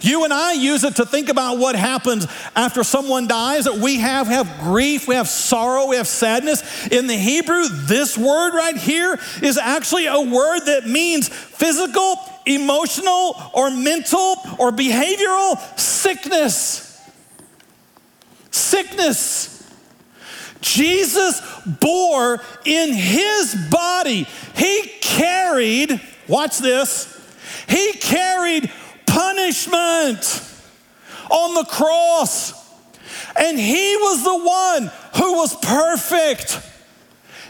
You 0.01 0.23
and 0.23 0.33
I 0.33 0.53
use 0.53 0.83
it 0.83 0.97
to 0.97 1.05
think 1.05 1.29
about 1.29 1.57
what 1.57 1.75
happens 1.75 2.27
after 2.55 2.83
someone 2.83 3.27
dies. 3.27 3.65
That 3.65 3.75
we 3.75 3.97
have 3.99 4.27
have 4.27 4.59
grief, 4.59 5.07
we 5.07 5.15
have 5.15 5.27
sorrow, 5.27 5.87
we 5.87 5.97
have 5.97 6.07
sadness. 6.07 6.87
In 6.87 7.07
the 7.07 7.15
Hebrew, 7.15 7.67
this 7.69 8.17
word 8.17 8.53
right 8.53 8.77
here 8.77 9.19
is 9.41 9.57
actually 9.57 10.07
a 10.07 10.19
word 10.19 10.61
that 10.65 10.87
means 10.87 11.29
physical 11.29 12.17
emotional 12.45 13.35
or 13.53 13.69
mental 13.69 14.37
or 14.57 14.71
behavioral 14.71 15.57
sickness. 15.77 16.83
Sickness. 18.51 19.53
Jesus 20.61 21.41
bore 21.65 22.41
in 22.65 22.93
his 22.93 23.55
body, 23.69 24.27
he 24.55 24.91
carried, 25.01 26.01
watch 26.27 26.57
this, 26.57 27.13
he 27.67 27.93
carried 27.93 28.71
punishment 29.17 30.43
on 31.31 31.55
the 31.55 31.65
cross. 31.65 32.53
And 33.35 33.57
he 33.57 33.95
was 33.97 34.23
the 34.23 34.37
one 34.37 34.91
who 35.15 35.33
was 35.37 35.55
perfect. 35.55 36.59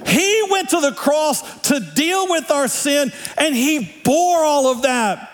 He 0.05 0.47
went 0.49 0.69
to 0.69 0.79
the 0.79 0.93
cross 0.93 1.61
to 1.63 1.79
deal 1.79 2.29
with 2.29 2.51
our 2.51 2.67
sin 2.67 3.11
and 3.37 3.53
he 3.53 4.01
bore 4.03 4.43
all 4.43 4.71
of 4.71 4.83
that. 4.83 5.31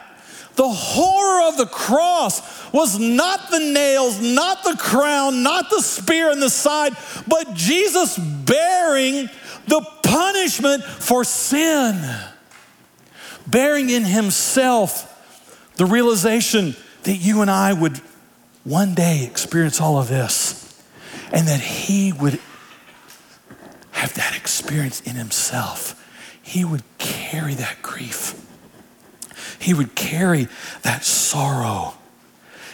The 0.55 0.67
horror 0.67 1.49
of 1.49 1.57
the 1.57 1.65
cross 1.65 2.71
was 2.71 2.97
not 2.97 3.51
the 3.51 3.59
nails, 3.59 4.19
not 4.19 4.63
the 4.63 4.75
crown, 4.77 5.43
not 5.43 5.69
the 5.69 5.81
spear 5.81 6.31
in 6.31 6.39
the 6.39 6.49
side, 6.49 6.93
but 7.27 7.53
Jesus 7.53 8.17
bearing 8.17 9.29
the 9.67 9.81
punishment 10.03 10.83
for 10.83 11.23
sin. 11.23 12.01
Bearing 13.45 13.89
in 13.89 14.03
himself 14.03 15.12
the 15.75 15.85
realization 15.85 16.75
that 17.03 17.15
you 17.15 17.41
and 17.41 17.51
I 17.51 17.73
would 17.73 17.97
one 18.63 18.93
day 18.93 19.25
experience 19.25 19.81
all 19.81 19.97
of 19.97 20.07
this 20.07 20.81
and 21.31 21.47
that 21.47 21.59
He 21.59 22.13
would 22.13 22.39
have 23.91 24.13
that 24.15 24.35
experience 24.35 25.01
in 25.01 25.15
Himself. 25.15 25.99
He 26.41 26.63
would 26.63 26.83
carry 26.97 27.53
that 27.55 27.81
grief, 27.81 28.35
He 29.59 29.73
would 29.73 29.95
carry 29.95 30.47
that 30.83 31.03
sorrow, 31.03 31.95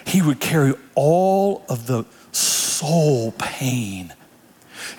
He 0.06 0.22
would 0.22 0.40
carry 0.40 0.74
all 0.96 1.64
of 1.70 1.88
the 1.88 2.06
soul 2.32 3.32
pain, 3.38 4.14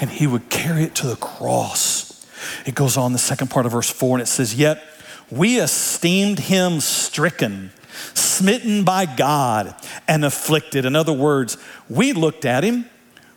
and 0.00 0.10
He 0.10 0.26
would 0.26 0.48
carry 0.48 0.84
it 0.84 0.94
to 0.96 1.06
the 1.06 1.16
cross. 1.16 2.26
It 2.66 2.74
goes 2.74 2.96
on 2.96 3.12
the 3.12 3.18
second 3.18 3.48
part 3.48 3.66
of 3.66 3.72
verse 3.72 3.90
4 3.90 4.16
and 4.16 4.22
it 4.22 4.26
says, 4.26 4.54
Yet 4.54 4.82
we 5.30 5.60
esteemed 5.60 6.38
him 6.40 6.80
stricken, 6.80 7.72
smitten 8.14 8.84
by 8.84 9.06
God, 9.06 9.74
and 10.08 10.24
afflicted. 10.24 10.84
In 10.84 10.96
other 10.96 11.12
words, 11.12 11.56
we 11.88 12.12
looked 12.12 12.44
at 12.44 12.64
him, 12.64 12.88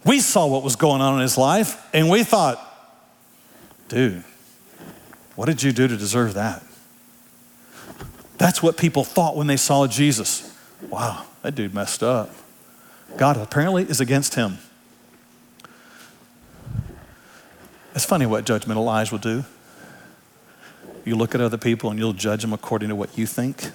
we 0.05 0.20
saw 0.20 0.47
what 0.47 0.64
was 0.64 0.76
going 0.76 1.01
on 1.01 1.16
in 1.16 1.22
his 1.22 1.38
life, 1.38 1.82
and 1.93 2.09
we 2.09 2.24
thought, 2.24 2.59
dude, 3.88 4.24
what 5.36 5.45
did 5.45 5.64
you 5.64 5.72
do 5.72 5.88
to 5.88 5.97
deserve 5.97 6.36
that? 6.36 6.64
That's 8.38 8.61
what 8.61 8.78
people 8.78 9.03
thought 9.03 9.36
when 9.36 9.47
they 9.47 9.57
saw 9.57 9.88
Jesus. 9.88 10.55
Wow, 10.89 11.26
that 11.41 11.55
dude 11.55 11.74
messed 11.74 12.03
up. 12.03 12.30
God 13.18 13.38
apparently 13.38 13.84
is 13.84 14.01
against 14.01 14.36
him. 14.36 14.57
It's 17.95 18.05
funny 18.05 18.26
what 18.26 18.45
judgmental 18.45 18.89
eyes 18.89 19.11
will 19.11 19.20
do. 19.20 19.45
You 21.05 21.16
look 21.16 21.36
at 21.36 21.41
other 21.41 21.57
people 21.57 21.89
and 21.89 21.99
you'll 21.99 22.14
judge 22.14 22.41
them 22.41 22.53
according 22.53 22.89
to 22.89 22.95
what 22.95 23.18
you 23.18 23.28
think. 23.28 23.72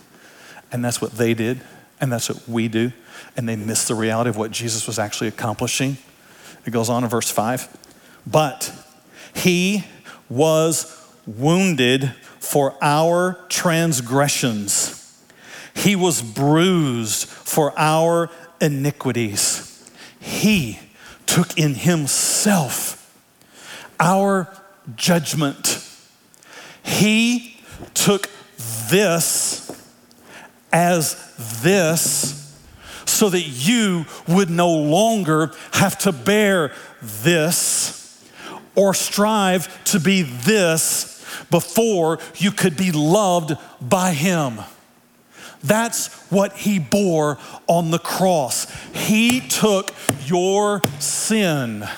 And 0.70 0.84
that's 0.84 1.00
what 1.00 1.12
they 1.12 1.34
did. 1.34 1.60
And 2.00 2.12
that's 2.12 2.28
what 2.28 2.48
we 2.48 2.68
do. 2.68 2.92
And 3.36 3.48
they 3.48 3.56
miss 3.56 3.86
the 3.88 3.94
reality 3.94 4.30
of 4.30 4.36
what 4.36 4.50
Jesus 4.50 4.86
was 4.86 4.98
actually 4.98 5.28
accomplishing. 5.28 5.98
It 6.64 6.70
goes 6.70 6.88
on 6.88 7.02
in 7.04 7.10
verse 7.10 7.30
5. 7.30 7.76
But 8.26 8.72
he 9.34 9.84
was 10.28 10.94
wounded 11.26 12.14
for 12.38 12.74
our 12.80 13.38
transgressions, 13.48 14.94
he 15.74 15.94
was 15.94 16.22
bruised 16.22 17.28
for 17.28 17.72
our 17.78 18.30
iniquities. 18.60 19.90
He 20.18 20.80
took 21.26 21.58
in 21.58 21.74
himself 21.74 22.98
our 24.00 24.48
judgment. 24.96 25.84
He 26.82 27.56
took 27.94 28.28
this 28.90 29.67
as 30.72 31.34
this 31.62 32.38
so 33.06 33.30
that 33.30 33.42
you 33.42 34.04
would 34.26 34.50
no 34.50 34.70
longer 34.70 35.52
have 35.72 35.98
to 35.98 36.12
bear 36.12 36.72
this 37.00 38.24
or 38.74 38.94
strive 38.94 39.82
to 39.84 39.98
be 39.98 40.22
this 40.22 41.24
before 41.50 42.18
you 42.36 42.52
could 42.52 42.76
be 42.76 42.92
loved 42.92 43.56
by 43.80 44.12
Him. 44.12 44.60
That's 45.64 46.14
what 46.30 46.52
He 46.52 46.78
bore 46.78 47.38
on 47.66 47.90
the 47.90 47.98
cross. 47.98 48.70
He 48.94 49.40
took 49.40 49.92
your 50.26 50.82
sin. 51.00 51.88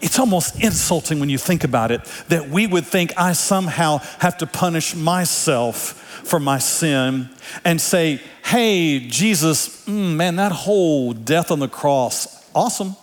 It's 0.00 0.18
almost 0.18 0.62
insulting 0.62 1.20
when 1.20 1.28
you 1.28 1.38
think 1.38 1.64
about 1.64 1.90
it 1.90 2.04
that 2.28 2.48
we 2.48 2.66
would 2.66 2.86
think 2.86 3.12
I 3.16 3.32
somehow 3.32 3.98
have 4.20 4.38
to 4.38 4.46
punish 4.46 4.94
myself 4.94 6.04
for 6.24 6.38
my 6.38 6.58
sin 6.58 7.30
and 7.64 7.80
say, 7.80 8.20
hey, 8.44 9.00
Jesus, 9.00 9.84
mm, 9.86 10.14
man, 10.14 10.36
that 10.36 10.52
whole 10.52 11.12
death 11.12 11.50
on 11.50 11.58
the 11.58 11.68
cross, 11.68 12.48
awesome. 12.54 12.96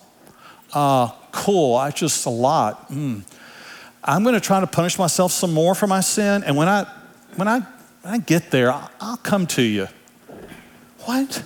Uh, 0.73 1.09
cool. 1.31 1.75
I 1.75 1.91
just 1.91 2.25
a 2.25 2.29
lot. 2.29 2.89
Mm. 2.91 3.23
I'm 4.03 4.23
going 4.23 4.35
to 4.35 4.41
try 4.41 4.59
to 4.59 4.67
punish 4.67 4.99
myself 4.99 5.31
some 5.31 5.53
more 5.53 5.73
for 5.73 5.87
my 5.87 6.01
sin. 6.01 6.43
And 6.43 6.55
when 6.55 6.67
I, 6.67 6.85
when 7.35 7.47
I, 7.47 7.59
when 7.59 8.13
I 8.13 8.17
get 8.19 8.51
there, 8.51 8.71
I'll, 8.71 8.91
I'll 9.01 9.17
come 9.17 9.47
to 9.47 9.61
you. 9.61 9.87
What? 11.05 11.43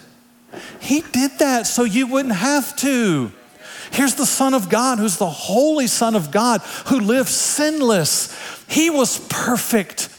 He 0.80 1.02
did 1.02 1.32
that 1.40 1.68
so 1.68 1.84
you 1.84 2.08
wouldn't 2.08 2.36
have 2.36 2.76
to. 2.78 3.32
Here's 3.92 4.16
the 4.16 4.26
Son 4.26 4.54
of 4.54 4.70
God, 4.70 5.00
who's 5.00 5.18
the 5.18 5.30
Holy 5.30 5.88
Son 5.88 6.16
of 6.16 6.32
God, 6.32 6.62
who 6.88 7.00
lived 7.00 7.30
sinless. 7.30 8.36
He 8.68 8.90
was 8.90 9.20
perfect. 9.30 10.10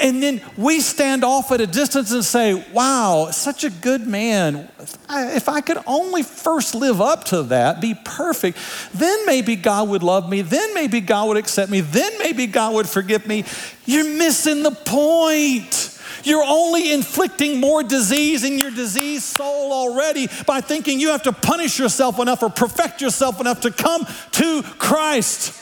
And 0.00 0.22
then 0.22 0.40
we 0.56 0.80
stand 0.80 1.24
off 1.24 1.50
at 1.50 1.60
a 1.60 1.66
distance 1.66 2.12
and 2.12 2.24
say, 2.24 2.54
wow, 2.72 3.30
such 3.32 3.64
a 3.64 3.70
good 3.70 4.06
man. 4.06 4.68
If 5.10 5.48
I 5.48 5.60
could 5.60 5.78
only 5.86 6.22
first 6.22 6.76
live 6.76 7.00
up 7.00 7.24
to 7.24 7.42
that, 7.44 7.80
be 7.80 7.96
perfect, 8.04 8.58
then 8.94 9.26
maybe 9.26 9.56
God 9.56 9.88
would 9.88 10.04
love 10.04 10.28
me. 10.28 10.42
Then 10.42 10.72
maybe 10.72 11.00
God 11.00 11.28
would 11.28 11.36
accept 11.36 11.70
me. 11.70 11.80
Then 11.80 12.12
maybe 12.18 12.46
God 12.46 12.74
would 12.74 12.88
forgive 12.88 13.26
me. 13.26 13.44
You're 13.86 14.04
missing 14.04 14.62
the 14.62 14.70
point. 14.70 15.97
You're 16.24 16.44
only 16.44 16.92
inflicting 16.92 17.60
more 17.60 17.82
disease 17.82 18.44
in 18.44 18.58
your 18.58 18.70
diseased 18.70 19.24
soul 19.24 19.72
already 19.72 20.28
by 20.46 20.60
thinking 20.60 21.00
you 21.00 21.10
have 21.10 21.22
to 21.24 21.32
punish 21.32 21.78
yourself 21.78 22.18
enough 22.18 22.42
or 22.42 22.50
perfect 22.50 23.00
yourself 23.00 23.40
enough 23.40 23.60
to 23.62 23.70
come 23.70 24.06
to 24.32 24.62
Christ. 24.62 25.54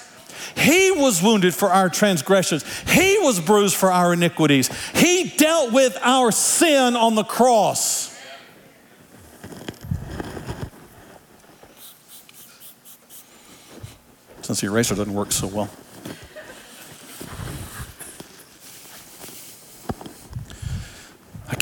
He 0.57 0.91
was 0.91 1.23
wounded 1.23 1.55
for 1.55 1.69
our 1.69 1.91
transgressions. 1.91 2.65
He 2.89 3.19
was 3.19 3.41
bruised 3.41 3.77
for 3.77 3.93
our 3.93 4.15
iniquities. 4.15 4.71
He 4.95 5.33
dealt 5.37 5.73
with 5.73 5.99
our 6.03 6.33
sin 6.33 6.97
on 6.97 7.15
the 7.15 7.25
cross. 7.25 8.15
Since 14.41 14.61
the 14.61 14.69
eraser 14.69 14.95
doesn't 14.95 15.13
work 15.13 15.33
so 15.33 15.49
well. 15.49 15.69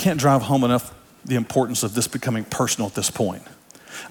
Can't 0.04 0.20
drive 0.20 0.42
home 0.42 0.64
enough 0.64 0.94
the 1.24 1.34
importance 1.34 1.82
of 1.82 1.94
this 1.94 2.06
becoming 2.06 2.44
personal 2.44 2.86
at 2.86 2.94
this 2.94 3.10
point. 3.10 3.42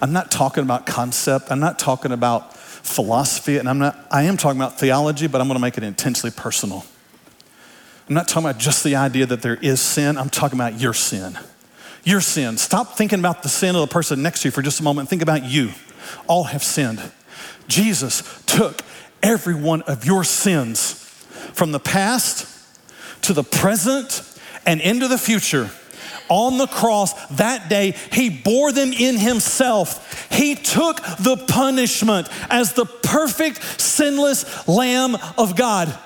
I'm 0.02 0.12
not 0.12 0.28
talking 0.28 0.64
about 0.64 0.86
concept, 0.86 1.52
I'm 1.52 1.60
not 1.60 1.78
talking 1.78 2.10
about 2.10 2.56
philosophy, 2.56 3.58
and 3.58 3.68
I'm 3.68 3.78
not, 3.78 4.04
I 4.10 4.24
am 4.24 4.36
talking 4.36 4.60
about 4.60 4.76
theology, 4.76 5.28
but 5.28 5.40
I'm 5.40 5.46
gonna 5.46 5.60
make 5.60 5.78
it 5.78 5.84
intensely 5.84 6.32
personal. 6.32 6.84
I'm 8.08 8.14
not 8.16 8.26
talking 8.26 8.50
about 8.50 8.58
just 8.58 8.82
the 8.82 8.96
idea 8.96 9.24
that 9.26 9.40
there 9.40 9.54
is 9.54 9.80
sin, 9.80 10.18
I'm 10.18 10.30
talking 10.30 10.58
about 10.58 10.80
your 10.80 10.94
sin. 10.94 11.38
Your 12.02 12.20
sin. 12.20 12.58
Stop 12.58 12.96
thinking 12.96 13.20
about 13.20 13.44
the 13.44 13.48
sin 13.48 13.76
of 13.76 13.80
the 13.80 13.86
person 13.86 14.20
next 14.20 14.42
to 14.42 14.48
you 14.48 14.52
for 14.52 14.62
just 14.62 14.80
a 14.80 14.82
moment. 14.82 15.08
Think 15.08 15.22
about 15.22 15.44
you. 15.44 15.70
All 16.26 16.42
have 16.42 16.64
sinned. 16.64 17.00
Jesus 17.68 18.42
took 18.46 18.82
every 19.22 19.54
one 19.54 19.82
of 19.82 20.04
your 20.04 20.24
sins 20.24 20.94
from 21.52 21.70
the 21.70 21.78
past 21.78 22.48
to 23.22 23.32
the 23.32 23.44
present 23.44 24.38
and 24.66 24.80
into 24.80 25.06
the 25.06 25.18
future 25.18 25.70
on 26.28 26.58
the 26.58 26.66
cross 26.66 27.12
that 27.36 27.68
day, 27.68 27.94
he 28.12 28.30
bore 28.30 28.72
them 28.72 28.92
in 28.92 29.18
himself. 29.18 30.30
He 30.32 30.54
took 30.54 30.96
the 31.18 31.36
punishment 31.48 32.28
as 32.50 32.72
the 32.72 32.86
perfect, 32.86 33.80
sinless 33.80 34.66
Lamb 34.68 35.16
of 35.38 35.56
God, 35.56 35.96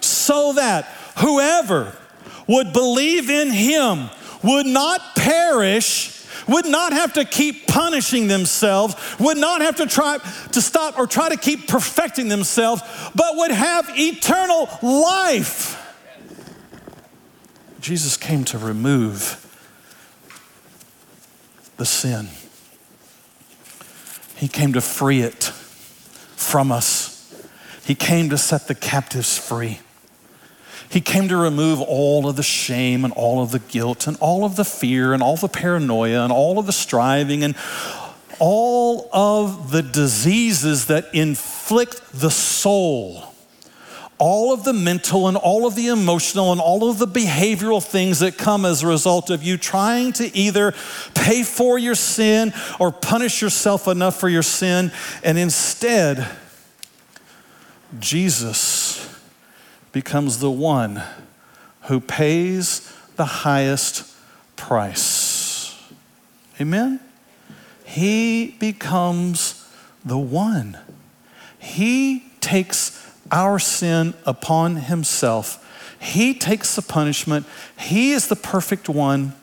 so 0.00 0.54
that 0.54 0.84
whoever 1.18 1.96
would 2.46 2.72
believe 2.72 3.30
in 3.30 3.50
him 3.50 4.10
would 4.42 4.66
not 4.66 5.00
perish 5.14 6.20
would 6.48 6.66
not 6.66 6.92
have 6.92 7.12
to 7.12 7.24
keep 7.24 7.66
punishing 7.66 8.26
themselves, 8.26 8.94
would 9.20 9.36
not 9.36 9.60
have 9.60 9.76
to 9.76 9.86
try 9.86 10.18
to 10.52 10.60
stop 10.60 10.98
or 10.98 11.06
try 11.06 11.28
to 11.28 11.36
keep 11.36 11.68
perfecting 11.68 12.28
themselves, 12.28 12.82
but 13.14 13.36
would 13.36 13.52
have 13.52 13.88
eternal 13.90 14.68
life. 14.82 15.79
Jesus 17.80 18.18
came 18.18 18.44
to 18.44 18.58
remove 18.58 19.46
the 21.78 21.86
sin. 21.86 22.28
He 24.36 24.48
came 24.48 24.74
to 24.74 24.82
free 24.82 25.22
it 25.22 25.44
from 25.44 26.70
us. 26.70 27.34
He 27.84 27.94
came 27.94 28.28
to 28.30 28.38
set 28.38 28.68
the 28.68 28.74
captives 28.74 29.38
free. 29.38 29.80
He 30.90 31.00
came 31.00 31.28
to 31.28 31.36
remove 31.36 31.80
all 31.80 32.28
of 32.28 32.36
the 32.36 32.42
shame 32.42 33.04
and 33.04 33.14
all 33.14 33.42
of 33.42 33.50
the 33.50 33.60
guilt 33.60 34.06
and 34.06 34.16
all 34.20 34.44
of 34.44 34.56
the 34.56 34.64
fear 34.64 35.14
and 35.14 35.22
all 35.22 35.36
the 35.36 35.48
paranoia 35.48 36.22
and 36.22 36.32
all 36.32 36.58
of 36.58 36.66
the 36.66 36.72
striving 36.72 37.42
and 37.44 37.54
all 38.38 39.08
of 39.12 39.70
the 39.70 39.82
diseases 39.82 40.86
that 40.86 41.06
inflict 41.14 42.02
the 42.12 42.30
soul 42.30 43.29
all 44.20 44.52
of 44.52 44.64
the 44.64 44.72
mental 44.74 45.26
and 45.26 45.36
all 45.36 45.66
of 45.66 45.74
the 45.74 45.88
emotional 45.88 46.52
and 46.52 46.60
all 46.60 46.88
of 46.88 46.98
the 46.98 47.06
behavioral 47.06 47.82
things 47.82 48.20
that 48.20 48.36
come 48.36 48.66
as 48.66 48.82
a 48.82 48.86
result 48.86 49.30
of 49.30 49.42
you 49.42 49.56
trying 49.56 50.12
to 50.12 50.36
either 50.36 50.74
pay 51.14 51.42
for 51.42 51.78
your 51.78 51.94
sin 51.94 52.52
or 52.78 52.92
punish 52.92 53.40
yourself 53.40 53.88
enough 53.88 54.20
for 54.20 54.28
your 54.28 54.42
sin. 54.42 54.92
And 55.24 55.38
instead, 55.38 56.28
Jesus 57.98 59.08
becomes 59.90 60.38
the 60.38 60.50
one 60.50 61.02
who 61.84 61.98
pays 61.98 62.92
the 63.16 63.24
highest 63.24 64.06
price. 64.54 65.82
Amen? 66.60 67.00
He 67.84 68.54
becomes 68.60 69.66
the 70.04 70.18
one. 70.18 70.78
He 71.58 72.30
takes 72.40 72.99
our 73.30 73.58
sin 73.58 74.14
upon 74.26 74.76
himself. 74.76 75.66
He 76.00 76.34
takes 76.34 76.74
the 76.74 76.82
punishment. 76.82 77.46
He 77.78 78.12
is 78.12 78.28
the 78.28 78.36
perfect 78.36 78.88
one. 78.88 79.34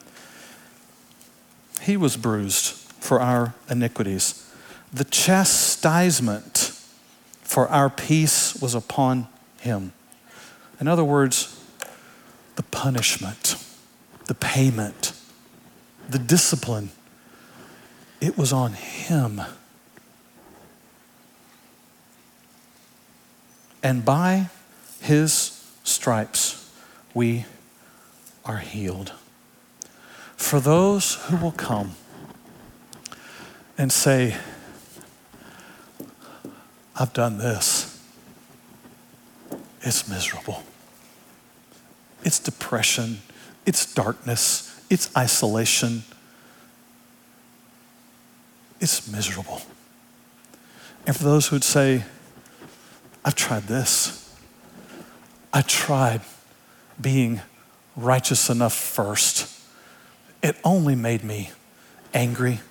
He 1.81 1.95
was 1.97 2.17
bruised 2.17 2.73
for 2.99 3.21
our 3.21 3.53
iniquities. 3.69 4.51
The 4.91 5.03
chastisement 5.03 6.71
for 7.41 7.67
our 7.67 7.89
peace 7.89 8.55
was 8.61 8.73
upon 8.73 9.27
him. 9.59 9.93
In 10.79 10.87
other 10.87 11.03
words, 11.03 11.63
the 12.55 12.63
punishment, 12.63 13.55
the 14.25 14.35
payment, 14.35 15.13
the 16.09 16.19
discipline, 16.19 16.89
it 18.19 18.37
was 18.37 18.51
on 18.51 18.73
him. 18.73 19.41
And 23.83 24.03
by 24.03 24.49
his 24.99 25.65
stripes, 25.83 26.71
we 27.13 27.45
are 28.45 28.57
healed. 28.57 29.13
For 30.35 30.59
those 30.59 31.15
who 31.25 31.37
will 31.37 31.51
come 31.51 31.95
and 33.77 33.91
say, 33.91 34.37
I've 36.95 37.13
done 37.13 37.37
this, 37.37 38.01
it's 39.81 40.07
miserable. 40.09 40.63
It's 42.23 42.39
depression, 42.39 43.19
it's 43.65 43.93
darkness, 43.93 44.83
it's 44.89 45.15
isolation, 45.15 46.03
it's 48.79 49.07
miserable. 49.07 49.61
And 51.05 51.15
for 51.15 51.23
those 51.23 51.47
who 51.47 51.55
would 51.55 51.63
say, 51.63 52.03
I've 53.27 53.35
tried 53.35 53.63
this. 53.63 54.33
I 55.51 55.61
tried 55.61 56.21
being 56.99 57.41
righteous 57.97 58.49
enough 58.49 58.73
first. 58.73 59.53
It 60.41 60.55
only 60.63 60.95
made 60.95 61.25
me 61.25 61.49
angry. 62.13 62.61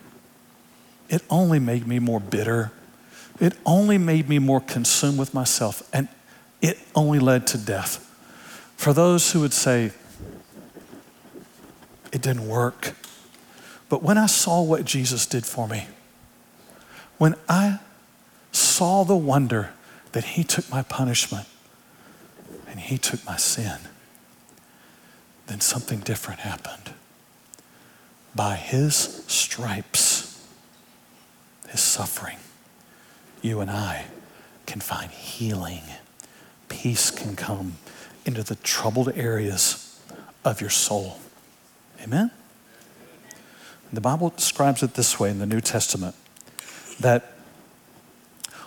It 1.11 1.23
only 1.29 1.59
made 1.59 1.87
me 1.87 1.99
more 1.99 2.21
bitter. 2.21 2.73
It 3.39 3.53
only 3.67 3.99
made 3.99 4.31
me 4.31 4.39
more 4.39 4.63
consumed 4.63 5.19
with 5.19 5.35
myself. 5.35 5.87
And 5.93 6.09
it 6.63 6.79
only 6.95 7.19
led 7.19 7.47
to 7.49 7.59
death. 7.59 7.99
For 8.79 8.95
those 8.95 9.33
who 9.33 9.41
would 9.41 9.53
say, 9.53 9.93
it 12.13 12.23
didn't 12.23 12.49
work. 12.49 12.95
But 13.91 14.03
when 14.03 14.17
I 14.17 14.25
saw 14.25 14.63
what 14.63 14.87
Jesus 14.87 15.27
did 15.27 15.45
for 15.45 15.69
me, 15.69 15.87
when 17.19 17.35
I 17.47 17.81
saw 18.53 19.05
the 19.05 19.17
wonder 19.17 19.75
that 20.17 20.25
He 20.25 20.45
took 20.45 20.71
my 20.71 20.81
punishment 20.81 21.47
and 22.67 22.81
He 22.81 22.97
took 22.97 23.23
my 23.27 23.37
sin, 23.37 23.81
then 25.47 25.61
something 25.61 26.01
different 26.01 26.41
happened. 26.41 26.95
By 28.35 28.57
His 28.57 28.95
stripes, 29.27 30.43
His 31.69 31.81
suffering, 31.83 32.39
you 33.43 33.61
and 33.61 33.71
I 33.71 34.07
can 34.64 34.81
find 34.81 35.11
healing. 35.11 35.83
Peace 36.71 37.11
can 37.11 37.37
come 37.37 37.75
into 38.25 38.43
the 38.43 38.55
troubled 38.55 39.12
areas 39.14 40.01
of 40.47 40.62
your 40.62 40.71
soul. 40.71 41.19
Amen? 42.03 42.31
The 43.93 44.01
Bible 44.01 44.31
describes 44.31 44.83
it 44.83 44.95
this 44.95 45.21
way 45.21 45.29
in 45.29 45.41
the 45.41 45.47
New 45.47 45.61
Testament 45.61 46.14
that 47.01 47.35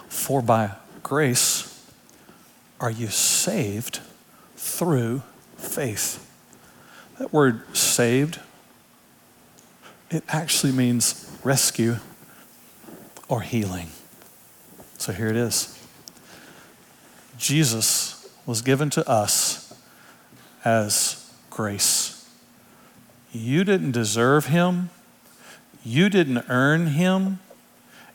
for 0.09 0.43
by 0.43 0.75
grace 1.03 1.65
are 2.79 2.91
you 2.91 3.07
saved 3.07 3.99
through 4.55 5.21
faith. 5.57 6.25
That 7.17 7.33
word 7.33 7.75
saved, 7.75 8.39
it 10.09 10.23
actually 10.29 10.71
means 10.71 11.37
rescue 11.43 11.97
or 13.27 13.41
healing. 13.41 13.89
So 14.97 15.11
here 15.13 15.27
it 15.27 15.35
is. 15.35 15.77
Jesus 17.37 18.29
was 18.45 18.61
given 18.61 18.89
to 18.91 19.07
us 19.09 19.73
as 20.65 21.31
grace. 21.49 22.29
You 23.31 23.63
didn't 23.63 23.91
deserve 23.91 24.47
him. 24.47 24.89
You 25.83 26.09
didn't 26.09 26.45
earn 26.49 26.87
him. 26.87 27.39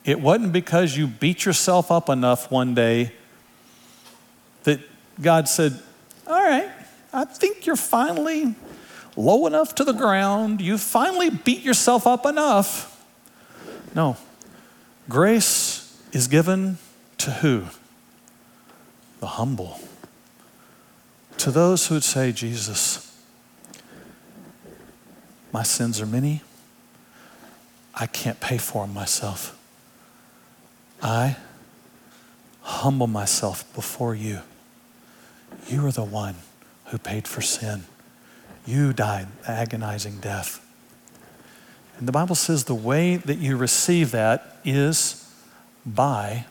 It 0.04 0.20
wasn't 0.20 0.52
because 0.52 0.96
you 0.96 1.06
beat 1.06 1.44
yourself 1.44 1.90
up 1.90 2.08
enough 2.08 2.50
one 2.50 2.74
day 2.74 3.12
that 4.64 4.80
God 5.20 5.48
said, 5.48 5.80
All 6.26 6.42
right, 6.42 6.70
I 7.12 7.24
think 7.24 7.64
you're 7.64 7.76
finally 7.76 8.54
low 9.16 9.46
enough 9.46 9.74
to 9.76 9.84
the 9.84 9.92
ground. 9.92 10.60
You 10.60 10.76
finally 10.76 11.30
beat 11.30 11.62
yourself 11.62 12.06
up 12.06 12.26
enough. 12.26 12.90
No. 13.94 14.16
Grace 15.08 15.98
is 16.12 16.28
given 16.28 16.78
to 17.18 17.30
who? 17.30 17.64
The 19.20 19.26
humble. 19.26 19.80
To 21.38 21.50
those 21.50 21.86
who 21.86 21.94
would 21.94 22.04
say, 22.04 22.32
Jesus, 22.32 23.16
my 25.52 25.62
sins 25.62 26.00
are 26.00 26.06
many. 26.06 26.42
I 27.94 28.06
can't 28.06 28.40
pay 28.40 28.58
for 28.58 28.84
them 28.86 28.94
myself. 28.94 29.56
I 31.04 31.36
humble 32.62 33.06
myself 33.06 33.72
before 33.74 34.14
you. 34.14 34.40
You 35.68 35.86
are 35.86 35.92
the 35.92 36.02
one 36.02 36.36
who 36.86 36.96
paid 36.96 37.28
for 37.28 37.42
sin. 37.42 37.84
You 38.66 38.94
died 38.94 39.26
the 39.42 39.50
agonizing 39.50 40.20
death. 40.20 40.64
And 41.98 42.08
the 42.08 42.12
Bible 42.12 42.34
says 42.34 42.64
the 42.64 42.74
way 42.74 43.16
that 43.16 43.36
you 43.36 43.58
receive 43.58 44.12
that 44.12 44.56
is 44.64 45.30
by 45.84 46.46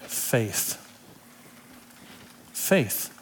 faith. 0.00 0.76
Faith. 2.52 3.14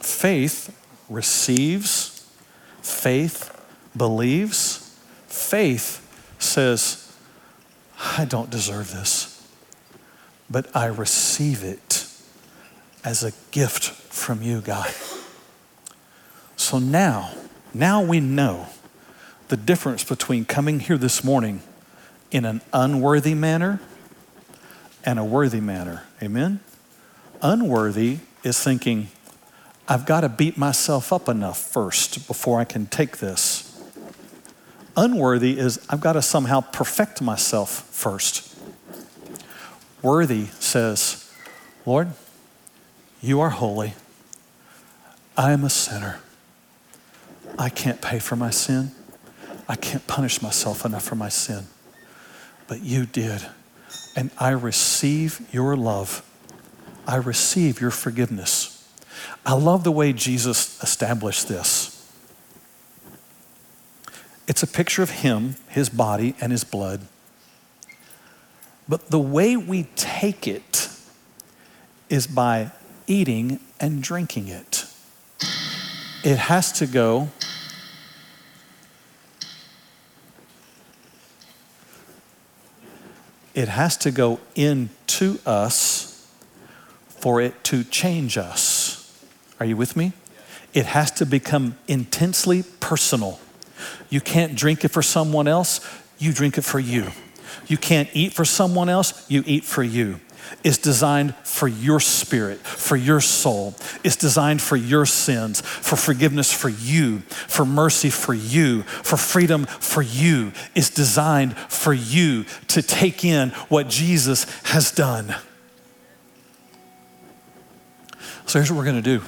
Faith 0.00 0.76
receives, 1.08 2.28
faith 2.82 3.56
believes, 3.96 4.98
faith 5.28 6.00
says, 6.38 7.03
I 8.04 8.26
don't 8.26 8.50
deserve 8.50 8.92
this, 8.92 9.48
but 10.50 10.74
I 10.76 10.86
receive 10.86 11.64
it 11.64 12.06
as 13.02 13.24
a 13.24 13.32
gift 13.50 13.84
from 13.84 14.42
you, 14.42 14.60
God. 14.60 14.92
So 16.56 16.78
now, 16.78 17.32
now 17.72 18.02
we 18.02 18.20
know 18.20 18.66
the 19.48 19.56
difference 19.56 20.04
between 20.04 20.44
coming 20.44 20.80
here 20.80 20.98
this 20.98 21.24
morning 21.24 21.62
in 22.30 22.44
an 22.44 22.60
unworthy 22.72 23.34
manner 23.34 23.80
and 25.04 25.18
a 25.18 25.24
worthy 25.24 25.60
manner. 25.60 26.04
Amen? 26.22 26.60
Unworthy 27.42 28.18
is 28.42 28.62
thinking, 28.62 29.08
I've 29.86 30.04
got 30.04 30.22
to 30.22 30.28
beat 30.28 30.56
myself 30.56 31.12
up 31.12 31.28
enough 31.28 31.58
first 31.58 32.26
before 32.26 32.58
I 32.58 32.64
can 32.64 32.86
take 32.86 33.18
this. 33.18 33.53
Unworthy 34.96 35.58
is 35.58 35.84
I've 35.90 36.00
got 36.00 36.12
to 36.12 36.22
somehow 36.22 36.60
perfect 36.60 37.20
myself 37.20 37.70
first. 37.90 38.56
Worthy 40.02 40.46
says, 40.60 41.32
Lord, 41.86 42.10
you 43.20 43.40
are 43.40 43.50
holy. 43.50 43.94
I 45.36 45.52
am 45.52 45.64
a 45.64 45.70
sinner. 45.70 46.20
I 47.58 47.68
can't 47.68 48.00
pay 48.00 48.18
for 48.18 48.36
my 48.36 48.50
sin. 48.50 48.92
I 49.68 49.76
can't 49.76 50.06
punish 50.06 50.42
myself 50.42 50.84
enough 50.84 51.04
for 51.04 51.14
my 51.14 51.28
sin. 51.28 51.64
But 52.68 52.82
you 52.82 53.06
did. 53.06 53.46
And 54.16 54.30
I 54.38 54.50
receive 54.50 55.40
your 55.52 55.76
love. 55.76 56.22
I 57.06 57.16
receive 57.16 57.80
your 57.80 57.90
forgiveness. 57.90 58.70
I 59.44 59.54
love 59.54 59.84
the 59.84 59.92
way 59.92 60.12
Jesus 60.12 60.82
established 60.82 61.48
this. 61.48 61.93
It's 64.46 64.62
a 64.62 64.66
picture 64.66 65.02
of 65.02 65.10
him, 65.10 65.56
his 65.68 65.88
body, 65.88 66.34
and 66.40 66.52
his 66.52 66.64
blood. 66.64 67.06
But 68.88 69.10
the 69.10 69.18
way 69.18 69.56
we 69.56 69.84
take 69.96 70.46
it 70.46 70.88
is 72.10 72.26
by 72.26 72.70
eating 73.06 73.60
and 73.80 74.02
drinking 74.02 74.48
it. 74.48 74.84
It 76.22 76.36
has 76.36 76.72
to 76.72 76.86
go 76.86 77.28
it 83.54 83.68
has 83.68 83.96
to 83.98 84.10
go 84.10 84.40
into 84.56 85.38
us 85.46 86.28
for 87.08 87.40
it 87.40 87.62
to 87.64 87.84
change 87.84 88.36
us. 88.36 89.24
Are 89.60 89.66
you 89.66 89.76
with 89.76 89.96
me? 89.96 90.12
it 90.74 90.86
has 90.86 91.12
to 91.12 91.24
become 91.24 91.78
intensely 91.86 92.64
personal. 92.80 93.38
You 94.10 94.20
can't 94.20 94.54
drink 94.54 94.84
it 94.84 94.88
for 94.88 95.02
someone 95.02 95.48
else, 95.48 95.80
you 96.18 96.32
drink 96.32 96.58
it 96.58 96.62
for 96.62 96.78
you. 96.78 97.08
You 97.66 97.76
can't 97.76 98.08
eat 98.12 98.32
for 98.32 98.44
someone 98.44 98.88
else, 98.88 99.28
you 99.30 99.42
eat 99.46 99.64
for 99.64 99.82
you. 99.82 100.20
It's 100.62 100.78
designed 100.78 101.34
for 101.36 101.68
your 101.68 102.00
spirit, 102.00 102.58
for 102.58 102.96
your 102.96 103.20
soul. 103.20 103.74
It's 104.02 104.16
designed 104.16 104.60
for 104.60 104.76
your 104.76 105.06
sins, 105.06 105.60
for 105.60 105.96
forgiveness 105.96 106.52
for 106.52 106.68
you, 106.68 107.20
for 107.20 107.64
mercy 107.64 108.10
for 108.10 108.34
you, 108.34 108.82
for 108.82 109.16
freedom 109.16 109.64
for 109.64 110.02
you. 110.02 110.52
It's 110.74 110.90
designed 110.90 111.56
for 111.56 111.92
you 111.92 112.44
to 112.68 112.82
take 112.82 113.24
in 113.24 113.50
what 113.68 113.88
Jesus 113.88 114.44
has 114.64 114.92
done. 114.92 115.34
So 118.46 118.58
here's 118.58 118.70
what 118.70 118.76
we're 118.78 118.84
going 118.84 119.02
to 119.02 119.18
do. 119.18 119.22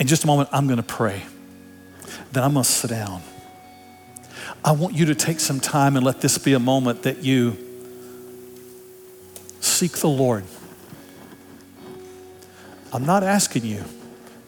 In 0.00 0.06
just 0.06 0.24
a 0.24 0.26
moment, 0.26 0.48
I'm 0.52 0.66
going 0.66 0.78
to 0.78 0.82
pray. 0.82 1.22
Then 2.32 2.42
I'm 2.42 2.52
going 2.54 2.64
to 2.64 2.70
sit 2.70 2.90
down. 2.90 3.22
I 4.66 4.72
want 4.72 4.96
you 4.96 5.06
to 5.06 5.14
take 5.14 5.38
some 5.38 5.60
time 5.60 5.96
and 5.96 6.04
let 6.04 6.20
this 6.20 6.38
be 6.38 6.52
a 6.52 6.58
moment 6.58 7.04
that 7.04 7.22
you 7.22 7.56
seek 9.60 9.92
the 9.92 10.08
Lord. 10.08 10.42
I'm 12.92 13.06
not 13.06 13.22
asking 13.22 13.64
you 13.64 13.84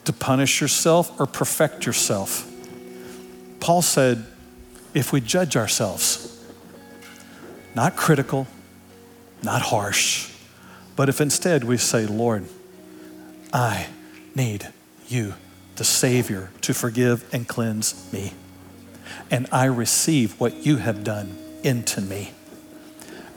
to 0.03 0.11
punish 0.11 0.59
yourself 0.59 1.17
or 1.21 1.25
perfect 1.25 1.85
yourself. 1.85 2.51
Paul 3.61 3.81
said, 3.81 4.25
if 4.93 5.13
we 5.13 5.21
judge 5.21 5.55
ourselves, 5.55 6.43
not 7.73 7.95
critical, 7.95 8.45
not 9.41 9.61
harsh, 9.61 10.33
but 10.97 11.07
if 11.07 11.21
instead 11.21 11.63
we 11.63 11.77
say, 11.77 12.05
Lord, 12.05 12.45
I 13.53 13.87
need 14.35 14.67
you, 15.07 15.35
the 15.77 15.85
Savior, 15.85 16.49
to 16.59 16.73
forgive 16.73 17.23
and 17.33 17.47
cleanse 17.47 18.11
me. 18.11 18.33
And 19.31 19.47
I 19.51 19.65
receive 19.65 20.39
what 20.39 20.65
you 20.65 20.77
have 20.77 21.03
done 21.03 21.37
into 21.63 22.01
me. 22.01 22.31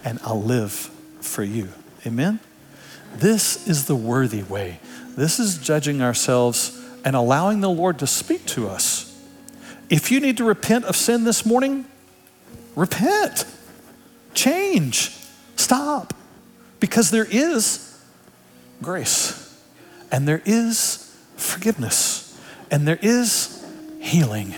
And 0.05 0.19
I'll 0.25 0.43
live 0.43 0.73
for 1.21 1.43
you. 1.43 1.69
Amen? 2.07 2.41
This 3.15 3.69
is 3.69 3.87
the 3.87 3.97
worthy 3.97 4.43
way. 4.43 4.81
This 5.17 5.39
is 5.39 5.59
judging 5.59 6.03
ourselves 6.03 6.81
and 7.05 7.15
allowing 7.15 7.61
the 7.61 7.71
Lord 7.71 7.99
to 7.99 8.07
speak 8.07 8.47
to 8.47 8.69
us. 8.69 9.09
If 9.91 10.11
you 10.11 10.21
need 10.21 10.39
to 10.39 10.45
repent 10.45 10.87
of 10.87 10.97
sin 10.97 11.25
this 11.25 11.45
morning, 11.45 11.85
repent, 12.75 13.45
change, 14.35 15.15
stop, 15.57 16.15
because 16.81 17.11
there 17.11 17.27
is 17.31 18.01
grace 18.81 19.39
and 20.11 20.27
there 20.27 20.43
is 20.45 21.15
forgiveness 21.37 22.41
and 22.71 22.89
there 22.89 22.99
is 23.03 23.65
healing. 24.01 24.55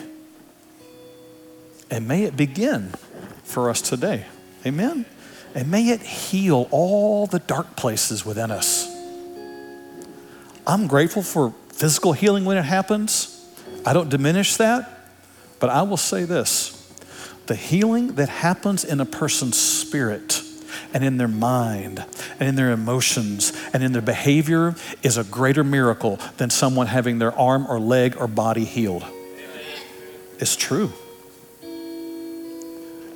And 1.91 2.09
may 2.09 2.25
it 2.25 2.37
begin 2.37 2.93
for 3.45 3.71
us 3.71 3.81
today. 3.81 4.27
Amen. 4.67 5.05
And 5.55 5.71
may 5.71 5.91
it 5.91 6.03
heal 6.03 6.69
all 6.71 7.27
the 7.27 7.39
dark 7.39 7.77
places 7.77 8.25
within 8.27 8.51
us. 8.51 8.91
I'm 10.67 10.87
grateful 10.87 11.23
for 11.23 11.55
physical 11.69 12.13
healing 12.13 12.45
when 12.45 12.57
it 12.57 12.65
happens. 12.65 13.31
I 13.85 13.93
don't 13.93 14.09
diminish 14.09 14.57
that, 14.57 15.09
but 15.61 15.71
I 15.71 15.83
will 15.83 15.97
say 15.97 16.25
this 16.25 16.81
the 17.47 17.55
healing 17.55 18.15
that 18.15 18.29
happens 18.29 18.85
in 18.85 19.01
a 19.01 19.05
person's 19.05 19.59
spirit 19.59 20.43
and 20.95 21.05
in 21.05 21.19
their 21.19 21.29
mind 21.29 22.05
and 22.41 22.49
in 22.49 22.55
their 22.55 22.71
emotions 22.71 23.53
and 23.75 23.83
in 23.83 23.93
their 23.93 24.03
behavior 24.03 24.75
is 25.03 25.19
a 25.19 25.25
greater 25.25 25.63
miracle 25.63 26.19
than 26.39 26.49
someone 26.49 26.87
having 26.87 27.19
their 27.19 27.33
arm 27.39 27.67
or 27.69 27.79
leg 27.79 28.17
or 28.17 28.27
body 28.27 28.65
healed. 28.65 29.05
It's 30.39 30.57
true. 30.57 30.93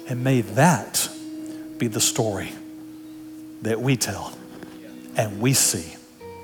And 0.09 0.25
may 0.25 0.41
that 0.41 1.11
be 1.77 1.87
the 1.87 2.01
story 2.01 2.53
that 3.63 3.81
we 3.81 3.97
tell 3.97 4.33
and 5.17 5.39
we 5.39 5.53
see 5.53 5.97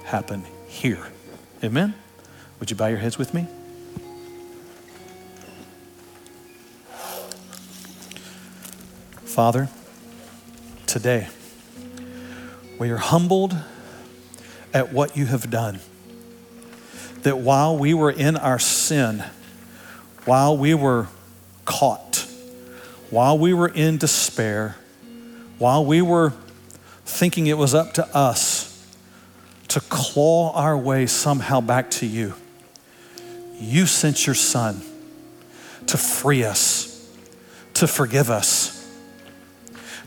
happen 0.05 0.45
here. 0.67 1.07
Amen? 1.63 1.95
Would 2.61 2.71
you 2.71 2.77
bow 2.77 2.89
your 2.89 2.99
heads 2.99 3.17
with 3.17 3.33
me? 3.33 3.47
Father, 9.25 9.69
today 10.87 11.29
we 12.79 12.91
are 12.91 12.99
humbled 12.99 13.57
at 14.75 14.93
what 14.93 15.17
you 15.17 15.27
have 15.27 15.51
done. 15.51 15.81
That 17.23 17.39
while 17.39 17.79
we 17.79 17.95
were 17.95 18.11
in 18.11 18.37
our 18.37 18.59
sin, 18.59 19.25
while 20.27 20.57
we 20.57 20.75
were 20.75 21.09
caught, 21.65 22.04
while 23.11 23.39
we 23.39 23.53
were 23.55 23.69
in 23.69 23.99
despair, 23.99 24.77
while 25.59 25.85
we 25.85 26.03
were 26.03 26.33
thinking 27.05 27.47
it 27.47 27.59
was 27.59 27.75
up 27.75 27.93
to 27.95 28.17
us 28.17 28.71
to 29.69 29.81
claw 29.81 30.53
our 30.55 30.77
way 30.77 31.07
somehow 31.07 31.61
back 31.61 31.91
to 31.91 32.07
you, 32.07 32.35
you 33.61 33.87
sent 33.87 34.27
your 34.27 34.35
son 34.35 34.81
to 35.87 35.97
free 35.97 36.45
us, 36.45 37.09
to 37.75 37.87
forgive 37.87 38.31
us, 38.31 38.75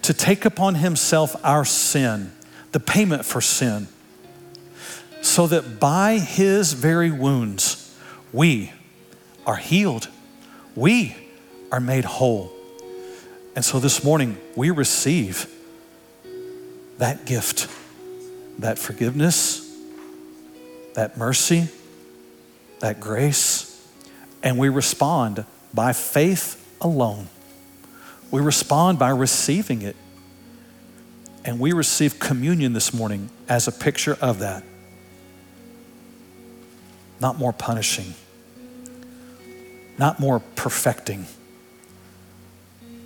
to 0.01 0.13
take 0.13 0.45
upon 0.45 0.75
himself 0.75 1.35
our 1.43 1.65
sin, 1.65 2.31
the 2.71 2.79
payment 2.79 3.25
for 3.25 3.41
sin, 3.41 3.87
so 5.21 5.47
that 5.47 5.79
by 5.79 6.17
his 6.17 6.73
very 6.73 7.11
wounds 7.11 7.95
we 8.31 8.71
are 9.45 9.55
healed, 9.55 10.07
we 10.75 11.15
are 11.71 11.79
made 11.79 12.05
whole. 12.05 12.56
And 13.57 13.65
so 13.65 13.79
this 13.79 14.03
morning, 14.03 14.37
we 14.55 14.69
receive 14.69 15.51
that 16.99 17.25
gift, 17.25 17.67
that 18.59 18.77
forgiveness, 18.77 19.75
that 20.93 21.17
mercy, 21.17 21.67
that 22.81 22.99
grace, 22.99 23.83
and 24.43 24.59
we 24.59 24.69
respond 24.69 25.43
by 25.73 25.91
faith 25.91 26.63
alone. 26.79 27.29
We 28.29 28.41
respond 28.41 28.99
by 28.99 29.09
receiving 29.09 29.81
it. 29.81 29.95
And 31.43 31.59
we 31.59 31.73
receive 31.73 32.19
communion 32.19 32.73
this 32.73 32.93
morning 32.93 33.31
as 33.49 33.67
a 33.67 33.71
picture 33.71 34.19
of 34.21 34.37
that. 34.37 34.63
Not 37.19 37.39
more 37.39 37.53
punishing, 37.53 38.13
not 39.97 40.19
more 40.19 40.41
perfecting 40.55 41.25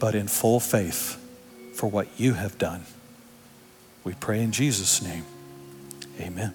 but 0.02 0.16
in 0.16 0.28
full 0.28 0.60
faith 0.60 1.16
for 1.76 1.90
what 1.90 2.08
you 2.18 2.34
have 2.34 2.58
done. 2.58 2.84
We 4.04 4.16
pray 4.16 4.42
in 4.42 4.52
Jesus' 4.52 5.00
name. 5.02 5.24
Amen. 6.20 6.54